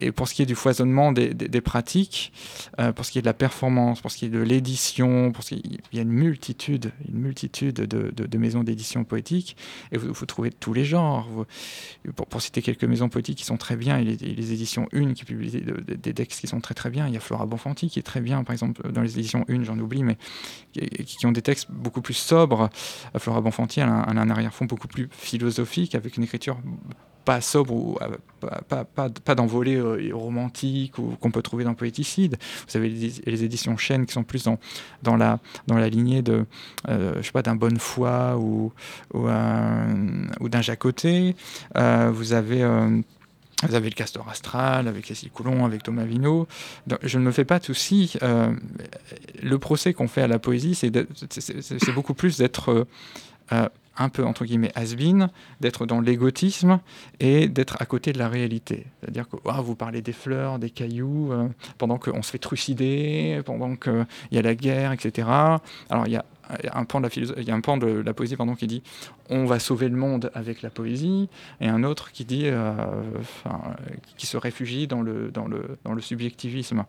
et 0.00 0.12
pour 0.12 0.28
ce 0.28 0.34
qui 0.34 0.42
est 0.42 0.46
du 0.46 0.54
foisonnement 0.54 1.12
des, 1.12 1.60
pratiques, 1.60 2.32
euh, 2.78 2.92
pour 2.92 3.04
ce 3.04 3.12
qui 3.12 3.18
est 3.18 3.22
de 3.22 3.26
la 3.26 3.34
performance, 3.34 4.00
pour 4.00 4.10
ce 4.10 4.18
qui 4.18 4.26
est 4.26 4.30
de 4.30 4.40
l'édition, 4.40 5.32
il 5.50 5.78
y 5.92 5.98
a 5.98 6.02
une 6.02 6.10
multitude, 6.10 6.92
une 7.08 7.18
multitude 7.18 7.74
de, 7.74 8.38
maisons 8.38 8.64
d'édition 8.64 9.04
poétique, 9.04 9.56
et 9.92 9.98
vous, 9.98 10.26
trouvez 10.26 10.50
tous 10.50 10.72
les 10.72 10.84
genres. 10.84 11.28
pour, 12.16 12.42
citer 12.42 12.62
quelques 12.62 12.84
maisons 12.84 13.08
poétiques 13.08 13.38
qui 13.38 13.44
sont 13.44 13.56
très 13.56 13.76
bien, 13.76 13.98
et 13.98 14.04
les, 14.04 14.52
éditions 14.52 14.88
une 14.92 15.14
qui 15.14 15.24
publient 15.24 15.62
des, 15.96 16.14
textes 16.14 16.40
qui 16.40 16.46
sont 16.46 16.60
très 16.60 16.74
très 16.74 16.90
bien. 16.90 17.06
Il 17.06 17.14
y 17.14 17.16
a 17.16 17.20
Flora 17.20 17.46
Bonfanti 17.46 17.88
qui 17.88 17.98
est 17.98 18.02
très 18.02 18.20
bien, 18.20 18.42
par 18.44 18.52
exemple, 18.52 18.90
dans 18.90 19.02
les 19.02 19.18
éditions 19.18 19.44
une, 19.48 19.64
j'en 19.64 19.78
oublie, 19.78 20.02
mais 20.02 20.18
qui, 20.72 21.26
ont 21.26 21.32
des 21.32 21.42
textes 21.42 21.70
beaucoup 21.70 22.02
plus 22.02 22.14
sobres. 22.14 22.68
Flora 23.18 23.40
Bonfanti 23.40 23.80
a 23.80 23.88
un, 23.88 24.16
un 24.16 24.30
arrière-fond 24.30 24.64
beaucoup 24.64 24.88
plus 24.88 25.08
philosophique, 25.12 25.94
avec 25.94 26.16
une 26.16 26.24
écriture 26.24 26.58
pas 27.24 27.40
sobre 27.40 27.74
ou 27.74 27.98
euh, 28.02 28.08
pas, 28.68 28.84
pas, 28.84 29.08
pas, 29.08 29.34
d'envolée 29.34 29.76
euh, 29.76 30.10
romantique 30.12 30.98
ou 30.98 31.16
qu'on 31.20 31.30
peut 31.30 31.42
trouver 31.42 31.64
dans 31.64 31.74
Poéticide. 31.74 32.36
Vous 32.68 32.76
avez 32.76 32.88
les, 32.88 33.44
éditions 33.44 33.76
Chênes 33.76 34.06
qui 34.06 34.12
sont 34.12 34.24
plus 34.24 34.44
dans, 34.44 34.58
dans, 35.02 35.16
la, 35.16 35.38
dans 35.66 35.76
la 35.76 35.88
lignée 35.88 36.22
de, 36.22 36.44
euh, 36.88 37.14
je 37.18 37.22
sais 37.22 37.32
pas, 37.32 37.42
d'un 37.42 37.56
Bonne 37.56 37.78
Foi 37.78 38.36
ou, 38.38 38.72
ou, 39.14 39.28
ou 40.40 40.48
d'un 40.48 40.62
Jacoté. 40.62 41.36
vous 41.74 42.32
avez 42.32 43.02
vous 43.64 43.76
avez 43.76 43.90
le 43.90 43.94
Castor 43.94 44.28
Astral 44.28 44.88
avec 44.88 45.06
Cécile 45.06 45.30
Coulon, 45.30 45.64
avec 45.64 45.84
Thomas 45.84 46.04
Vino. 46.04 46.48
je 47.02 47.18
ne 47.18 47.24
me 47.24 47.30
fais 47.30 47.44
pas 47.44 47.60
de 47.60 47.64
soucis. 47.64 48.16
le 49.42 49.58
procès 49.58 49.92
qu'on 49.92 50.08
fait 50.08 50.22
à 50.22 50.26
la 50.26 50.38
poésie, 50.38 50.74
c'est 50.74 50.90
beaucoup 51.94 52.14
plus 52.14 52.38
d'être 52.38 52.86
un 53.96 54.08
peu 54.08 54.24
entre 54.24 54.44
guillemets 54.44 54.72
has 54.74 54.94
d'être 55.60 55.86
dans 55.86 56.00
l'égotisme 56.00 56.80
et 57.20 57.48
d'être 57.48 57.76
à 57.80 57.86
côté 57.86 58.12
de 58.12 58.18
la 58.18 58.28
réalité. 58.28 58.86
C'est-à-dire 59.00 59.28
que 59.28 59.36
vous 59.62 59.74
parlez 59.76 60.02
des 60.02 60.12
fleurs, 60.12 60.58
des 60.58 60.70
cailloux, 60.70 61.32
euh, 61.32 61.48
pendant 61.78 61.98
qu'on 61.98 62.22
se 62.22 62.30
fait 62.30 62.38
trucider, 62.38 63.40
pendant 63.44 63.76
qu'il 63.76 64.06
y 64.30 64.38
a 64.38 64.42
la 64.42 64.54
guerre, 64.54 64.92
etc. 64.92 65.28
Alors 65.90 66.06
il 66.06 66.12
y 66.12 66.16
a 66.16 66.24
il 66.62 66.66
y 66.66 66.68
a 66.68 66.76
un 66.76 66.84
pan 67.60 67.76
de 67.76 67.86
la 67.86 68.14
poésie 68.14 68.36
pardon, 68.36 68.54
qui 68.54 68.66
dit 68.66 68.82
on 69.30 69.46
va 69.46 69.58
sauver 69.58 69.88
le 69.88 69.96
monde 69.96 70.30
avec 70.34 70.62
la 70.62 70.70
poésie, 70.70 71.28
et 71.60 71.68
un 71.68 71.84
autre 71.84 72.12
qui 72.12 72.24
dit 72.24 72.44
euh, 72.46 72.72
qui 74.16 74.26
se 74.26 74.36
réfugie 74.36 74.86
dans 74.86 75.02
le, 75.02 75.30
dans 75.30 75.46
le, 75.46 75.78
dans 75.84 75.94
le 75.94 76.00
subjectivisme. 76.00 76.84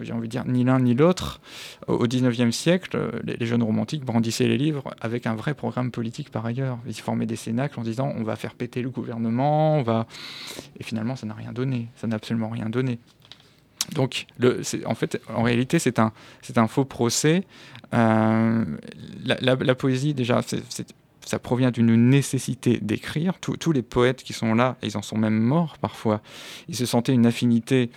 J'ai 0.00 0.12
envie 0.12 0.28
de 0.28 0.32
dire 0.32 0.44
ni 0.46 0.64
l'un 0.64 0.80
ni 0.80 0.94
l'autre. 0.94 1.40
Au 1.86 2.06
XIXe 2.06 2.54
siècle, 2.54 2.98
les, 3.24 3.46
jeunes 3.46 3.62
romantiques 3.62 4.04
brandissaient 4.04 4.48
les 4.48 4.58
livres 4.58 4.94
avec 5.00 5.26
un 5.26 5.34
vrai 5.34 5.54
programme 5.54 5.90
politique 5.90 6.30
par 6.30 6.46
ailleurs. 6.46 6.78
Ils 6.86 6.94
formaient 6.94 7.26
des 7.26 7.36
cénacles 7.36 7.78
en 7.78 7.82
disant 7.82 8.12
on 8.16 8.22
va 8.22 8.36
faire 8.36 8.54
péter 8.54 8.82
le 8.82 8.90
gouvernement, 8.90 9.76
on 9.76 9.82
va... 9.82 10.06
et 10.78 10.82
finalement 10.82 11.16
ça 11.16 11.26
n'a 11.26 11.34
rien 11.34 11.52
donné, 11.52 11.88
ça 11.96 12.06
n'a 12.06 12.16
absolument 12.16 12.48
rien 12.48 12.68
donné. 12.68 12.98
Donc, 13.94 14.26
en 14.86 14.94
fait, 14.94 15.20
en 15.34 15.42
réalité, 15.42 15.78
c'est 15.78 15.98
un, 15.98 16.12
un 16.56 16.66
faux 16.66 16.84
procès. 16.84 17.44
Euh, 17.94 18.64
la, 19.24 19.74
poésie, 19.74 20.14
déjà, 20.14 20.40
ça 21.24 21.38
provient 21.38 21.70
d'une 21.70 22.10
nécessité 22.10 22.78
d'écrire. 22.80 23.38
Tous 23.40 23.72
les 23.72 23.82
poètes 23.82 24.22
qui 24.22 24.32
sont 24.32 24.54
là, 24.54 24.76
ils 24.82 24.96
en 24.96 25.02
sont 25.02 25.18
même 25.18 25.38
morts 25.38 25.78
parfois, 25.78 26.20
ils 26.68 26.76
se 26.76 26.86
sentaient 26.86 27.14
une 27.14 27.26
affinité 27.26 27.90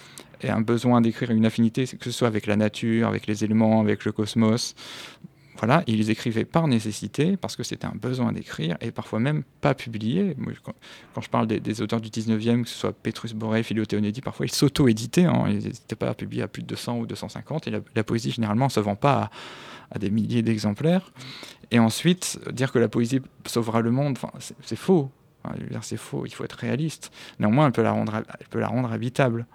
et 0.44 0.50
un 0.50 0.62
besoin 0.62 1.02
d'écrire 1.02 1.32
une 1.32 1.46
affinité, 1.46 1.86
que 1.86 2.06
ce 2.06 2.12
soit 2.12 2.28
avec 2.28 2.48
la 2.48 2.56
nature, 2.56 3.08
avec 3.08 3.28
les 3.28 3.44
éléments, 3.44 3.80
avec 3.80 4.06
le 4.06 4.12
cosmos. 4.12 4.76
Voilà, 5.58 5.84
ils 5.88 6.10
écrivaient 6.10 6.46
par 6.46 6.68
nécessité, 6.68 7.38
parce 7.38 7.56
que 7.56 7.64
c'était 7.64 7.86
un 7.86 7.94
besoin 7.96 8.32
d'écrire, 8.32 8.78
et 8.82 8.92
parfois 8.92 9.20
même 9.20 9.44
pas 9.62 9.74
publié. 9.74 10.36
quand, 11.14 11.22
je 11.22 11.30
parle 11.30 11.48
des, 11.48 11.82
auteurs 11.82 12.02
du 12.02 12.10
19e, 12.10 12.64
que 12.64 12.70
ce 12.70 12.76
soit 12.76 12.94
Petrus 12.94 13.34
Boré, 13.34 13.64
Philo 13.64 13.84
parfois 14.24 14.46
ils 14.46 14.52
s'auto-éditaient, 14.52 15.26
hein, 15.26 15.46
ils 15.50 15.68
n'étaient 15.68 15.96
pas 15.96 16.14
publiés 16.14 16.44
à 16.44 16.48
plus 16.48 16.64
de 16.64 16.68
200 16.68 17.00
ou 17.00 17.06
250, 17.06 17.68
et 17.68 17.72
la, 17.72 18.04
poésie 18.04 18.32
généralement 18.32 18.66
ne 18.66 18.72
se 18.72 18.80
vend 18.80 18.96
pas 18.96 19.30
à, 19.92 20.00
des 20.00 20.10
milliers 20.10 20.42
d'exemplaires. 20.42 21.12
Et 21.70 21.80
ensuite, 21.80 22.40
dire 22.52 22.72
que 22.72 22.80
la 22.80 22.88
poésie 22.88 23.22
sauvera 23.46 23.82
le 23.82 23.92
monde, 23.92 24.18
c'est 24.40 24.76
faux. 24.76 25.12
c'est 25.82 25.98
faux, 25.98 26.26
il 26.26 26.34
faut 26.34 26.44
être 26.44 26.58
réaliste. 26.58 27.12
Néanmoins, 27.40 27.68
elle 27.68 27.72
peut 27.72 27.84
la 28.60 28.68
rendre 28.68 28.92
habitable. 28.92 29.46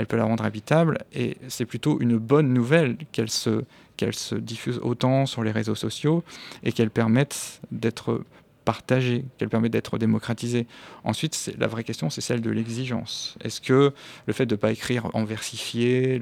Elle 0.00 0.06
peut 0.06 0.16
la 0.16 0.24
rendre 0.24 0.46
habitable, 0.46 0.96
et 1.12 1.36
c'est 1.48 1.66
plutôt 1.66 2.00
une 2.00 2.16
bonne 2.16 2.54
nouvelle 2.54 2.96
qu'elle 3.12 3.28
se, 3.28 3.64
qu'elles 3.98 4.14
se 4.14 4.34
diffusent 4.34 4.80
autant 4.82 5.26
sur 5.26 5.44
les 5.44 5.50
réseaux 5.50 5.74
sociaux 5.74 6.24
et 6.62 6.72
qu'elles 6.72 6.90
permettent 6.90 7.60
d'être 7.70 8.24
partagées, 8.64 9.26
qu'elles 9.36 9.50
permettent 9.50 9.74
d'être 9.74 9.98
démocratisées. 9.98 10.66
Ensuite, 11.04 11.54
la 11.58 11.66
vraie 11.66 11.84
question, 11.84 12.08
c'est 12.08 12.22
celle 12.22 12.40
de 12.40 12.48
l'exigence. 12.48 13.36
Est-ce 13.44 13.60
que 13.60 13.92
le 14.26 14.32
fait 14.32 14.46
de 14.46 14.54
ne 14.54 14.58
pas 14.58 14.72
écrire 14.72 15.10
en 15.12 15.24
versifié, 15.24 16.18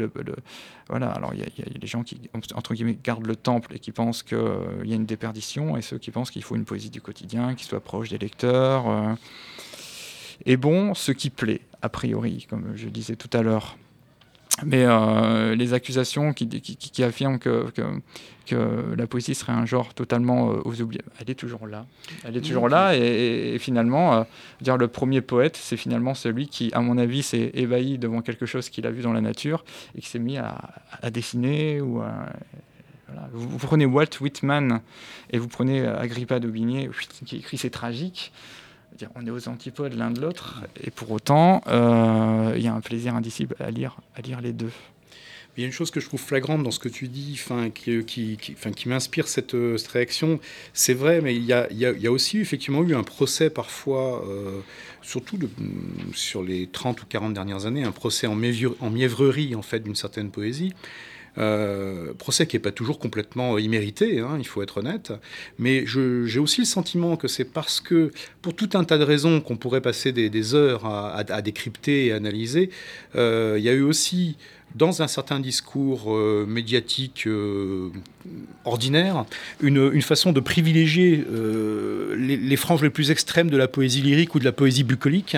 voilà, 0.89 1.13
alors 1.13 1.33
il 1.35 1.39
y, 1.39 1.43
a 1.45 1.79
des 1.79 1.87
gens 1.87 2.03
qui, 2.03 2.21
entre 2.57 2.75
guillemets, 2.75 2.99
gardent 3.01 3.27
le 3.27 3.37
temple 3.37 3.77
et 3.77 3.79
qui 3.79 3.93
pensent 3.93 4.25
qu'il 4.25 4.39
y 4.87 4.93
a 4.93 4.97
une 4.97 5.07
déperdition, 5.07 5.77
et 5.77 5.83
ceux 5.83 5.99
qui 5.99 6.11
pensent 6.11 6.33
qu'il 6.33 6.43
faut 6.43 6.57
une 6.57 6.65
poésie 6.65 6.91
du 6.91 7.01
quotidien, 7.01 7.55
qui 7.55 7.65
soit 7.65 7.79
proche 7.79 8.09
des 8.09 8.19
lecteurs. 8.19 8.91
Euh. 8.91 9.15
Et 10.47 10.57
bon, 10.57 10.95
ce 10.95 11.13
qui 11.13 11.31
plaît, 11.31 11.61
a 11.83 11.89
priori, 11.89 12.47
comme 12.49 12.73
je 12.75 12.89
disais 12.89 13.17
tout 13.17 13.31
à 13.37 13.43
l'heure, 13.43 13.77
mais 14.65 14.85
euh, 14.85 15.55
les 15.55 15.73
accusations 15.73 16.33
qui, 16.33 16.49
affirment 17.03 17.39
que, 17.39 17.67
la 18.51 19.07
poésie 19.07 19.35
serait 19.35 19.53
un 19.53 19.67
genre 19.67 19.95
totalement 19.95 20.51
euh, 20.51 20.61
aux 20.65 20.81
oubliés, 20.81 21.03
elle 21.21 21.31
est 21.31 21.35
toujours 21.35 21.67
là. 21.67 21.87
Elle 22.25 22.37
est 22.37 22.41
toujours 22.41 22.69
là 22.69 22.97
et, 22.97 23.57
finalement, 23.61 24.15
euh, 24.15 24.25
dire 24.61 24.77
le 24.77 24.89
premier 24.89 25.21
poète, 25.21 25.57
c'est 25.57 25.77
finalement 25.77 26.15
celui 26.15 26.49
qui, 26.49 26.71
à 26.73 26.81
mon 26.81 26.99
avis, 26.99 27.23
s'est 27.23 27.51
ébahi 27.55 27.99
devant 27.99 28.23
quelque 28.23 28.47
chose 28.47 28.69
qu'il 28.69 28.87
a 28.87 28.91
vu 28.91 29.03
dans 29.03 29.13
la 29.13 29.21
nature 29.21 29.65
et 29.97 30.01
qui 30.01 30.09
s'est 30.09 30.19
mis 30.19 30.39
à, 30.39 30.57
dessiner 31.13 31.81
ou 31.81 32.03
Vous, 33.33 33.59
prenez 33.59 33.87
Walt 33.87 34.21
Whitman 34.21 34.81
et 35.31 35.39
vous 35.39 35.49
prenez 35.49 35.87
Agrippa 35.87 36.41
d'Aubigné 36.41 36.91
qui 37.27 37.37
écrit 37.37 37.59
C'est 37.59 37.71
tragique 37.71 38.33
on 39.15 39.27
est 39.27 39.31
aux 39.31 39.49
antipodes 39.49 39.95
l'un 39.95 40.11
de 40.11 40.21
l'autre, 40.21 40.63
et 40.83 40.91
pour 40.91 41.11
autant, 41.11 41.63
euh, 41.67 42.53
il 42.57 42.63
y 42.63 42.69
a 42.69 42.75
un 42.75 42.81
plaisir 42.81 43.15
indicible 43.15 43.57
à 43.61 43.71
lire, 43.71 43.97
à 44.17 44.21
lire 44.21 44.41
les 44.41 44.53
deux. 44.53 44.71
Il 45.57 45.63
y 45.63 45.65
a 45.65 45.67
une 45.67 45.73
chose 45.73 45.91
que 45.91 45.99
je 45.99 46.07
trouve 46.07 46.21
flagrante 46.21 46.63
dans 46.63 46.71
ce 46.71 46.79
que 46.79 46.89
tu 46.89 47.09
dis, 47.09 47.41
qui, 47.75 48.37
qui, 48.37 48.89
m'inspire 48.89 49.27
cette, 49.27 49.57
cette, 49.77 49.89
réaction. 49.89 50.39
C'est 50.73 50.95
vrai, 50.95 51.21
mais 51.21 51.35
il 51.35 51.45
y, 51.45 51.53
a, 51.53 52.13
aussi 52.13 52.39
effectivement 52.39 52.85
eu 52.85 52.95
un 52.95 53.03
procès 53.03 53.51
parfois, 53.51 54.25
euh, 54.29 54.61
surtout 55.03 55.37
sur 56.15 56.45
les 56.45 56.69
30 56.69 57.03
ou 57.03 57.07
40 57.07 57.35
dernières 57.35 57.67
années, 57.67 57.83
un 57.83 57.91
procès 57.91 58.29
en, 58.29 58.39
en 58.81 58.91
mièvrerie 58.91 59.57
en 59.57 59.63
fait 59.63 59.81
d'une 59.81 59.97
certaine 59.97 60.31
poésie. 60.31 60.75
Euh, 61.39 62.13
procès 62.15 62.47
qui 62.47 62.57
n'est 62.57 62.61
pas 62.61 62.73
toujours 62.73 62.99
complètement 62.99 63.59
immérité, 63.59 64.21
hein, 64.21 64.37
il 64.39 64.47
faut 64.47 64.63
être 64.63 64.79
honnête. 64.79 65.13
Mais 65.59 65.85
j'ai 65.87 66.39
aussi 66.41 66.63
le 66.63 66.67
sentiment 66.67 67.17
que 67.17 67.29
c'est 67.29 67.45
parce 67.45 67.81
que, 67.81 68.11
pour 68.43 68.55
tout 68.55 68.71
un 68.75 68.85
tas 68.85 68.99
de 68.99 69.05
raisons 69.05 69.41
qu'on 69.41 69.57
pourrait 69.57 69.81
passer 69.81 70.13
des, 70.13 70.55
heures 70.55 70.85
à, 70.87 71.43
décrypter 71.43 72.07
et 72.07 72.13
analyser, 72.13 72.71
euh, 73.15 73.57
il 73.59 73.65
y 73.65 73.69
a 73.69 73.73
eu 73.73 73.83
aussi 73.83 74.37
dans 74.75 75.01
un 75.01 75.09
certain 75.09 75.41
discours 75.41 76.15
euh, 76.15 76.45
médiatique 76.47 77.29
ordinaire, 78.65 79.25
une, 79.61 80.03
façon 80.03 80.33
de 80.33 80.41
privilégier 80.41 81.25
les, 82.17 82.57
franges 82.57 82.83
les 82.83 82.91
plus 82.91 83.11
extrêmes 83.11 83.51
de 83.51 83.57
la 83.57 83.69
poésie 83.69 84.03
lyrique 84.03 84.35
ou 84.35 84.41
de 84.41 84.45
la 84.45 84.53
poésie 84.53 84.85
bucolique. 84.85 85.37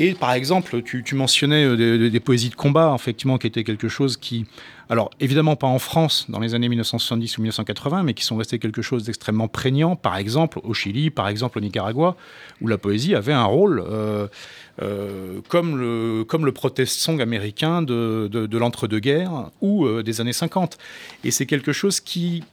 Et 0.00 0.14
par 0.14 0.32
exemple, 0.32 0.80
tu, 0.82 1.04
mentionnais 1.14 1.76
des, 1.76 2.08
des, 2.08 2.20
poésies 2.20 2.50
de 2.50 2.54
combat, 2.54 2.94
effectivement, 2.94 3.36
qui 3.36 3.48
étaient 3.48 3.64
quelque 3.64 3.88
chose 3.88 4.16
qui 4.16 4.46
alors 4.90 5.10
évidemment 5.20 5.56
pas 5.56 5.66
en 5.66 5.78
France 5.78 6.26
dans 6.28 6.40
les 6.40 6.54
années 6.54 6.68
1970 6.68 7.38
ou 7.38 7.42
1980, 7.42 8.02
mais 8.04 8.14
qui 8.14 8.24
sont 8.24 8.36
restés 8.36 8.58
quelque 8.58 8.80
chose 8.80 9.04
d'extrêmement 9.04 9.48
prégnant, 9.48 9.96
par 9.96 10.16
exemple 10.16 10.60
au 10.62 10.72
Chili, 10.72 11.10
par 11.10 11.28
exemple 11.28 11.58
au 11.58 11.60
Nicaragua, 11.60 12.16
où 12.60 12.68
la 12.68 12.78
poésie 12.78 13.14
avait 13.14 13.32
un 13.32 13.44
rôle 13.44 13.84
euh, 13.86 14.26
euh, 14.80 15.40
comme, 15.48 15.78
le, 15.78 16.24
comme 16.24 16.46
le 16.46 16.52
protest 16.52 16.98
song 16.98 17.20
américain 17.20 17.82
de, 17.82 18.28
de, 18.30 18.58
l'entre-deux-guerres 18.58 19.50
ou 19.60 19.84
euh, 19.84 20.02
des 20.02 20.20
années 20.20 20.32
50. 20.32 20.78
Et 21.24 21.30
c'est 21.30 21.46
quelque 21.46 21.72
chose 21.72 22.00
qui, 22.00 22.44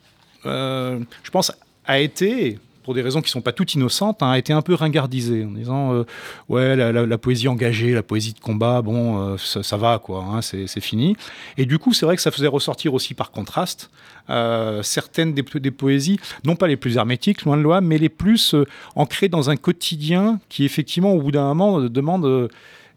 je 0.44 1.30
pense, 1.32 1.52
a 1.86 2.00
été, 2.00 2.60
pour 2.86 2.94
des 2.94 3.02
raisons 3.02 3.20
qui 3.22 3.30
ne 3.30 3.32
sont 3.32 3.42
pas 3.42 3.52
toutes 3.52 3.74
innocentes, 3.74 4.22
hein, 4.22 4.30
a 4.30 4.38
été 4.38 4.54
un 4.54 4.62
peu 4.62 4.76
ringardisé 4.76 5.44
en 5.44 5.50
disant 5.50 5.94
euh, 5.96 6.04
ouais 6.50 6.76
la, 6.76 7.18
poésie 7.18 7.48
engagée, 7.48 7.94
la 7.94 8.04
poésie 8.04 8.34
de 8.34 8.40
combat, 8.40 8.84
bon 8.84 9.34
euh, 9.34 9.38
ça, 9.38 9.76
va 9.76 9.98
quoi, 9.98 10.24
hein, 10.24 10.42
c'est 10.44 10.80
fini. 10.82 11.18
Et 11.58 11.66
du 11.66 11.80
coup 11.80 11.94
c'est 11.94 12.06
vrai 12.06 12.16
que 12.16 12.22
ça 12.22 12.30
faisait 12.30 12.46
ressortir 12.46 12.94
aussi 12.94 13.16
par 13.16 13.32
contraste 13.32 13.90
euh, 14.30 14.84
certaines 14.84 15.34
des, 15.34 15.72
poésies, 15.72 16.20
non 16.44 16.56
pas 16.56 16.68
les 16.68 16.78
plus 16.78 16.98
hermétiques, 16.98 17.42
loin 17.42 17.58
de 17.58 17.64
loi, 17.64 17.82
mais 17.82 17.98
les 17.98 18.10
plus 18.10 18.54
ancrées 18.96 19.30
dans 19.30 19.50
un 19.50 19.56
quotidien 19.56 20.40
qui 20.48 20.64
effectivement 20.64 21.14
au 21.14 21.22
bout 21.24 21.32
d'un 21.32 21.48
moment 21.56 21.82
demande 21.82 22.50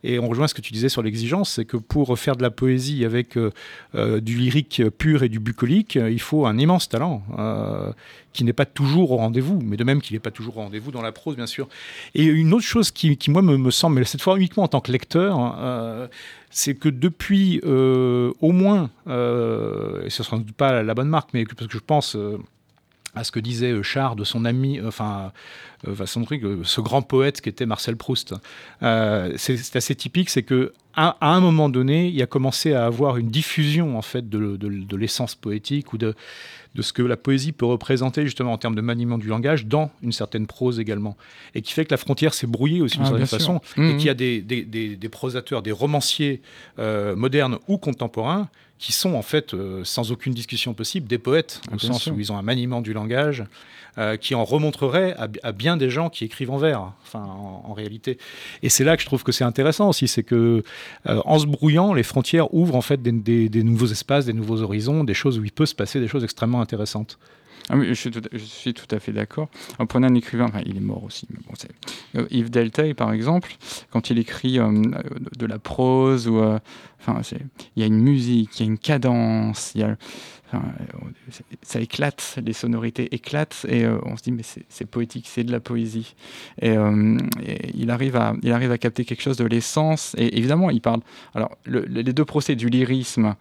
et 0.05 0.18
on 0.18 0.28
rejoint 0.28 0.46
ce 0.46 0.55
que 0.55 0.61
tu 0.61 0.72
disais 0.72 0.88
sur 0.88 1.03
l'exigence, 1.03 1.55
c'est 1.55 1.64
que 1.64 1.76
pour 1.76 2.16
faire 2.18 2.36
de 2.36 2.42
la 2.42 2.51
poésie 2.51 3.05
avec 3.05 3.36
euh, 3.36 3.51
euh, 3.94 4.20
du 4.20 4.36
lyrique 4.36 4.82
pur 4.96 5.22
et 5.22 5.28
du 5.28 5.40
bucolique, 5.40 5.96
euh, 5.96 6.11
il 6.11 6.20
faut 6.20 6.46
un 6.46 6.57
immense 6.59 6.88
talent 6.88 7.22
qui 8.32 8.44
n'est 8.44 8.53
pas 8.53 8.66
toujours 8.66 9.11
au 9.11 9.16
rendez-vous, 9.16 9.59
mais 9.64 9.76
de 9.76 9.82
même 9.82 10.01
qu'il 10.01 10.14
n'est 10.14 10.20
pas 10.20 10.30
toujours 10.30 10.59
au 10.59 10.61
rendez-vous 10.61 10.92
dans 10.92 11.03
la 11.03 11.11
prose, 11.11 11.34
bien 11.34 11.46
sûr. 11.46 11.68
Et 12.14 12.24
une 12.24 12.53
autre 12.55 12.64
chose 12.64 12.92
qui, 12.92 13.18
moi, 13.28 13.42
me, 13.42 13.70
semble, 13.70 13.99
mais 13.99 14.05
cette 14.05 14.22
fois 14.22 14.36
uniquement 14.36 14.62
en 14.64 14.68
tant 14.68 14.80
que 14.80 14.92
lecteur, 14.92 16.09
c'est 16.51 16.74
que 16.74 16.88
depuis 16.88 17.61
au 17.64 18.53
moins, 18.53 18.90
et 19.07 20.11
ce 20.11 20.22
ne 20.22 20.24
sera 20.24 20.40
pas 20.57 20.82
la 20.82 20.94
bonne 20.94 21.09
marque, 21.09 21.30
mais 21.34 21.44
parce 21.44 21.66
que 21.66 21.72
je 21.72 21.82
pense 21.84 22.16
à 23.19 23.25
ce 23.25 23.33
que 23.33 23.41
disait 23.41 23.83
Char 23.83 24.16
de 24.16 24.25
son 24.25 24.45
ami, 24.45 24.81
enfin, 24.81 25.33
euh, 25.87 26.25
truc, 26.25 26.43
euh, 26.43 26.61
ce 26.64 26.81
grand 26.81 27.03
poète 27.03 27.41
qui 27.41 27.49
était 27.49 27.66
Marcel 27.66 27.97
Proust. 27.97 28.35
Euh, 28.83 29.33
c'est 29.37 29.77
assez 29.77 29.95
typique, 29.95 30.31
c'est 30.31 30.43
que 30.43 30.73
à, 30.95 31.16
un 31.21 31.41
moment 31.41 31.69
donné, 31.69 32.09
il 32.09 32.21
a 32.23 32.27
commencé 32.27 32.73
à 32.73 32.85
avoir 32.85 33.19
une 33.19 33.29
diffusion 33.29 33.97
en 33.97 34.03
fait 34.03 34.29
de, 34.29 34.57
de, 34.57 34.97
l'essence 34.97 35.37
poétique 35.37 35.93
ou 35.93 35.99
de, 35.99 36.16
de 36.79 36.83
ce 36.83 36.93
que 36.93 37.03
la 37.03 37.16
poésie 37.16 37.51
peut 37.51 37.66
représenter 37.66 38.22
justement 38.24 38.53
en 38.53 38.59
termes 38.59 38.76
de 38.76 38.81
maniement 38.81 39.18
du 39.18 39.26
langage 39.26 39.66
dans 39.66 39.91
une 40.01 40.12
certaine 40.12 40.47
prose 40.47 40.79
également, 40.79 41.16
et 41.57 41.61
qui 41.61 41.72
fait 41.72 41.85
que 41.85 41.91
la 41.91 41.97
frontière 41.97 42.35
s'est 42.35 42.47
brouillée 42.47 42.81
aussi 42.81 42.99
d'une 42.99 43.07
ah, 43.07 43.11
certaine 43.11 43.26
façon, 43.26 43.61
et 43.76 43.81
mmh. 43.81 43.97
qu'il 43.97 44.07
y 44.07 44.11
a 44.11 44.14
des, 44.14 44.41
des, 44.41 44.62
des, 44.64 45.09
prosateurs, 45.09 45.62
des 45.62 45.72
romanciers 45.72 46.41
modernes 46.79 47.59
ou 47.66 47.79
contemporains 47.79 48.49
qui 48.79 48.93
sont 48.93 49.14
en 49.14 49.22
fait, 49.22 49.57
sans 49.83 50.12
aucune 50.12 50.33
discussion 50.33 50.72
possible, 50.72 51.09
des 51.09 51.18
poètes, 51.18 51.61
au 51.72 51.79
sens 51.79 52.07
où 52.07 52.20
ils 52.20 52.31
ont 52.31 52.39
un 52.39 52.43
maniement 52.43 52.81
du 52.81 52.93
langage, 52.93 53.45
euh, 53.99 54.16
qui 54.16 54.36
en 54.36 54.44
remontrerait 54.44 55.16
à, 55.42 55.53
bien 55.53 55.76
des 55.76 55.90
gens 55.90 56.09
qui 56.09 56.24
écrivent 56.24 56.53
en 56.53 56.57
vers, 56.57 56.92
enfin, 57.03 57.24
en, 57.24 57.72
réalité. 57.72 58.16
Et 58.62 58.68
c'est 58.68 58.84
là 58.84 58.96
que 58.96 59.03
je 59.03 59.07
trouve 59.07 59.24
que 59.24 59.32
c'est 59.32 59.42
intéressant 59.42 59.88
aussi, 59.88 60.07
c'est 60.07 60.22
que 60.22 60.62
euh, 61.09 61.20
en 61.24 61.38
se 61.40 61.46
brouillant, 61.46 61.92
les 61.92 62.05
frontières 62.05 62.55
ouvrent 62.55 62.76
en 62.76 62.80
fait 62.80 63.03
des, 63.03 63.62
nouveaux 63.64 63.86
espaces, 63.86 64.26
des 64.26 64.32
nouveaux 64.32 64.62
horizons, 64.62 65.03
des 65.03 65.14
choses 65.14 65.40
où 65.40 65.44
il 65.44 65.51
peut 65.51 65.66
se 65.66 65.74
passer 65.74 65.99
des 65.99 66.07
choses 66.07 66.22
extrêmement 66.22 66.61
intéressantes. 66.61 67.18
Ah 67.71 67.77
je, 67.83 67.93
suis 67.93 68.75
tout, 68.75 68.95
à 68.95 68.99
fait 68.99 69.12
d'accord. 69.12 69.49
En 69.79 69.87
prenant 69.87 70.09
un 70.09 70.14
écrivain, 70.14 70.51
il 70.64 70.77
est 70.77 70.81
mort 70.81 71.05
aussi, 71.05 71.27
mais 71.31 71.39
bon, 71.47 71.55
euh, 72.16 72.27
Yves 72.31 72.51
Delteil, 72.51 72.95
par 72.95 73.12
exemple, 73.12 73.55
quand 73.91 74.11
il 74.11 74.19
écrit 74.19 74.59
de, 74.59 75.47
la 75.47 75.59
prose, 75.59 76.29
enfin, 77.01 77.21
il 77.77 77.81
y 77.81 77.83
a 77.83 77.87
une 77.87 78.01
musique, 78.01 78.59
il 78.59 78.66
y 78.66 78.69
a 78.69 78.71
une 78.71 78.79
cadence, 78.79 79.75
ça 81.62 81.81
éclate, 81.81 82.39
les 82.45 82.53
sonorités 82.53 83.14
éclatent 83.14 83.66
et 83.69 83.85
euh, 83.85 83.99
on 84.05 84.16
se 84.16 84.23
dit 84.23 84.33
mais 84.33 84.43
c'est 84.69 84.87
poétique, 84.87 85.27
c'est 85.29 85.45
de 85.45 85.53
la 85.53 85.61
poésie. 85.61 86.14
Euh, 86.62 87.19
et, 87.45 87.71
il, 87.75 87.91
arrive 87.91 88.16
à, 88.16 88.79
capter 88.79 89.05
quelque 89.05 89.23
chose 89.23 89.37
de 89.37 89.45
l'essence 89.45 90.14
et 90.19 90.39
évidemment 90.39 90.71
il 90.71 90.81
parle. 90.81 91.01
Alors 91.35 91.57
les 91.66 92.12
deux 92.12 92.25
procès 92.25 92.57
du 92.57 92.69
lyrisme, 92.69 93.27
euh, 93.27 93.33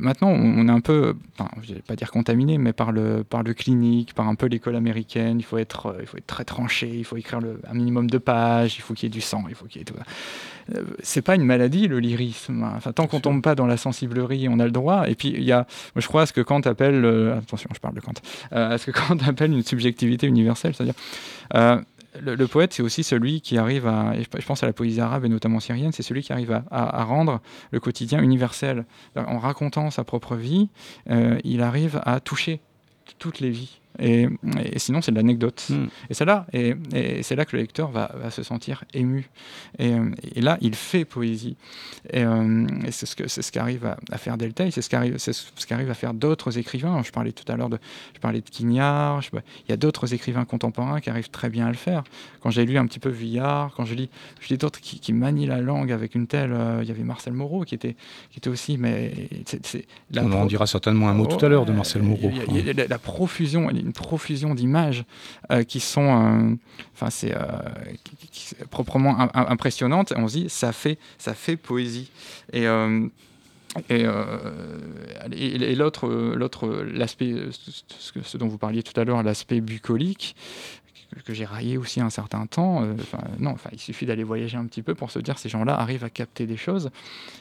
maintenant, 0.00 0.28
on 0.30 0.68
est 0.68 0.72
un 0.72 0.80
peu, 0.80 1.14
je 1.62 1.70
ne 1.70 1.74
vais 1.76 1.82
pas 1.82 1.96
dire 1.96 2.10
contaminé, 2.10 2.58
mais 2.58 2.72
par 2.72 2.92
le, 2.92 3.24
par 3.24 3.42
le 3.42 3.54
clinique, 3.54 4.14
par 4.14 4.28
un 4.28 4.34
peu 4.34 4.46
l'école 4.46 4.76
américaine. 4.76 5.38
Il 5.38 5.44
faut, 5.44 5.58
être, 5.58 5.96
il 6.00 6.06
faut 6.06 6.16
être 6.16 6.26
très 6.26 6.44
tranché, 6.44 6.88
il 6.88 7.04
faut 7.04 7.16
écrire 7.16 7.40
le, 7.40 7.60
un 7.68 7.74
minimum 7.74 8.10
de 8.10 8.18
pages, 8.18 8.76
il 8.76 8.80
faut 8.80 8.94
qu'il 8.94 9.04
y 9.04 9.10
ait 9.12 9.14
du 9.14 9.20
sang, 9.20 9.44
il 9.48 9.54
faut 9.54 9.66
qu'il 9.66 9.80
y 9.80 9.82
ait 9.82 9.84
tout. 9.84 9.94
Euh, 10.74 10.82
c'est 11.02 11.22
pas 11.22 11.34
une 11.34 11.44
maladie, 11.44 11.88
le 11.88 12.00
lyrisme. 12.00 12.68
Enfin, 12.76 12.92
tant 12.92 13.06
qu'on 13.06 13.20
tombe 13.20 13.42
pas 13.42 13.54
dans 13.54 13.66
la 13.66 13.76
sensiblerie, 13.76 14.48
on 14.48 14.58
a 14.58 14.64
le 14.64 14.70
droit. 14.70 15.08
Et 15.08 15.14
puis, 15.14 15.28
il 15.28 15.44
y 15.44 15.52
a, 15.52 15.66
je 15.96 16.06
crois, 16.06 16.22
à 16.22 16.26
ce 16.26 16.32
que 16.32 16.40
Kant 16.40 16.60
appelle, 16.60 17.04
euh, 17.04 17.38
attention, 17.38 17.70
je 17.74 17.80
parle 17.80 17.94
de 17.94 18.00
Kant, 18.00 18.14
à 18.50 18.78
ce 18.78 18.90
que 18.90 18.90
Kant 18.90 19.18
appelle 19.26 19.52
une 19.52 19.62
subjectivité 19.62 20.26
universelle, 20.26 20.74
c'est-à-dire 20.74 20.94
le, 22.20 22.46
poète, 22.46 22.72
c'est 22.72 22.82
aussi 22.82 23.02
celui 23.02 23.40
qui 23.40 23.58
arrive 23.58 23.86
à, 23.86 24.14
je 24.14 24.46
pense 24.46 24.62
à 24.62 24.66
la 24.66 24.72
poésie 24.72 25.00
arabe 25.00 25.24
et 25.24 25.28
notamment 25.28 25.60
syrienne, 25.60 25.92
c'est 25.92 26.02
celui 26.02 26.22
qui 26.22 26.32
arrive 26.32 26.62
à, 26.70 27.04
rendre 27.04 27.40
le 27.70 27.80
quotidien 27.80 28.22
universel. 28.22 28.84
En 29.16 29.38
racontant 29.38 29.90
sa 29.90 30.04
propre 30.04 30.36
vie, 30.36 30.68
euh, 31.10 31.38
il 31.44 31.62
arrive 31.62 32.00
à 32.04 32.20
toucher 32.20 32.60
toutes 33.18 33.40
les 33.40 33.50
vies. 33.50 33.80
Et, 33.98 34.26
et 34.72 34.78
sinon, 34.78 35.00
c'est 35.02 35.12
de 35.12 35.16
l'anecdote. 35.16 35.66
Mm. 35.70 35.84
Et 36.10 36.14
c'est 36.14 36.24
là, 36.24 36.46
et, 36.52 36.74
et 36.92 37.22
c'est 37.22 37.36
là 37.36 37.44
que 37.44 37.54
le 37.56 37.62
lecteur 37.62 37.90
va, 37.90 38.10
va 38.16 38.30
se 38.30 38.42
sentir 38.42 38.84
ému. 38.92 39.28
Et, 39.78 39.92
et 40.34 40.40
là, 40.40 40.58
il 40.60 40.74
fait 40.74 41.04
poésie. 41.04 41.56
Et, 42.12 42.24
euh, 42.24 42.66
c'est 42.90 43.06
ce 43.06 43.14
que 43.16 43.28
c'est 43.28 43.42
ce 43.42 43.52
qu'arrive 43.52 43.86
à, 43.86 43.96
à 44.10 44.18
faire 44.18 44.36
Delta. 44.36 44.70
C'est 44.70 44.82
ce 44.82 44.90
qu'arrive, 44.90 45.18
c'est 45.18 45.32
ce 45.32 45.66
qu'arrive 45.66 45.90
à 45.90 45.94
faire 45.94 46.12
d'autres 46.14 46.58
écrivains. 46.58 47.02
Je 47.04 47.10
parlais 47.12 47.32
tout 47.32 47.50
à 47.52 47.56
l'heure 47.56 47.68
de, 47.70 47.78
je 48.14 48.20
parlais 48.20 48.40
de 48.40 48.48
Quignard. 48.50 49.22
je- 49.22 49.30
il 49.34 49.70
y 49.70 49.72
a 49.72 49.76
d'autres 49.76 50.12
écrivains 50.14 50.44
contemporains 50.44 51.00
qui 51.00 51.10
arrivent 51.10 51.30
très 51.30 51.48
bien 51.50 51.66
à 51.66 51.70
le 51.70 51.74
faire. 51.76 52.02
Quand 52.40 52.50
j'ai 52.50 52.64
lu 52.66 52.76
un 52.78 52.86
petit 52.86 52.98
peu 52.98 53.08
Vuillard, 53.10 53.72
quand 53.76 53.84
je 53.84 53.94
lis, 53.94 54.10
je 54.40 54.48
lis 54.48 54.58
d'autres 54.58 54.80
qui, 54.80 55.00
qui 55.00 55.12
manient 55.12 55.46
la 55.46 55.60
langue 55.60 55.92
avec 55.92 56.14
une 56.14 56.26
telle. 56.26 56.52
euh, 56.52 56.80
il 56.82 56.88
y 56.88 56.90
avait 56.90 57.02
Marcel 57.04 57.32
Moreau 57.32 57.64
qui 57.64 57.74
était, 57.74 57.94
qui 58.30 58.38
était 58.38 58.50
aussi, 58.50 58.76
mais 58.76 59.12
c'est, 59.46 59.64
c'est 59.64 59.86
la 60.10 60.24
On 60.24 60.32
en 60.32 60.46
dira 60.46 60.66
certainement 60.66 61.08
un 61.08 61.14
mot 61.14 61.26
tout 61.26 61.44
à 61.44 61.48
l'heure 61.48 61.64
de 61.64 61.72
Marcel 61.72 62.02
Moreau. 62.02 62.30
y 62.30 62.40
a- 62.40 62.44
il 62.48 62.56
y 62.56 62.58
a- 62.68 62.72
il 62.72 62.78
y 62.78 62.80
a 62.82 62.86
la 62.88 62.98
profusion, 62.98 63.70
une 63.84 63.92
profusion 63.92 64.54
d'images 64.54 65.04
euh, 65.52 65.62
qui 65.62 65.80
sont, 65.80 66.02
euh, 66.50 66.54
enfin 66.94 67.10
c'est 67.10 67.34
euh, 67.34 67.40
proprement 68.70 69.18
im- 69.20 69.30
im- 69.34 69.46
impressionnantes. 69.48 70.12
On 70.16 70.26
se 70.28 70.38
dit, 70.38 70.48
ça 70.48 70.72
fait, 70.72 70.98
ça 71.18 71.34
fait 71.34 71.56
poésie. 71.56 72.10
Et 72.52 72.66
et, 73.88 75.74
l'autre, 75.74 76.68
l'aspect, 76.92 77.34
ce 77.50 78.36
dont 78.38 78.46
vous 78.46 78.58
parliez 78.58 78.82
tout 78.84 78.98
à 79.00 79.04
l'heure, 79.04 79.22
l'aspect 79.22 79.60
bucolique, 79.60 80.36
que, 81.24 81.34
j'ai 81.34 81.44
raillé 81.44 81.76
aussi 81.76 82.00
un 82.00 82.10
certain 82.10 82.46
temps. 82.46 82.82
euh, 82.82 82.94
non, 83.38 83.56
il 83.72 83.78
suffit 83.78 84.06
d'aller 84.06 84.24
voyager 84.24 84.56
un 84.56 84.66
petit 84.66 84.82
peu 84.82 84.94
pour 84.94 85.10
se 85.10 85.18
dire 85.18 85.38
ces 85.38 85.48
gens-là 85.48 85.74
arrivent 85.74 86.04
à 86.04 86.10
capter 86.10 86.46
des 86.46 86.56
choses 86.56 86.90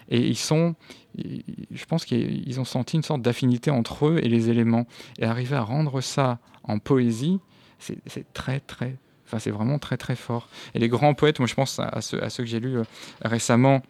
et 0.09 0.19
ils 0.19 0.38
sont, 0.38 0.76
je 1.17 1.86
pense 1.86 2.05
qu'ils 2.05 2.47
ils 2.47 2.59
ont 2.59 2.65
senti 2.65 2.97
une 2.97 3.03
sorte 3.03 3.21
d'affinité 3.21 3.71
entre 3.71 4.07
eux 4.07 4.19
et 4.21 4.30
les 4.30 4.49
éléments 4.49 4.86
et 5.19 5.26
arriver 5.26 5.55
à 5.55 5.61
rendre 5.61 6.01
ça 6.01 6.39
en 6.63 6.80
poésie, 6.80 7.39
c'est 7.80 8.34
très 8.34 8.59
très, 8.61 8.95
enfin 9.26 9.39
c'est 9.39 9.51
vraiment 9.51 9.80
très 9.80 9.97
très 9.97 10.15
fort. 10.15 10.47
Et 10.74 10.80
les 10.80 10.89
grands 10.89 11.13
poètes, 11.13 11.39
moi 11.39 11.47
je 11.47 11.55
pense 11.55 11.80
à, 11.80 11.86
à 11.86 12.01
ceux, 12.01 12.24
à 12.24 12.30
ceux 12.30 12.43
que 12.43 12.49
j'ai 12.49 12.59
lus 12.59 12.78
euh, 12.78 12.84
récemment. 13.24 13.82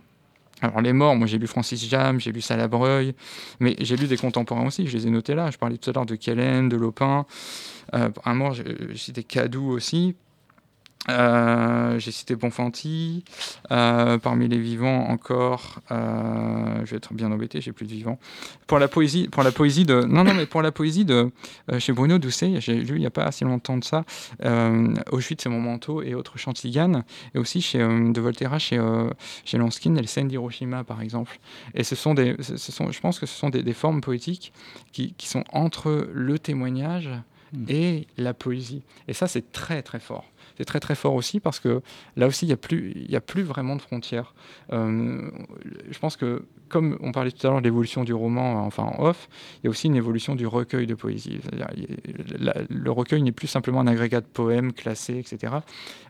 Alors 0.63 0.79
les 0.79 0.93
morts, 0.93 1.15
moi 1.17 1.27
j'ai 1.27 1.37
lu 1.37 1.45
Francis 1.45 1.89
Jam, 1.89 2.21
j'ai 2.21 2.31
lu 2.31 2.39
Salabreuil, 2.39 3.13
mais 3.59 3.75
j'ai 3.81 3.97
lu 3.97 4.07
des 4.07 4.15
contemporains 4.15 4.65
aussi, 4.65 4.87
je 4.87 4.95
les 4.95 5.07
ai 5.07 5.09
notés 5.09 5.35
là. 5.35 5.51
Je 5.51 5.57
parlais 5.57 5.77
tout 5.77 5.89
à 5.89 5.93
l'heure 5.93 6.05
de 6.05 6.15
Kellen, 6.15 6.69
de 6.69 6.77
Lopin. 6.77 7.25
Euh, 7.93 8.09
un 8.23 8.33
mort, 8.33 8.53
j'ai 8.53 9.23
Cadou 9.23 9.71
aussi. 9.71 10.15
Euh, 11.09 11.99
j'ai 11.99 12.11
cité 12.11 12.35
Bonfanti. 12.35 13.23
Euh, 13.71 14.17
parmi 14.17 14.47
les 14.47 14.57
vivants 14.57 15.07
encore, 15.09 15.79
euh, 15.91 16.81
je 16.85 16.91
vais 16.91 16.97
être 16.97 17.13
bien 17.13 17.31
embêté, 17.31 17.61
j'ai 17.61 17.71
plus 17.71 17.85
de 17.85 17.91
vivants. 17.91 18.19
Pour 18.67 18.79
la 18.79 18.87
poésie, 18.87 19.27
pour 19.27 19.43
la 19.43 19.51
poésie 19.51 19.85
de, 19.85 20.03
non 20.03 20.23
non 20.23 20.33
mais 20.33 20.45
pour 20.45 20.61
la 20.61 20.71
poésie 20.71 21.05
de 21.05 21.31
chez 21.79 21.91
Bruno 21.91 22.17
Doucet, 22.17 22.61
j'ai 22.61 22.75
lu 22.75 22.95
il 22.95 22.99
n'y 22.99 23.05
a 23.05 23.11
pas 23.11 23.31
si 23.31 23.43
longtemps 23.43 23.77
de 23.77 23.83
ça, 23.83 24.03
Auschwitz 25.11 25.43
c'est 25.43 25.49
mon 25.49 25.59
manteau 25.59 26.01
et 26.01 26.15
autres 26.15 26.37
Chantiganes, 26.37 27.03
et 27.35 27.39
aussi 27.39 27.61
chez 27.61 27.79
de 27.79 28.21
Volterra 28.21 28.59
chez 28.59 28.81
chez 29.45 29.57
Lanskin 29.57 29.95
et 29.95 30.01
le 30.01 30.07
scène 30.07 30.27
d'Hiroshima 30.27 30.83
par 30.83 31.01
exemple. 31.01 31.39
Et 31.73 31.83
ce 31.83 31.95
sont 31.95 32.13
des, 32.13 32.35
ce 32.39 32.57
ce 32.57 32.71
sont, 32.71 32.91
je 32.91 32.99
pense 33.01 33.19
que 33.19 33.25
ce 33.25 33.37
sont 33.37 33.49
des, 33.49 33.63
des 33.63 33.73
formes 33.73 34.01
poétiques 34.01 34.53
qui, 34.93 35.13
qui 35.17 35.27
sont 35.27 35.43
entre 35.51 36.07
le 36.13 36.39
témoignage 36.39 37.09
Mm. 37.53 37.65
et 37.69 38.07
la 38.17 38.33
poésie. 38.33 38.81
Et 39.07 39.13
ça 39.13 39.27
c'est 39.27 39.51
très 39.51 39.83
très 39.83 39.99
fort. 39.99 40.25
C'est 40.57 40.65
très 40.65 40.79
très 40.79 40.95
fort 40.95 41.13
aussi 41.15 41.39
parce 41.39 41.59
que 41.59 41.81
là 42.15 42.27
aussi 42.27 42.45
il 42.45 42.49
n'y 42.49 42.53
a, 42.53 42.57
plus- 42.57 42.93
y 43.09 43.15
a 43.15 43.21
plus 43.21 43.43
vraiment 43.43 43.75
de 43.75 43.81
frontières. 43.81 44.33
Euh, 44.71 45.29
je 45.89 45.97
pense 45.99 46.15
que 46.17 46.45
comme 46.69 46.97
on 47.01 47.11
parlait 47.11 47.31
tout 47.31 47.45
à 47.45 47.49
l'heure 47.51 47.59
de 47.59 47.65
l'évolution 47.65 48.03
du 48.03 48.13
roman, 48.13 48.65
enfin 48.65 48.83
en 48.83 49.03
off, 49.03 49.29
il 49.61 49.65
y 49.65 49.67
a 49.67 49.69
aussi 49.69 49.87
une 49.87 49.95
évolution 49.95 50.35
du 50.35 50.47
recueil 50.47 50.87
de 50.87 50.95
poésie. 50.95 51.39
La- 52.39 52.55
le 52.69 52.91
recueil 52.91 53.21
n'est 53.21 53.31
plus 53.31 53.47
simplement 53.47 53.79
un 53.81 53.87
agrégat 53.87 54.21
de 54.21 54.25
poèmes 54.25 54.73
classés, 54.73 55.17
etc. 55.19 55.53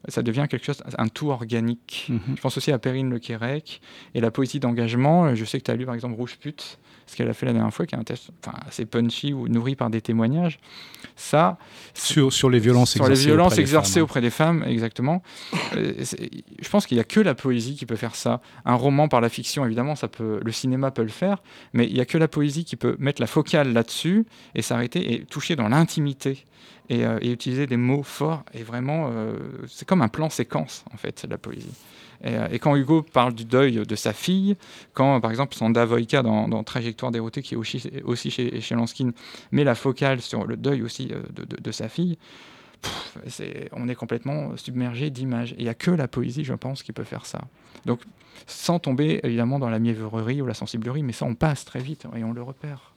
Ça 0.07 0.21
devient 0.23 0.47
quelque 0.49 0.65
chose, 0.65 0.81
un 0.97 1.07
tout 1.07 1.29
organique. 1.29 2.07
Mhm. 2.09 2.35
Je 2.35 2.41
pense 2.41 2.57
aussi 2.57 2.71
à 2.71 2.79
Perrine 2.79 3.09
Le 3.09 3.19
Quérec 3.19 3.81
et 4.13 4.21
la 4.21 4.31
poésie 4.31 4.59
d'engagement. 4.59 5.33
Je 5.35 5.45
sais 5.45 5.59
que 5.59 5.63
tu 5.65 5.71
as 5.71 5.75
lu 5.75 5.85
par 5.85 5.95
exemple 5.95 6.15
Rouge 6.15 6.37
Pute, 6.39 6.79
ce 7.05 7.15
qu'elle 7.15 7.29
a 7.29 7.33
fait 7.33 7.45
la 7.45 7.53
dernière 7.53 7.73
fois, 7.73 7.85
qui 7.85 7.95
est 7.95 7.97
un 7.97 8.03
texte 8.03 8.29
enfin, 8.45 8.57
assez 8.67 8.85
punchy 8.85 9.33
ou 9.33 9.47
nourri 9.47 9.75
par 9.75 9.89
des 9.89 10.01
témoignages. 10.01 10.59
Ça, 11.15 11.57
Sur, 11.93 12.33
sur 12.33 12.49
les 12.49 12.59
violences 12.59 12.91
sur 12.93 13.03
les 13.03 13.11
exercées 13.11 13.25
violences 13.29 13.47
auprès 13.53 13.55
des 13.57 13.61
exercées 13.61 13.93
femmes. 13.93 13.99
hein. 13.99 14.03
auprès 14.03 14.21
des 14.21 14.29
femmes, 14.29 14.63
exactement. 14.67 15.23
Euh, 15.75 15.93
je 16.61 16.69
pense 16.69 16.87
qu'il 16.87 16.97
n'y 16.97 17.01
a 17.01 17.05
que 17.05 17.19
la 17.19 17.35
poésie 17.35 17.75
qui 17.75 17.85
peut 17.85 17.95
faire 17.95 18.15
ça. 18.15 18.41
Un 18.65 18.75
roman 18.75 19.07
par 19.07 19.21
la 19.21 19.29
fiction, 19.29 19.65
évidemment, 19.65 19.95
ça 19.95 20.07
peut, 20.07 20.39
le 20.43 20.51
cinéma 20.51 20.91
peut 20.91 21.03
le 21.03 21.09
faire, 21.09 21.43
mais 21.73 21.85
il 21.87 21.93
n'y 21.93 21.99
a 22.01 22.05
que 22.05 22.17
la 22.17 22.27
poésie 22.27 22.65
qui 22.65 22.75
peut 22.75 22.95
mettre 22.99 23.21
la 23.21 23.27
focale 23.27 23.73
là-dessus 23.73 24.25
et 24.55 24.61
s'arrêter 24.61 25.13
et 25.13 25.25
toucher 25.25 25.55
dans 25.55 25.67
l'intimité 25.69 26.45
et, 26.89 27.05
euh, 27.05 27.19
et 27.21 27.31
utiliser 27.31 27.67
des 27.67 27.77
mots 27.77 28.03
forts. 28.03 28.43
Et 28.53 28.63
vraiment, 28.63 29.09
euh, 29.11 29.37
c'est 29.67 29.87
comme 29.87 30.01
un 30.01 30.07
plan 30.07 30.29
séquence, 30.29 30.83
en 30.93 30.97
fait, 30.97 31.25
la 31.29 31.37
poésie. 31.37 31.69
Et, 32.23 32.35
euh, 32.35 32.47
et 32.51 32.59
quand 32.59 32.75
Hugo 32.75 33.01
parle 33.01 33.33
du 33.33 33.45
deuil 33.45 33.85
de 33.85 33.95
sa 33.95 34.13
fille, 34.13 34.55
quand 34.93 35.19
par 35.21 35.31
exemple 35.31 35.55
Sanda 35.55 35.85
Voïka 35.85 36.23
dans, 36.23 36.63
Trajectoire 36.63 37.11
dérotée, 37.11 37.41
qui 37.41 37.55
est 37.55 37.57
aussi, 37.57 38.31
chez, 38.31 38.61
chez 38.61 38.75
Lanskin, 38.75 39.11
met 39.51 39.63
la 39.63 39.75
focale 39.75 40.21
sur 40.21 40.45
le 40.45 40.57
deuil 40.57 40.81
aussi 40.81 41.09
euh, 41.11 41.21
de, 41.45 41.71
sa 41.71 41.89
fille, 41.89 42.17
on 43.71 43.87
est 43.87 43.95
complètement 43.95 44.55
submergé 44.57 45.09
d'images. 45.09 45.55
Il 45.57 45.63
n'y 45.63 45.69
a 45.69 45.73
que 45.73 45.91
la 45.91 46.07
poésie, 46.07 46.43
je 46.43 46.53
pense, 46.53 46.83
qui 46.83 46.91
peut 46.91 47.03
faire 47.03 47.25
ça. 47.25 47.41
Donc, 47.85 48.01
sans 48.47 48.79
tomber 48.79 49.19
évidemment 49.23 49.59
dans 49.59 49.69
la 49.69 49.79
mièvrerie 49.79 50.41
ou 50.41 50.45
la 50.45 50.53
sensiblerie, 50.53 51.03
mais 51.03 51.13
ça, 51.13 51.25
on 51.25 51.35
passe 51.35 51.65
très 51.65 51.79
vite 51.79 52.05
et 52.15 52.23
on 52.23 52.33
le 52.33 52.41
repère. 52.41 52.92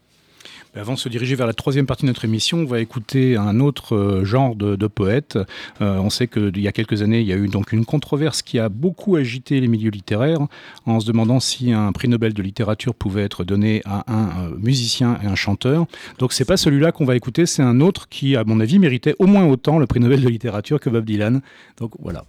Avant 0.77 0.93
de 0.93 0.99
se 0.99 1.09
diriger 1.09 1.37
vers 1.37 1.47
la 1.47 1.55
troisième 1.55 1.87
partie 1.87 2.03
de 2.03 2.09
notre 2.09 2.27
émission, 2.27 2.59
on 2.59 2.65
va 2.67 2.81
écouter 2.81 3.37
un 3.37 3.61
autre 3.61 3.97
euh, 3.97 4.25
genre 4.27 4.55
de, 4.55 4.77
de 4.77 4.87
poète. 4.87 5.39
Euh, 5.81 5.97
on 5.97 6.11
sait 6.11 6.29
qu'il 6.29 6.61
y 6.61 6.69
a 6.69 6.73
quelques 6.73 7.01
années, 7.01 7.21
il 7.21 7.27
y 7.27 7.33
a 7.33 7.37
eu 7.37 7.49
donc 7.49 7.73
une 7.73 7.87
controverse 7.87 8.43
qui 8.43 8.59
a 8.59 8.69
beaucoup 8.69 9.17
agité 9.17 9.59
les 9.59 9.69
milieux 9.69 9.91
littéraires 9.91 10.41
en 10.85 11.01
se 11.01 11.07
demandant 11.07 11.41
si 11.41 11.73
un 11.73 11.93
prix 11.93 12.09
Nobel 12.09 12.35
de 12.35 12.43
littérature 12.43 12.95
pouvait 12.95 13.23
être 13.23 13.43
donné 13.43 13.81
à 13.87 14.05
un 14.13 14.49
euh, 14.49 14.57
musicien 14.59 15.19
et 15.23 15.27
un 15.27 15.35
chanteur. 15.35 15.87
Donc 16.19 16.35
c'est 16.35 16.45
pas 16.45 16.59
celui-là 16.59 16.93
qu'on 16.93 17.07
va 17.07 17.17
écouter, 17.17 17.47
c'est 17.47 17.63
un 17.63 17.81
autre 17.81 18.11
qui, 18.11 18.37
à 18.37 18.45
mon 18.45 18.61
avis, 18.61 18.79
méritait 18.79 19.15
au 19.19 19.27
moins 19.27 19.47
autant 19.47 19.79
le 19.79 19.87
prix 19.87 20.01
Nobel 20.01 20.21
de 20.21 20.29
littérature 20.29 20.79
que 20.79 20.91
Bob 20.91 21.07
Dylan. 21.07 21.41
Donc 21.79 21.93
voilà. 21.99 22.25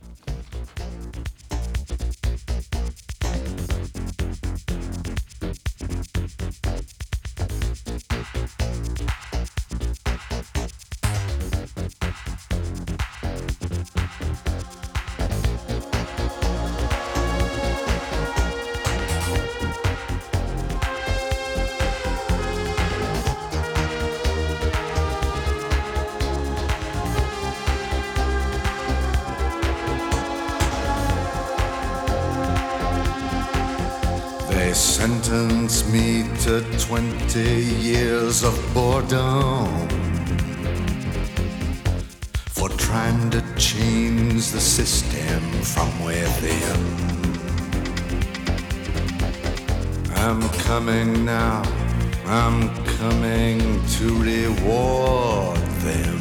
I'm 52.47 52.69
coming 52.97 53.59
to 53.95 54.05
reward 54.23 55.59
them. 55.83 56.19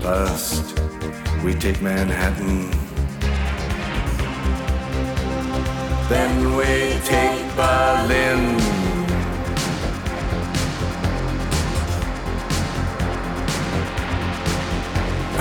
First, 0.00 0.80
we 1.44 1.54
take 1.54 1.80
Manhattan. 1.80 2.72
Then 6.08 6.56
we 6.56 6.98
take 7.04 7.44
Berlin. 7.54 8.42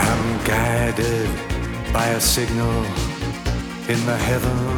I'm 0.07 0.45
guided 0.45 1.31
by 1.91 2.05
a 2.09 2.21
signal 2.21 2.86
in 3.89 3.99
the 4.05 4.17
heavens. 4.29 4.74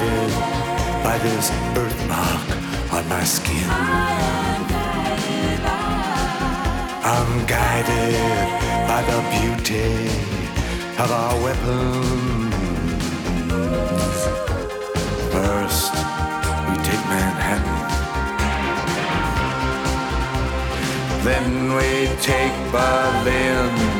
guided 0.00 0.32
by 1.04 1.18
this 1.18 1.50
birthmark 1.74 2.48
on 2.92 3.08
my 3.08 3.24
skin. 3.24 3.68
I'm 7.04 7.46
guided 7.46 8.14
by 8.88 9.02
the 9.10 9.20
beauty 9.36 10.08
of 10.98 11.10
our 11.10 11.34
weapons. 11.42 12.54
First, 15.34 15.92
we 16.66 16.74
take 16.88 17.04
Manhattan. 17.12 17.80
Then 21.24 21.74
we 21.74 22.08
take 22.22 22.54
Berlin. 22.72 23.99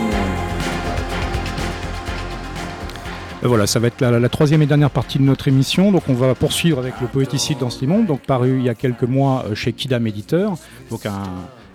Voilà, 3.43 3.65
ça 3.65 3.79
va 3.79 3.87
être 3.87 4.01
la, 4.01 4.29
troisième 4.29 4.61
et 4.61 4.67
dernière 4.67 4.91
partie 4.91 5.17
de 5.17 5.23
notre 5.23 5.47
émission. 5.47 5.91
Donc, 5.91 6.03
on 6.09 6.13
va 6.13 6.35
poursuivre 6.35 6.77
avec 6.77 7.01
le 7.01 7.07
poéticide 7.07 7.57
dans 7.57 7.71
ce 7.71 7.83
monde, 7.85 8.05
donc 8.05 8.21
paru 8.21 8.57
il 8.59 8.63
y 8.63 8.69
a 8.69 8.75
quelques 8.75 9.03
mois 9.03 9.45
euh, 9.45 9.55
chez 9.55 9.73
Kidam 9.73 10.05
Éditeur. 10.05 10.53
Donc, 10.91 11.07
un, 11.07 11.23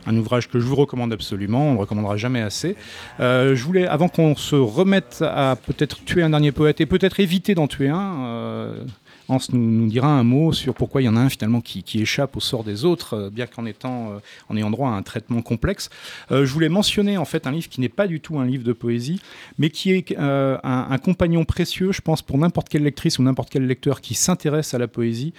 un 0.06 0.16
ouvrage 0.16 0.48
que 0.48 0.60
je 0.60 0.64
vous 0.64 0.76
recommande 0.76 1.12
absolument, 1.12 1.62
on 1.62 1.70
ne 1.70 1.74
le 1.74 1.80
recommandera 1.80 2.16
jamais 2.16 2.40
assez. 2.40 2.76
Euh, 3.20 3.56
je 3.56 3.64
voulais, 3.64 3.86
avant 3.86 4.08
qu'on 4.08 4.36
se 4.36 4.54
remette 4.54 5.22
à 5.26 5.56
peut-être 5.56 6.04
tuer 6.04 6.22
un 6.22 6.30
dernier 6.30 6.52
poète 6.52 6.80
et 6.80 6.86
peut-être 6.86 7.20
éviter 7.20 7.54
d'en 7.54 7.66
tuer 7.66 7.88
un, 7.88 8.24
euh, 8.26 8.84
Hans 9.28 9.38
nous, 9.52 9.86
dira 9.86 10.08
un 10.08 10.22
mot 10.22 10.52
sur 10.52 10.74
pourquoi 10.74 11.02
il 11.02 11.06
y 11.06 11.08
en 11.08 11.16
a 11.16 11.20
un 11.20 11.28
finalement 11.28 11.60
qui, 11.60 11.84
échappe 12.00 12.36
au 12.36 12.40
sort 12.40 12.62
des 12.62 12.84
autres, 12.84 13.14
euh, 13.14 13.30
bien 13.30 13.46
qu'en 13.46 13.66
étant, 13.66 14.10
euh, 14.10 14.18
en 14.48 14.56
ayant 14.56 14.70
droit 14.70 14.90
à 14.90 14.92
un 14.92 15.02
traitement 15.02 15.42
complexe. 15.42 15.90
Euh, 16.30 16.44
je 16.44 16.52
voulais 16.52 16.68
mentionner 16.68 17.16
en 17.16 17.24
fait 17.24 17.46
un 17.46 17.50
livre 17.50 17.68
qui 17.68 17.80
n'est 17.80 17.88
pas 17.88 18.06
du 18.06 18.20
tout 18.20 18.38
un 18.38 18.46
livre 18.46 18.64
de 18.64 18.72
poésie, 18.72 19.20
mais 19.58 19.70
qui 19.70 19.92
est 19.92 20.16
un, 20.16 20.98
compagnon 21.02 21.44
précieux, 21.44 21.92
je 21.92 22.00
pense, 22.00 22.22
pour 22.22 22.38
n'importe 22.38 22.68
quelle 22.68 22.82
lectrice 22.82 23.18
ou 23.18 23.22
n'importe 23.22 23.50
quel 23.50 23.66
lecteur 23.66 24.00
qui 24.00 24.14
s'intéresse 24.14 24.74
à 24.74 24.78
la 24.78 24.88
poésie. 24.88 25.32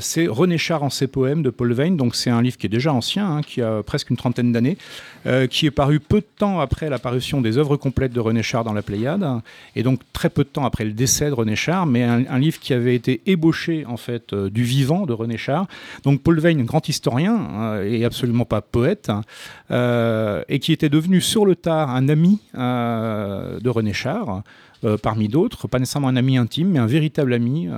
C'est 0.00 0.26
René 0.26 0.58
Char 0.58 0.82
en 0.82 0.90
ses 0.90 1.06
poèmes 1.06 1.42
de 1.42 1.50
Paul 1.50 1.72
Veyne. 1.72 1.96
Donc 1.96 2.16
c'est 2.16 2.30
un 2.30 2.42
livre 2.42 2.56
qui 2.56 2.66
est 2.66 2.70
déjà 2.70 2.92
ancien, 2.92 3.28
hein, 3.28 3.40
qui 3.42 3.62
a 3.62 3.82
presque 3.82 4.10
une 4.10 4.16
trentaine 4.16 4.52
d'années, 4.52 4.78
qui 5.50 5.66
est 5.66 5.70
paru 5.70 6.00
peu 6.00 6.20
de 6.20 6.26
temps 6.38 6.60
après 6.60 6.88
la 6.88 6.98
parution 6.98 7.40
des 7.40 7.58
œuvres 7.58 7.76
complètes 7.76 8.12
de 8.12 8.20
René 8.20 8.42
Char 8.42 8.64
dans 8.64 8.72
la 8.72 8.82
Pléiade, 8.82 9.24
et 9.74 9.82
donc 9.82 10.00
très 10.12 10.30
peu 10.30 10.44
de 10.44 10.48
temps 10.48 10.64
après 10.64 10.84
le 10.84 10.92
décès 10.92 11.28
de 11.28 11.34
René 11.34 11.56
Char, 11.56 11.86
mais 11.86 12.02
un, 12.02 12.24
un 12.28 12.38
livre 12.38 12.58
qui 12.58 12.72
avait 12.72 12.94
été 12.94 13.15
ébauché 13.26 13.84
en 13.86 13.96
fait 13.96 14.32
euh, 14.32 14.50
du 14.50 14.62
vivant 14.62 15.06
de 15.06 15.12
René 15.12 15.36
Char. 15.36 15.66
Donc 16.04 16.22
Paul 16.22 16.38
Veyne, 16.38 16.64
grand 16.64 16.88
historien 16.88 17.38
euh, 17.54 17.90
et 17.90 18.04
absolument 18.04 18.44
pas 18.44 18.60
poète, 18.60 19.10
euh, 19.70 20.42
et 20.48 20.58
qui 20.58 20.72
était 20.72 20.88
devenu 20.88 21.20
sur 21.20 21.46
le 21.46 21.56
tard 21.56 21.90
un 21.90 22.08
ami 22.08 22.40
de 22.54 23.68
René 23.68 23.92
Char. 23.92 24.42
parmi 25.02 25.28
d'autres, 25.28 25.68
pas 25.68 25.78
nécessairement 25.78 26.08
un 26.08 26.16
ami 26.16 26.36
intime, 26.36 26.70
mais 26.70 26.78
un 26.78 26.86
véritable 26.86 27.32
ami, 27.32 27.68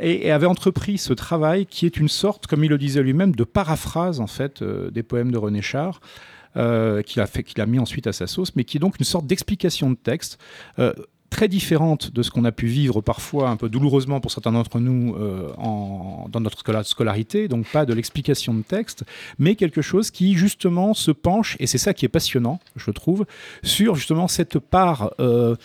et, 0.00 0.30
avait 0.30 0.46
entrepris 0.46 0.98
ce 0.98 1.12
travail 1.12 1.66
qui 1.66 1.86
est 1.86 1.96
une 1.96 2.08
sorte, 2.08 2.46
comme 2.46 2.64
il 2.64 2.70
le 2.70 2.78
disait 2.78 3.02
lui-même, 3.02 3.34
de 3.34 3.44
paraphrase 3.44 4.20
en 4.20 4.26
fait 4.26 4.62
des 4.62 5.02
poèmes 5.02 5.30
de 5.30 5.38
René 5.38 5.62
Char. 5.62 6.00
qu'il 6.54 7.22
a 7.22 7.26
qu'il 7.26 7.60
a 7.60 7.66
mis 7.66 7.78
ensuite 7.78 8.06
à 8.06 8.12
sa 8.12 8.26
sauce, 8.26 8.54
mais 8.56 8.64
qui 8.64 8.76
est 8.76 8.80
donc 8.80 8.98
une 8.98 9.06
sorte 9.06 9.26
d'explication 9.26 9.90
de 9.90 9.96
texte 9.96 10.38
très 11.34 11.48
différente 11.48 12.12
de 12.12 12.22
ce 12.22 12.30
qu'on 12.30 12.44
a 12.44 12.52
pu 12.52 12.66
vivre 12.66 13.00
parfois 13.00 13.48
un 13.48 13.56
peu 13.56 13.68
douloureusement 13.68 14.20
pour 14.20 14.30
certains 14.30 14.52
d'entre 14.52 14.78
nous 14.78 15.16
euh, 15.16 15.52
en, 15.58 16.28
dans 16.30 16.38
notre 16.38 16.60
scola- 16.62 16.84
scolarité, 16.84 17.48
donc 17.48 17.66
pas 17.66 17.84
de 17.84 17.92
l'explication 17.92 18.54
de 18.54 18.62
texte, 18.62 19.02
mais 19.40 19.56
quelque 19.56 19.82
chose 19.82 20.12
qui 20.12 20.36
justement 20.36 20.94
se 20.94 21.10
penche, 21.10 21.56
et 21.58 21.66
c'est 21.66 21.82
ça 21.86 21.92
qui 21.92 22.04
est 22.04 22.08
passionnant, 22.08 22.60
je 22.76 22.92
trouve, 22.92 23.26
sur 23.64 23.96
justement 23.96 24.28
cette 24.28 24.60
part 24.60 25.10
euh, 25.18 25.56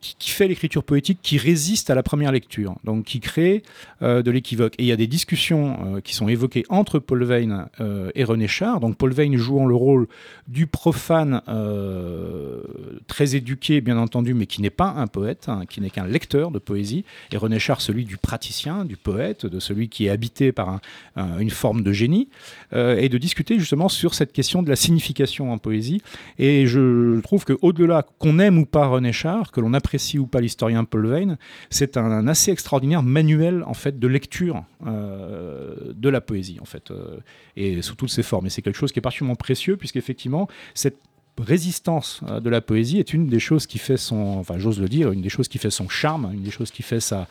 qui, 0.00 0.14
qui 0.18 0.30
fait 0.30 0.46
l'écriture 0.48 0.84
poétique, 0.84 1.18
qui 1.22 1.36
résiste 1.38 1.90
à 1.90 1.94
la 1.94 2.02
première 2.02 2.32
lecture, 2.32 2.76
donc 2.84 3.04
qui 3.04 3.20
crée 3.20 3.62
euh, 4.02 4.22
de 4.22 4.30
l'équivoque. 4.30 4.74
Et 4.78 4.84
il 4.84 4.86
y 4.86 4.92
a 4.92 4.96
des 4.96 5.06
discussions 5.06 5.96
euh, 5.96 6.00
qui 6.00 6.14
sont 6.14 6.28
évoquées 6.28 6.64
entre 6.68 6.98
Paul 6.98 7.24
Veyne 7.24 7.66
euh, 7.80 8.10
et 8.14 8.24
René 8.24 8.48
Char, 8.48 8.80
donc 8.80 8.96
Paul 8.96 9.12
Veyne 9.12 9.36
jouant 9.36 9.66
le 9.66 9.74
rôle 9.74 10.06
du 10.48 10.66
profane 10.66 11.42
euh, 11.48 12.60
très 13.06 13.36
éduqué, 13.36 13.80
bien 13.80 13.98
entendu, 13.98 14.34
mais 14.34 14.46
qui 14.46 14.60
n'est 14.62 14.70
pas 14.70 14.94
un 14.96 15.06
poète, 15.06 15.46
hein, 15.48 15.62
qui 15.68 15.80
n'est 15.80 15.90
qu'un 15.90 16.06
lecteur 16.06 16.50
de 16.50 16.58
poésie, 16.58 17.04
et 17.32 17.36
René 17.36 17.58
Char 17.58 17.80
celui 17.80 18.04
du 18.04 18.16
praticien, 18.16 18.84
du 18.84 18.96
poète, 18.96 19.46
de 19.46 19.58
celui 19.60 19.88
qui 19.88 20.06
est 20.06 20.10
habité 20.10 20.52
par 20.52 20.68
un- 20.68 20.80
un- 21.16 21.38
une 21.38 21.50
forme 21.50 21.82
de 21.82 21.92
génie, 21.92 22.28
euh, 22.72 22.96
et 22.96 23.08
de 23.08 23.18
discuter 23.18 23.58
justement 23.58 23.88
sur 23.88 24.14
cette 24.14 24.32
question 24.32 24.62
de 24.62 24.68
la 24.68 24.76
signification 24.76 25.52
en 25.52 25.58
poésie. 25.58 26.00
Et 26.38 26.66
je 26.66 27.20
trouve 27.20 27.44
qu'au-delà 27.44 28.06
qu'on 28.18 28.38
aime 28.38 28.58
ou 28.58 28.66
pas 28.66 28.91
René 28.92 29.12
Char, 29.12 29.50
que 29.50 29.60
l'on 29.60 29.74
apprécie 29.74 30.18
ou 30.18 30.26
pas 30.26 30.40
l'historien 30.40 30.84
Paul 30.84 31.06
Veyne, 31.06 31.38
c'est 31.70 31.96
un, 31.96 32.26
assez 32.26 32.50
extraordinaire 32.50 33.02
manuel 33.02 33.64
en 33.66 33.74
fait 33.74 33.98
de 33.98 34.06
lecture 34.06 34.64
euh, 34.86 35.92
de 35.94 36.08
la 36.08 36.20
poésie 36.20 36.58
en 36.60 36.64
fait, 36.64 36.90
euh, 36.90 37.18
et 37.56 37.82
sous 37.82 37.94
toutes 37.94 38.10
ses 38.10 38.22
formes. 38.22 38.46
Et 38.46 38.50
c'est 38.50 38.62
quelque 38.62 38.76
chose 38.76 38.92
qui 38.92 38.98
est 38.98 39.02
particulièrement 39.02 39.36
précieux 39.36 39.76
puisqu'effectivement 39.76 40.48
cette 40.74 40.98
résistance 41.38 42.20
euh, 42.28 42.40
de 42.40 42.50
la 42.50 42.60
poésie 42.60 42.98
est 42.98 43.14
une 43.14 43.26
des 43.26 43.40
choses 43.40 43.66
qui 43.66 43.78
fait 43.78 43.96
son, 43.96 44.38
enfin 44.38 44.58
j'ose 44.58 44.80
le 44.80 44.88
dire, 44.88 45.12
une 45.12 45.22
des 45.22 45.28
choses 45.28 45.48
qui 45.48 45.58
fait 45.58 45.70
son 45.70 45.88
charme, 45.88 46.30
une 46.32 46.42
des 46.42 46.50
choses 46.50 46.70
qui 46.70 46.82
fait 46.82 47.00
sa, 47.00 47.26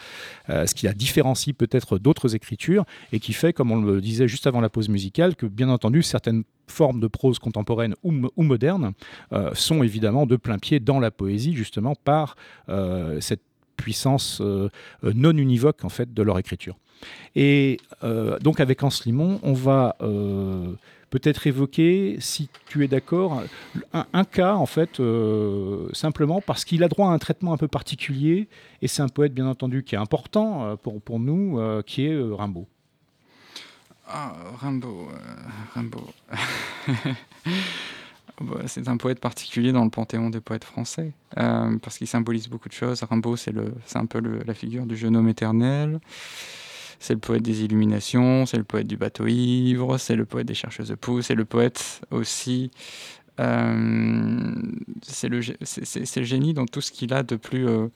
euh, 0.49 0.65
ce 0.65 0.73
qui 0.73 0.85
la 0.85 0.93
différencie 0.93 1.55
peut-être 1.55 1.97
d'autres 1.97 2.35
écritures 2.35 2.85
et 3.11 3.19
qui 3.19 3.33
fait, 3.33 3.53
comme 3.53 3.71
on 3.71 3.81
le 3.81 4.01
disait 4.01 4.27
juste 4.27 4.47
avant 4.47 4.61
la 4.61 4.69
pause 4.69 4.89
musicale, 4.89 5.35
que 5.35 5.45
bien 5.45 5.69
entendu 5.69 6.01
certaines 6.01 6.43
formes 6.67 6.99
de 6.99 7.07
prose 7.07 7.37
contemporaine 7.39 7.95
ou, 8.03 8.13
ou 8.35 8.43
moderne 8.43 8.93
euh, 9.33 9.51
sont 9.53 9.83
évidemment 9.83 10.25
de 10.25 10.35
plein 10.35 10.57
pied 10.57 10.79
dans 10.79 10.99
la 10.99 11.11
poésie 11.11 11.53
justement 11.53 11.95
par 11.95 12.35
cette 13.19 13.41
puissance 13.75 14.41
non 15.03 15.35
univoque 15.35 15.83
en 15.83 15.89
fait 15.89 16.13
de 16.13 16.21
leur 16.21 16.39
écriture. 16.39 16.77
Et 17.35 17.79
donc 18.41 18.59
avec 18.59 18.81
Limon, 19.05 19.39
on 19.43 19.53
va 19.53 19.97
peut-être 21.11 21.45
évoquer, 21.45 22.15
si 22.19 22.49
tu 22.67 22.83
es 22.83 22.87
d'accord, 22.87 23.43
un, 23.93 24.23
cas 24.23 24.55
en 24.55 24.65
fait 24.65 24.99
euh, 24.99 25.89
simplement 25.93 26.41
parce 26.41 26.65
qu'il 26.65 26.83
a 26.83 26.87
droit 26.87 27.09
à 27.09 27.11
un 27.11 27.19
traitement 27.19 27.53
un 27.53 27.57
peu 27.57 27.67
particulier 27.67 28.47
et 28.81 28.87
c'est 28.87 29.03
un 29.03 29.09
poète 29.09 29.33
bien 29.33 29.45
entendu 29.45 29.83
qui 29.83 29.93
est 29.93 29.99
important 29.99 30.65
euh, 30.65 30.75
pour, 30.77 31.01
pour 31.01 31.19
nous, 31.19 31.59
euh, 31.59 31.83
qui 31.83 32.05
est 32.05 32.17
Rimbaud. 32.17 32.65
Ah, 34.07 34.33
Rimbaud. 34.59 35.09
Rimbaud. 35.75 36.09
Bah, 38.39 38.61
C'est 38.65 38.87
un 38.87 38.97
poète 38.97 39.19
particulier 39.19 39.71
dans 39.71 39.83
le 39.83 39.91
panthéon 39.91 40.31
des 40.31 40.39
poètes 40.39 40.63
français, 40.63 41.11
parce 41.35 41.99
qu'il 41.99 42.07
symbolise 42.07 42.47
beaucoup 42.47 42.69
de 42.69 42.73
choses. 42.73 43.03
Rimbaud, 43.03 43.35
c'est 43.35 43.53
un 43.93 44.05
peu 44.07 44.19
la 44.19 44.53
figure 44.55 44.87
du 44.87 44.97
jeune 44.97 45.15
homme 45.15 45.29
éternel. 45.29 45.99
C'est 47.01 47.15
le 47.15 47.19
poète 47.19 47.41
des 47.41 47.63
illuminations, 47.63 48.45
c'est 48.45 48.57
le 48.57 48.63
poète 48.63 48.85
du 48.85 48.95
bateau 48.95 49.25
ivre, 49.25 49.97
c'est 49.97 50.15
le 50.15 50.25
poète 50.25 50.45
des 50.45 50.53
chercheuses 50.53 50.89
de 50.89 50.95
poux, 50.95 51.23
c'est 51.23 51.33
le 51.33 51.45
poète 51.45 52.01
aussi. 52.11 52.69
euh, 53.39 54.53
c'est 55.01 55.27
le, 55.27 55.41
génie 55.41 56.53
dans 56.53 56.67
tout 56.67 56.79
ce 56.79 56.91
qu'il 56.91 57.11
a 57.15 57.23
de 57.23 57.35
plus 57.37 57.67
euh, 57.67 57.87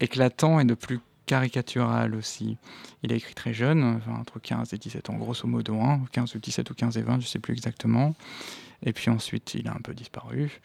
éclatant 0.00 0.60
et 0.60 0.66
de 0.66 0.74
plus 0.74 1.00
caricatural 1.24 2.14
aussi. 2.14 2.58
Il 3.02 3.14
a 3.14 3.16
écrit 3.16 3.32
très 3.32 3.54
jeune, 3.54 4.02
entre 4.10 4.38
15 4.38 4.74
et 4.74 4.78
17 4.78 5.08
ans, 5.08 5.14
grosso 5.14 5.46
modo, 5.48 5.80
hein, 5.80 6.02
15 6.12 6.34
ou 6.34 6.38
17 6.38 6.68
ou 6.70 6.74
15 6.74 6.98
et 6.98 7.02
20, 7.02 7.14
je 7.14 7.16
ne 7.18 7.22
sais 7.22 7.38
plus 7.38 7.54
exactement. 7.54 8.14
Et 8.82 8.92
puis 8.92 9.10
ensuite, 9.10 9.54
il 9.54 9.68
a 9.68 9.72
un 9.72 9.80
peu 9.82 9.94
disparu. 9.94 10.60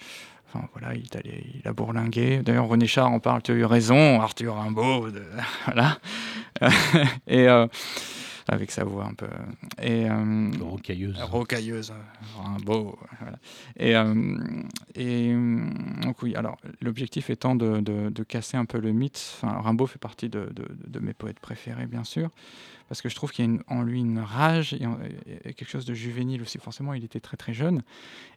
Enfin 0.56 0.68
voilà, 0.74 0.94
il, 0.96 1.04
est 1.04 1.16
allé, 1.16 1.44
il 1.64 1.68
a 1.68 1.74
bourlingué. 1.74 2.44
D'ailleurs, 2.44 2.68
René 2.68 2.86
Char 2.86 3.10
en 3.12 3.20
parle, 3.20 3.42
tu 3.42 3.52
as 3.52 3.56
eu 3.56 3.66
raison, 3.66 4.22
Arthur 4.22 4.56
Rimbaud, 4.56 5.10
de- 5.10 5.24
voilà. 5.66 5.98
et 7.28 7.48
euh, 7.50 7.66
avec 8.48 8.70
sa 8.72 8.84
voix 8.84 9.06
un 9.06 9.14
peu. 9.16 9.28
Et, 9.82 10.08
euh, 10.10 10.52
Rocailleuse. 10.62 11.20
rocailleuse, 11.24 11.92
euh, 11.92 12.42
Rimbaud. 12.44 13.00
voilà. 13.20 13.38
Et, 13.78 13.96
euh, 13.96 14.38
et 14.96 15.32
euh, 15.34 15.70
donc 16.02 16.22
oui, 16.22 16.36
alors 16.36 16.58
l'objectif 16.82 17.30
étant 17.30 17.56
de, 17.56 17.80
de- 17.80 18.24
casser 18.24 18.58
un 18.58 18.66
peu 18.66 18.80
le 18.80 18.92
mythe. 18.92 19.40
Rimbaud 19.42 19.88
fait 19.88 20.00
partie 20.00 20.30
de, 20.30 20.52
de- 20.54 21.00
mes 21.00 21.14
poètes 21.14 21.40
préférés, 21.40 21.88
bien 21.88 22.04
sûr, 22.04 22.30
parce 22.88 23.02
que 23.02 23.10
je 23.10 23.16
trouve 23.16 23.32
qu'il 23.32 23.46
y 23.46 23.58
a 23.58 23.60
en 23.68 23.82
lui 23.82 24.00
une 24.00 24.20
rage 24.20 24.74
et, 24.74 24.80
quelque 25.54 25.70
chose 25.70 25.86
de 25.86 25.94
juvénile 25.94 26.42
aussi. 26.42 26.60
Forcément, 26.60 26.94
il 26.94 27.04
était 27.04 27.20
très 27.20 27.38
très 27.38 27.54
jeune. 27.54 27.82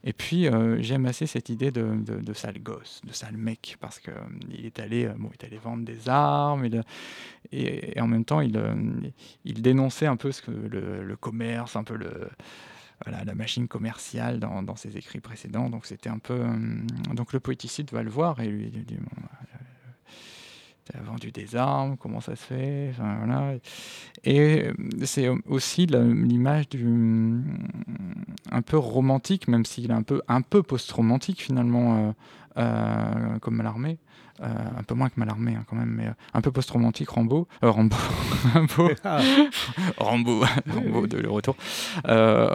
Et 0.03 0.13
puis 0.13 0.49
euh, 0.49 0.81
j'aime 0.83 1.07
assez 1.07 1.27
cette 1.27 1.51
idée 1.51 1.71
de, 1.71 2.33
sale 2.33 2.61
gosse, 2.63 3.03
de 3.05 3.13
sale 3.13 3.37
mec, 3.37 3.77
parce 3.81 4.01
que 4.01 4.11
euh, 4.11 4.15
il 4.51 4.67
est 4.67 4.81
allé, 4.81 5.05
euh, 5.05 5.15
bon, 5.17 5.31
il 5.31 5.45
est 5.45 5.47
allé 5.47 5.59
vendre 5.59 5.85
des 5.85 6.09
armes, 6.09 6.69
et, 7.53 8.01
en 8.01 8.09
même 8.09 8.25
temps, 8.25 8.41
il, 8.41 8.57
euh, 8.57 8.75
il 9.45 9.63
dénonçait 9.63 10.07
un 10.07 10.17
peu 10.17 10.33
ce 10.33 10.43
que 10.43 10.51
le 10.51 11.17
commerce, 11.17 11.77
un 11.77 11.85
peu 11.85 11.97
le 11.97 12.29
voilà, 13.05 13.24
la 13.24 13.34
machine 13.34 13.68
commerciale 13.68 14.40
dans, 14.40 14.62
dans 14.62 14.76
ses 14.76 14.97
écrits 14.97 15.20
précédents. 15.20 15.68
Donc 15.70 15.86
c'était 15.86 16.09
un 16.09 16.18
peu. 16.18 16.34
euh, 16.34 16.57
donc 17.14 17.32
le 17.32 17.40
poéticide 17.40 17.90
va 17.92 18.03
le 18.03 18.11
voir 18.11 18.40
et 18.40 18.49
lui, 18.49 18.70
dit 18.70 18.97
bon, 18.99 19.22
tu 20.90 20.97
as 20.97 21.03
vendu 21.03 21.32
des 21.32 21.57
armes, 21.57 21.97
comment 21.97 22.20
ça 22.20 22.36
se 22.36 22.44
fait? 22.44 22.92
Voilà. 22.97 23.55
Et 24.24 24.68
euh, 24.68 24.72
c'est 25.05 25.28
aussi 25.47 25.86
la- 25.86 26.05
l'image 26.05 26.68
du 26.68 26.86
un 28.51 28.62
peu 28.62 28.78
romantique, 28.78 29.49
même 29.49 29.64
s'il 29.64 29.90
est 29.90 29.94
un 29.94 30.03
peu 30.03 30.22
un 30.28 30.42
peu 30.42 30.62
post-romantique 30.62 31.42
finalement, 31.42 31.97
euh, 31.97 32.12
euh, 32.59 33.38
comme 33.40 33.57
Mallarmé. 33.57 33.99
Euh, 34.43 34.47
un 34.78 34.82
peu 34.82 34.95
moins 34.95 35.09
que 35.09 35.14
Mallarmé 35.18 35.55
hein, 35.55 35.64
quand 35.66 35.76
même, 35.76 35.89
mais 35.89 36.09
euh, 36.09 36.12
un 36.34 36.43
peu 36.43 36.53
post-romantique 36.53 37.09
Rambo. 37.09 37.49
Rambo. 37.62 37.97
Rambo. 38.53 38.91
Rambo, 39.97 40.45
Rambo 40.68 41.07
de 41.07 41.16
le 41.18 41.30
retour. 41.30 41.57
Euh, 42.07 42.49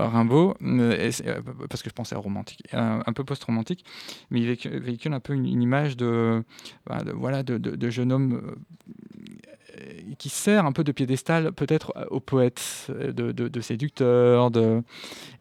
euh, 1.26 1.42
parce 1.70 1.82
que 1.82 1.90
je 1.90 1.94
pensais 1.96 2.16
à 2.16 2.20
romantique, 2.20 2.64
un 3.06 3.14
peu 3.14 3.24
post-romantique, 3.24 3.84
mais 4.30 4.42
il 4.42 4.46
véhicule, 4.46 5.14
un 5.14 5.20
peu 5.20 5.34
une, 5.34 5.48
une 5.48 5.62
image 5.62 5.98
de, 5.98 6.44
bah, 6.86 7.04
de- 7.04 7.12
voilà, 7.14 7.42
de, 7.42 7.58
de- 7.58 7.76
de 7.76 7.90
jeune 7.90 8.12
homme 8.12 8.56
qui 10.18 10.30
sert 10.30 10.66
un 10.66 10.72
peu 10.72 10.84
de 10.84 10.92
piédestal 10.92 11.52
peut-être 11.52 11.94
euh, 11.96 12.06
au 12.10 12.20
poète, 12.20 12.88
euh, 12.90 13.12
de, 13.12 13.32
de, 13.32 13.48
de 13.48 13.62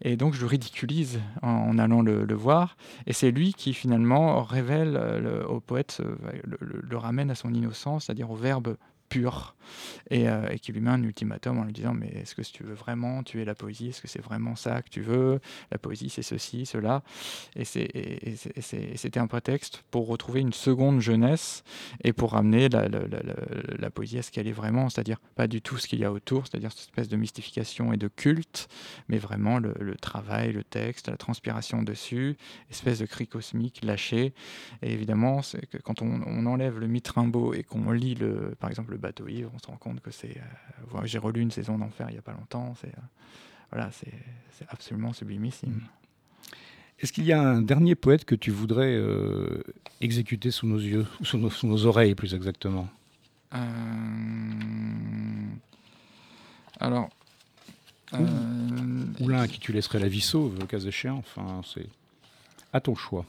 et 0.01 0.15
donc 0.15 0.33
je 0.33 0.41
le 0.41 0.47
ridiculise 0.47 1.19
en, 1.41 1.77
allant 1.77 2.01
le, 2.01 2.25
voir, 2.35 2.77
et 3.07 3.13
c'est 3.13 3.31
lui 3.31 3.53
qui 3.53 3.73
finalement 3.73 4.43
révèle 4.43 4.97
euh, 4.97 5.19
le- 5.19 5.47
au 5.49 5.59
poète, 5.59 6.01
euh, 6.01 6.15
le- 6.43 6.81
le 6.81 6.97
ramène 6.97 7.31
à 7.31 7.35
son 7.35 7.53
innocence, 7.53 8.05
c'est-à-dire 8.05 8.31
au 8.31 8.35
verbe 8.35 8.77
pur, 9.11 9.55
et, 10.09 10.27
euh, 10.27 10.49
et 10.49 10.59
qui 10.59 10.71
lui 10.71 10.81
met 10.81 10.89
un 10.89 11.03
ultimatum 11.03 11.59
en 11.59 11.63
lui 11.63 11.73
disant 11.73 11.93
mais 11.93 12.07
est-ce 12.07 12.35
que 12.35 12.41
tu 12.41 12.63
veux 12.63 12.73
vraiment 12.73 13.23
tuer 13.23 13.45
la 13.45 13.55
poésie 13.55 13.89
Est-ce 13.89 14.01
que 14.01 14.07
c'est 14.07 14.21
vraiment 14.21 14.55
ça 14.55 14.81
que 14.81 14.89
tu 14.89 15.01
veux? 15.01 15.39
La 15.71 15.77
poésie 15.77 16.09
c'est 16.09 16.21
ceci, 16.21 16.65
cela. 16.65 17.03
Et 17.55 17.65
c'était 17.65 19.19
un 19.19 19.27
prétexte 19.27 19.83
pour 19.91 20.07
retrouver 20.07 20.41
une 20.41 20.53
seconde 20.53 21.01
jeunesse 21.01 21.63
et 22.03 22.13
pour 22.13 22.31
ramener 22.31 22.69
la, 22.69 23.89
poésie 23.91 24.19
à 24.19 24.21
ce 24.21 24.31
qu'elle 24.31 24.47
est 24.47 24.53
vraiment, 24.53 24.89
c'est-à-dire 24.89 25.19
pas 25.35 25.47
du 25.47 25.61
tout 25.61 25.77
ce 25.77 25.87
qu'il 25.87 25.99
y 25.99 26.05
a 26.05 26.11
autour, 26.11 26.47
c'est-à-dire 26.47 26.71
cette 26.71 26.81
espèce 26.81 27.09
de 27.09 27.17
mystification 27.17 27.93
et 27.93 27.97
de 27.97 28.07
culte, 28.07 28.69
mais 29.09 29.17
vraiment 29.17 29.59
le, 29.59 29.95
travail, 30.01 30.53
le 30.53 30.63
texte, 30.63 31.09
la 31.09 31.17
transpiration 31.17 31.83
dessus, 31.83 32.37
espèce 32.69 32.99
de 32.99 33.05
cri 33.05 33.27
cosmique 33.27 33.81
lâché. 33.83 34.33
Et 34.81 34.91
évidemment, 34.93 35.41
que 35.69 35.77
quand 35.77 36.01
on, 36.01 36.21
enlève 36.45 36.79
le 36.79 36.87
mythe 36.87 37.07
Rimbaud 37.07 37.53
et 37.53 37.63
qu'on 37.63 37.91
lit, 37.91 38.15
le, 38.15 38.55
par 38.59 38.69
exemple, 38.69 38.91
le 38.91 38.97
bateau 39.01 39.27
ivre, 39.27 39.51
on 39.53 39.59
se 39.59 39.67
rend 39.67 39.77
compte 39.77 39.99
que 40.01 40.11
c'est. 40.11 40.37
euh, 40.37 41.01
J'ai 41.05 41.17
relu 41.17 41.41
une 41.41 41.51
saison 41.51 41.77
d'enfer 41.77 42.07
il 42.09 42.13
n'y 42.13 42.19
a 42.19 42.21
pas 42.21 42.33
longtemps. 42.33 42.73
C'est 42.79 42.87
euh, 42.87 43.01
voilà, 43.71 43.89
c'est 43.91 44.11
absolument 44.69 45.11
sublimissime. 45.13 45.81
Est-ce 46.99 47.11
qu'il 47.13 47.25
y 47.25 47.33
a 47.33 47.41
un 47.41 47.61
dernier 47.61 47.95
poète 47.95 48.25
que 48.25 48.35
tu 48.35 48.51
voudrais 48.51 48.93
euh, 48.93 49.63
exécuter 50.01 50.51
sous 50.51 50.67
nos 50.67 50.77
yeux, 50.79 51.07
ou 51.19 51.25
sous 51.25 51.37
nos, 51.39 51.49
sous 51.49 51.65
nos 51.67 51.85
oreilles 51.85 52.13
plus 52.15 52.33
exactement? 52.35 52.87
Alors. 56.79 57.09
Ou 58.13 59.27
l'un 59.29 59.41
à 59.41 59.47
qui 59.47 59.59
tu 59.59 59.71
laisserais 59.71 59.99
la 59.99 60.09
vie 60.09 60.21
sauve, 60.21 60.59
le 60.59 60.65
cas 60.65 60.79
échéant 60.79 61.17
Enfin, 61.19 61.61
c'est 61.65 61.87
à 62.73 62.81
ton 62.81 62.93
choix. 62.95 63.25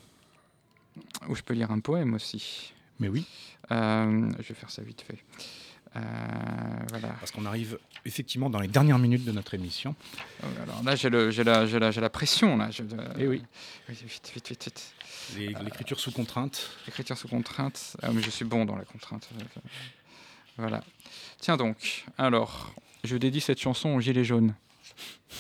Ou 1.29 1.35
je 1.37 1.43
peux 1.43 1.55
lire 1.55 1.71
un 1.71 1.79
poème 1.81 2.15
aussi. 2.15 2.73
Mais 2.99 3.09
oui, 3.09 3.27
Euh, 3.71 4.31
je 4.41 4.49
vais 4.49 4.55
faire 4.55 4.71
ça 4.71 4.83
vite 4.83 5.03
fait. 5.03 5.19
Euh, 5.95 6.01
voilà. 6.89 7.09
parce 7.21 7.31
qu'on 7.33 7.45
arrive 7.45 7.79
effectivement 8.07 8.49
dans 8.49 8.61
les 8.61 8.69
dernières 8.69 8.99
minutes 8.99 9.25
de 9.25 9.33
notre 9.33 9.53
émission. 9.55 9.95
Euh, 10.43 10.47
Alors 10.63 10.83
là, 10.83 10.97
j'ai 10.97 11.11
la, 12.01 12.11
pression. 12.11 12.57
Là. 12.57 12.71
Je, 12.71 12.83
Eh 13.19 13.27
oui. 13.29 13.43
Vite, 13.89 14.03
vite, 14.05 14.31
vite, 14.35 14.49
vite, 14.49 14.65
vite. 14.65 14.95
Les- 15.37 15.55
L'écriture 15.65 16.01
sous 16.01 16.11
contrainte. 16.13 16.71
Écriture 16.89 17.19
sous 17.19 17.29
contrainte. 17.29 17.97
Ah, 18.03 18.11
mais 18.13 18.23
je 18.23 18.31
suis 18.31 18.45
bon 18.47 18.65
dans 18.65 18.77
la 18.77 18.85
contrainte. 18.85 19.29
Voilà. 20.57 20.83
Tiens 21.41 21.57
donc. 21.57 22.05
Alors, 22.19 22.75
je 23.05 23.17
dédie 23.17 23.41
cette 23.41 23.61
chanson 23.61 23.91
aux 23.91 24.01
Gilets 24.01 24.25
jaunes. 24.25 24.55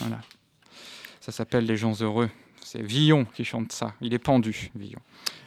Voilà. 0.00 0.20
Ça 1.20 1.32
s'appelle 1.32 1.64
Les 1.66 1.76
gens 1.76 1.94
heureux. 2.00 2.30
C'est 2.72 2.80
Villon 2.80 3.26
qui 3.34 3.44
chante 3.44 3.70
ça. 3.70 3.92
Il 4.00 4.14
est 4.14 4.18
pendu, 4.18 4.70
Villon. 4.74 4.98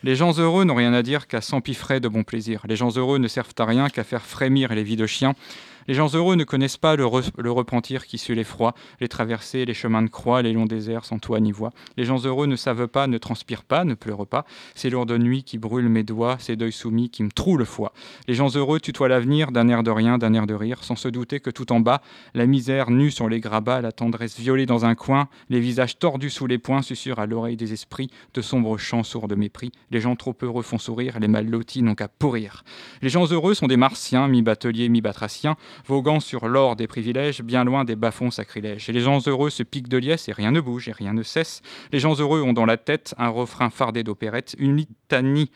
Les 0.03 0.15
gens 0.15 0.37
heureux 0.37 0.63
n'ont 0.63 0.75
rien 0.75 0.93
à 0.93 1.01
dire 1.01 1.25
qu'à 1.25 1.41
s'empiffrer 1.41 1.99
de 1.99 2.07
bon 2.07 2.21
plaisir. 2.21 2.61
Les 2.69 2.75
gens 2.75 2.95
heureux 2.95 3.17
ne 3.17 3.27
servent 3.27 3.55
à 3.57 3.65
rien 3.65 3.89
qu'à 3.89 4.03
faire 4.03 4.23
frémir 4.23 4.75
les 4.75 4.83
vies 4.83 4.95
de 4.95 5.07
chiens. 5.07 5.33
Les 5.87 5.93
gens 5.93 6.13
heureux 6.13 6.35
ne 6.35 6.43
connaissent 6.43 6.77
pas 6.77 6.95
le, 6.95 7.05
re- 7.05 7.29
le 7.37 7.51
repentir 7.51 8.07
qui 8.07 8.17
suit 8.17 8.33
l'effroi, 8.33 8.73
les 8.99 9.07
traversées, 9.07 9.65
les 9.65 9.73
chemins 9.73 10.01
de 10.01 10.09
croix, 10.09 10.41
les 10.41 10.51
longs 10.51 10.65
déserts 10.65 11.05
sans 11.05 11.19
toit 11.19 11.39
ni 11.39 11.51
voix. 11.51 11.71
Les 11.95 12.05
gens 12.05 12.23
heureux 12.25 12.47
ne 12.47 12.55
savent 12.55 12.87
pas, 12.87 13.07
ne 13.07 13.17
transpirent 13.17 13.63
pas, 13.63 13.85
ne 13.85 13.93
pleurent 13.93 14.25
pas. 14.25 14.45
Ces 14.73 14.89
lourdes 14.89 15.11
nuits 15.11 15.43
qui 15.43 15.57
brûlent 15.57 15.89
mes 15.89 16.03
doigts, 16.03 16.37
ces 16.39 16.55
deuils 16.55 16.71
soumis 16.71 17.09
qui 17.09 17.23
me 17.23 17.29
trouent 17.29 17.57
le 17.57 17.65
foie. 17.65 17.93
Les 18.27 18.33
gens 18.33 18.49
heureux 18.55 18.79
tutoient 18.79 19.09
l'avenir 19.09 19.51
d'un 19.51 19.67
air 19.67 19.83
de 19.83 19.91
rien, 19.91 20.17
d'un 20.17 20.33
air 20.33 20.47
de 20.47 20.53
rire, 20.53 20.83
sans 20.83 20.95
se 20.95 21.07
douter 21.07 21.39
que 21.39 21.49
tout 21.51 21.71
en 21.71 21.79
bas, 21.79 22.01
la 22.33 22.47
misère 22.47 22.89
nue 22.89 23.11
sur 23.11 23.29
les 23.29 23.39
grabats, 23.39 23.81
la 23.81 23.91
tendresse 23.91 24.39
violée 24.39 24.65
dans 24.65 24.85
un 24.85 24.95
coin, 24.95 25.27
les 25.49 25.59
visages 25.59 25.99
tordus 25.99 26.29
sous 26.31 26.47
les 26.47 26.57
poings 26.57 26.81
susurrent 26.81 27.19
à 27.19 27.25
l'oreille 27.27 27.57
des 27.57 27.73
esprits 27.73 28.09
de 28.33 28.41
sombres 28.41 28.77
chants 28.77 29.03
sourds 29.03 29.27
de 29.27 29.35
mépris. 29.35 29.71
Les 29.91 30.01
gens 30.01 30.15
trop 30.15 30.35
heureux 30.41 30.63
font 30.63 30.79
sourire, 30.79 31.19
les 31.19 31.27
mal 31.27 31.47
lotis 31.47 31.83
n'ont 31.83 31.95
qu'à 31.95 32.07
pourrir. 32.07 32.63
Les 33.01 33.09
gens 33.09 33.31
heureux 33.31 33.53
sont 33.53 33.67
des 33.67 33.77
martiens, 33.77 34.27
mi-bateliers, 34.27 34.89
mi-batraciens, 34.89 35.55
voguant 35.85 36.19
sur 36.19 36.47
l'or 36.47 36.75
des 36.75 36.87
privilèges, 36.87 37.41
bien 37.41 37.63
loin 37.63 37.85
des 37.85 37.95
bas-fonds 37.95 38.31
sacrilèges. 38.31 38.89
Et 38.89 38.93
les 38.93 39.01
gens 39.01 39.19
heureux 39.27 39.49
se 39.49 39.63
piquent 39.63 39.87
de 39.87 39.97
liesse 39.97 40.29
et 40.29 40.31
rien 40.31 40.51
ne 40.51 40.61
bouge 40.61 40.87
et 40.87 40.91
rien 40.91 41.13
ne 41.13 41.23
cesse. 41.23 41.61
Les 41.91 41.99
gens 41.99 42.15
heureux 42.19 42.41
ont 42.41 42.53
dans 42.53 42.65
la 42.65 42.77
tête 42.77 43.13
un 43.17 43.29
refrain 43.29 43.69
fardé 43.69 44.03
d'opérette, 44.03 44.55
une 44.59 44.77
litanie 44.77 45.51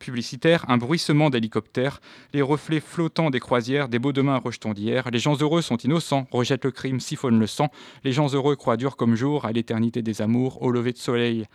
publicitaire, 0.00 0.64
un 0.68 0.78
bruissement 0.78 1.30
d'hélicoptères, 1.30 2.00
les 2.34 2.42
reflets 2.42 2.80
flottants 2.80 3.30
des 3.30 3.38
croisières, 3.38 3.88
des 3.88 4.00
beaux 4.00 4.12
demain 4.12 4.38
rejetons 4.38 4.72
d'hier. 4.72 5.08
Les 5.12 5.20
gens 5.20 5.36
heureux 5.40 5.62
sont 5.62 5.76
innocents, 5.76 6.26
rejettent 6.32 6.64
le 6.64 6.72
crime, 6.72 6.98
siphonnent 6.98 7.38
le 7.38 7.46
sang. 7.46 7.68
Les 8.02 8.12
gens 8.12 8.32
heureux 8.32 8.56
croient 8.56 8.76
dur 8.76 8.96
comme 8.96 9.14
jour 9.14 9.44
à 9.44 9.52
l'éternité 9.52 10.02
des 10.02 10.22
amours, 10.22 10.60
au 10.62 10.72
lever 10.72 10.92
de 10.92 10.98
soleil 10.98 11.46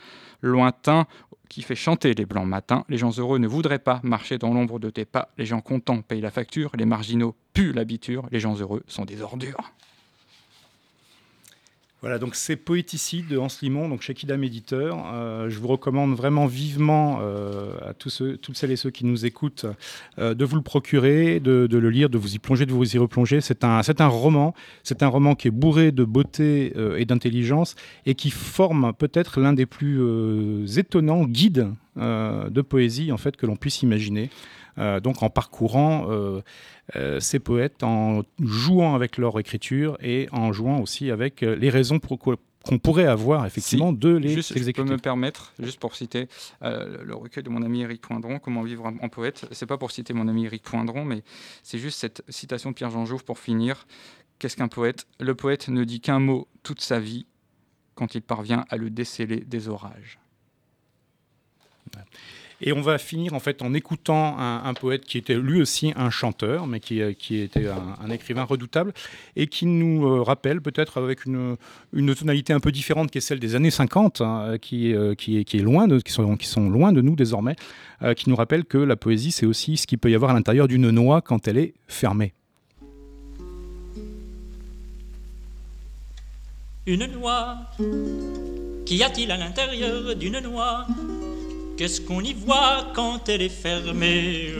lointain 0.41 1.07
qui 1.49 1.61
fait 1.61 1.75
chanter 1.75 2.13
les 2.13 2.25
blancs 2.25 2.47
matins. 2.47 2.85
Les 2.89 2.97
gens 2.97 3.11
heureux 3.17 3.39
ne 3.39 3.47
voudraient 3.47 3.79
pas 3.79 3.99
marcher 4.03 4.37
dans 4.37 4.53
l'ombre 4.53 4.79
de 4.79 4.89
tes 4.89 5.05
pas. 5.05 5.29
Les 5.37 5.45
gens 5.45 5.61
contents 5.61 6.01
payent 6.01 6.21
la 6.21 6.31
facture, 6.31 6.71
les 6.77 6.85
marginaux 6.85 7.35
puent 7.53 7.73
l'habiture. 7.73 8.27
Les 8.31 8.39
gens 8.39 8.55
heureux 8.55 8.83
sont 8.87 9.05
des 9.05 9.21
ordures. 9.21 9.71
Voilà, 12.05 12.19
donc 12.19 12.35
c'est 12.35 12.55
Poéticide 12.55 13.29
de 13.29 13.39
Hans 13.39 13.47
Limon, 13.63 13.89
donc 13.89 14.03
chez 14.03 14.13
Kidam 14.13 14.43
Éditeur. 14.43 15.03
Euh, 15.11 15.49
je 15.49 15.57
vous 15.57 15.67
recommande 15.67 16.13
vraiment 16.13 16.45
vivement 16.45 17.17
euh, 17.19 17.71
à 17.83 17.95
tous 17.95 18.21
toutes 18.43 18.55
celles 18.55 18.69
et 18.69 18.75
ceux 18.75 18.91
qui 18.91 19.05
nous 19.05 19.25
écoutent 19.25 19.65
euh, 20.19 20.35
de 20.35 20.45
vous 20.45 20.55
le 20.55 20.61
procurer, 20.61 21.39
de, 21.39 21.67
le 21.67 21.89
lire, 21.89 22.11
de 22.11 22.19
vous 22.19 22.35
y 22.35 22.37
plonger, 22.37 22.67
de 22.67 22.73
vous 22.73 22.95
y 22.95 22.99
replonger. 22.99 23.41
C'est 23.41 23.63
un, 23.63 23.81
roman, 24.07 24.53
c'est 24.83 25.01
un 25.01 25.07
roman 25.07 25.33
qui 25.33 25.47
est 25.47 25.51
bourré 25.51 25.91
de 25.91 26.03
beauté 26.03 26.73
et 26.95 27.05
d'intelligence 27.05 27.73
et 28.05 28.13
qui 28.13 28.29
forme 28.29 28.93
peut-être 28.93 29.39
l'un 29.39 29.53
des 29.53 29.65
plus 29.65 30.77
étonnants 30.77 31.23
guides 31.23 31.71
de 31.95 32.61
poésie 32.61 33.11
en 33.13 33.17
fait 33.17 33.35
que 33.35 33.47
l'on 33.47 33.55
puisse 33.55 33.81
imaginer. 33.81 34.29
Euh, 34.77 34.99
donc 34.99 35.23
en 35.23 35.29
parcourant 35.29 36.07
euh, 36.09 36.41
euh, 36.95 37.19
ces 37.19 37.39
poètes, 37.39 37.83
en 37.83 38.23
jouant 38.39 38.93
avec 38.95 39.17
leur 39.17 39.39
écriture 39.39 39.97
et 40.01 40.27
en 40.31 40.51
jouant 40.51 40.81
aussi 40.81 41.11
avec 41.11 41.41
les 41.41 41.69
raisons 41.69 41.99
pour 41.99 42.19
qu'on 42.19 42.79
pourrait 42.79 43.05
avoir 43.05 43.45
effectivement 43.45 43.93
de 43.93 44.15
les 44.15 44.33
Juste, 44.33 44.49
je 44.49 44.53
peux 44.53 44.59
exécuter. 44.59 44.89
me 44.89 44.97
permettre, 44.97 45.53
juste 45.59 45.79
pour 45.79 45.95
citer 45.95 46.27
euh, 46.63 47.03
le 47.03 47.15
recueil 47.15 47.43
de 47.43 47.49
mon 47.49 47.61
ami 47.61 47.81
Éric 47.81 48.01
Poindron, 48.01 48.39
Comment 48.39 48.63
vivre 48.63 48.91
en 49.01 49.09
poète. 49.09 49.45
C'est 49.51 49.65
pas 49.65 49.77
pour 49.77 49.91
citer 49.91 50.13
mon 50.13 50.27
ami 50.27 50.45
Éric 50.45 50.63
Poindron, 50.63 51.05
mais 51.05 51.23
c'est 51.63 51.79
juste 51.79 51.99
cette 51.99 52.23
citation 52.27 52.71
de 52.71 52.75
Pierre-Jean 52.75 53.05
Jouve 53.05 53.23
pour 53.23 53.39
finir. 53.39 53.87
Qu'est-ce 54.39 54.57
qu'un 54.57 54.67
poète? 54.67 55.07
Le 55.19 55.33
poète 55.35 55.69
ne 55.69 55.83
dit 55.85 56.01
qu'un 56.01 56.19
mot 56.19 56.47
toute 56.63 56.81
sa 56.81 56.99
vie 56.99 57.25
quand 57.93 58.15
il 58.15 58.21
parvient 58.21 58.65
à 58.69 58.75
le 58.75 58.89
déceler 58.89 59.39
des 59.39 59.69
orages. 59.69 60.19
Et 62.61 62.71
on 62.71 62.81
va 62.81 62.97
finir 62.97 63.33
en 63.33 63.39
fait 63.39 63.61
en 63.61 63.73
écoutant 63.73 64.37
un, 64.39 64.73
poète 64.73 65.05
qui 65.05 65.17
était 65.17 65.35
lui 65.35 65.61
aussi 65.61 65.93
un 65.95 66.09
chanteur, 66.09 66.67
mais 66.67 66.79
qui, 66.79 67.01
euh, 67.01 67.11
était 67.29 67.67
un, 67.67 68.09
écrivain 68.09 68.43
redoutable 68.43 68.93
et 69.35 69.47
qui 69.47 69.65
nous 69.65 70.05
euh, 70.05 70.21
rappelle 70.21 70.61
peut-être 70.61 70.97
avec 70.97 71.25
une, 71.25 71.57
tonalité 72.15 72.53
un 72.53 72.59
peu 72.59 72.71
différente 72.71 73.11
qui 73.11 73.17
est 73.17 73.21
celle 73.21 73.39
des 73.39 73.55
années 73.55 73.71
50, 73.71 74.21
hein, 74.21 74.57
qui, 74.61 74.93
euh, 74.93 75.15
qui, 75.15 75.37
est, 75.37 75.53
loin 75.57 75.87
qui 75.99 76.11
sont, 76.11 76.69
loin 76.69 76.93
de 76.93 77.01
nous 77.01 77.15
désormais, 77.15 77.55
qui 78.15 78.29
nous 78.29 78.35
rappelle 78.35 78.65
que 78.65 78.77
la 78.77 78.95
poésie 78.95 79.31
c'est 79.31 79.45
aussi 79.45 79.77
ce 79.77 79.87
qu'il 79.87 79.97
peut 79.97 80.11
y 80.11 80.15
avoir 80.15 80.31
à 80.31 80.33
l'intérieur 80.33 80.67
d'une 80.67 80.89
noix 80.91 81.21
quand 81.21 81.47
elle 81.47 81.57
est 81.57 81.73
fermée. 81.87 82.33
Une 86.87 87.05
noix, 87.07 87.57
qu'y 88.85 89.03
a-t-il 89.03 89.31
à 89.31 89.37
l'intérieur 89.37 90.15
d'une 90.15 90.39
noix? 90.39 90.85
Qu'est-ce 91.77 91.99
qu'on 91.99 92.21
y 92.21 92.33
voit 92.33 92.87
quand 92.93 93.27
elle 93.27 93.41
est 93.41 93.49
fermée? 93.49 94.53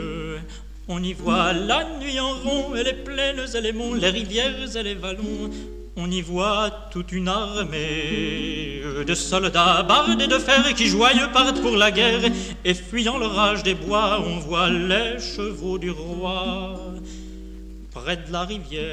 On 0.88 1.01
y 1.01 1.13
voit 1.13 1.53
la 1.53 1.88
nuit 1.99 2.20
en 2.20 2.34
rond 2.34 2.76
et 2.76 2.84
les 2.84 2.93
plaines 2.93 3.45
et 3.55 3.61
les 3.61 3.72
monts, 3.72 3.93
les 3.93 4.09
rivières 4.09 4.76
et 4.76 4.84
les 4.84 4.95
vallons. 4.95 5.49
On 5.95 6.11
y 6.11 6.22
voit 6.22 6.89
toute 6.91 7.13
une 7.13 7.30
armée 7.30 8.82
de 9.07 9.16
soldats 9.16 9.82
bardés 9.84 10.28
de 10.28 10.38
fer 10.38 10.74
qui 10.76 10.88
joyeux 10.88 11.30
partent 11.32 11.61
pour 11.61 11.78
la 11.78 11.89
guerre 11.89 12.30
et 12.66 12.74
fuyant 12.74 13.18
l'orage 13.18 13.63
des 13.63 13.76
bois, 13.76 14.22
on 14.22 14.39
voit 14.39 14.70
les 14.70 15.18
chevaux 15.20 15.78
du 15.78 15.91
roi 15.91 16.76
près 17.93 18.18
de 18.18 18.32
la 18.32 18.43
rivière. 18.43 18.84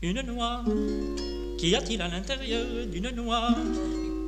Une 0.00 0.22
noix, 0.22 0.64
qu'y 1.64 1.74
a-t-il 1.74 2.02
à 2.02 2.08
l'intérieur 2.08 2.66
d'une 2.92 3.10
noix? 3.10 3.48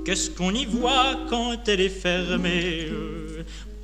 Qu'est-ce 0.06 0.30
qu'on 0.30 0.54
y 0.54 0.64
voit 0.64 1.18
quand 1.28 1.68
elle 1.68 1.82
est 1.82 1.90
fermée? 1.90 2.88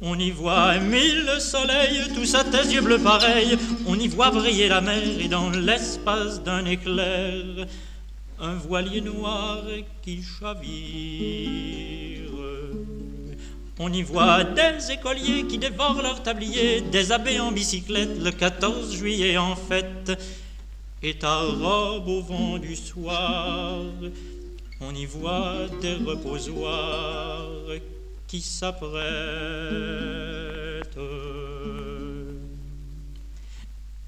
On 0.00 0.18
y 0.18 0.30
voit 0.30 0.78
mille 0.78 1.30
soleils, 1.38 2.00
tous 2.14 2.34
à 2.34 2.44
tes 2.44 2.72
yeux 2.72 2.80
bleus 2.80 2.98
pareils. 2.98 3.59
On 3.86 3.98
y 3.98 4.09
voit 4.09 4.30
briller 4.30 4.68
la 4.68 4.80
mer 4.80 5.03
et 5.20 5.28
dans 5.28 5.50
l'espace 5.50 6.42
d'un 6.42 6.64
éclair, 6.64 7.44
un 8.40 8.55
voilier 8.55 9.03
noir 9.03 9.62
qui 10.00 10.22
chavire. 10.22 12.30
On 13.78 13.92
y 13.92 14.03
voit 14.03 14.44
des 14.44 14.92
écoliers 14.92 15.44
qui 15.44 15.59
dévorent 15.59 16.03
leur 16.03 16.22
tablier, 16.22 16.80
des 16.80 17.12
abbés 17.12 17.38
en 17.38 17.53
bicyclette 17.53 18.22
le 18.22 18.30
14 18.30 18.94
juillet 18.94 19.36
en 19.36 19.57
fête, 19.57 20.12
et 21.03 21.14
ta 21.14 21.38
robe 21.38 22.09
au 22.09 22.22
vent 22.22 22.59
du 22.59 22.76
soir. 22.76 23.80
On 24.80 24.94
y 24.94 25.07
voit 25.07 25.66
des 25.80 25.94
reposoirs 25.94 27.48
qui 28.28 28.40
s'apprêtent. 28.40 28.92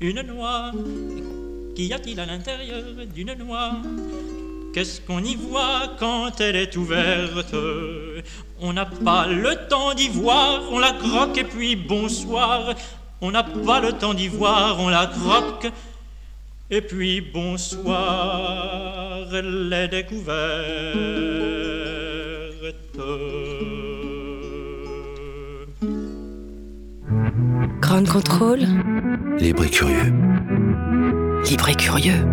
Une 0.00 0.22
noix, 0.22 0.72
qu'y 1.74 1.92
a-t-il 1.92 2.18
à 2.20 2.26
l'intérieur 2.26 2.82
d'une 3.14 3.34
noix? 3.34 3.72
Qu'est-ce 4.72 5.00
qu'on 5.00 5.22
y 5.22 5.36
voit 5.36 5.92
quand 5.98 6.40
elle 6.40 6.56
est 6.56 6.76
ouverte? 6.76 7.54
On 8.60 8.72
n'a 8.72 8.86
pas 8.86 9.26
le 9.26 9.68
temps 9.68 9.94
d'y 9.94 10.08
voir, 10.08 10.62
on 10.72 10.78
la 10.78 10.92
croque 10.92 11.38
et 11.38 11.44
puis 11.44 11.76
bonsoir. 11.76 12.74
On 13.20 13.30
n'a 13.30 13.44
pas 13.44 13.80
le 13.80 13.92
temps 13.92 14.14
d'y 14.14 14.28
voir, 14.28 14.80
on 14.80 14.88
la 14.88 15.06
croque 15.06 15.70
et 16.70 16.80
puis 16.80 17.20
bonsoir, 17.20 17.98
elle 19.32 19.72
est 19.72 19.88
découverte. 19.88 21.34
Grand 27.80 28.04
contrôle. 28.08 28.60
Libre 29.38 29.64
et 29.64 29.70
curieux. 29.70 30.12
Libre 31.44 31.68
et 31.68 31.74
curieux. 31.74 32.26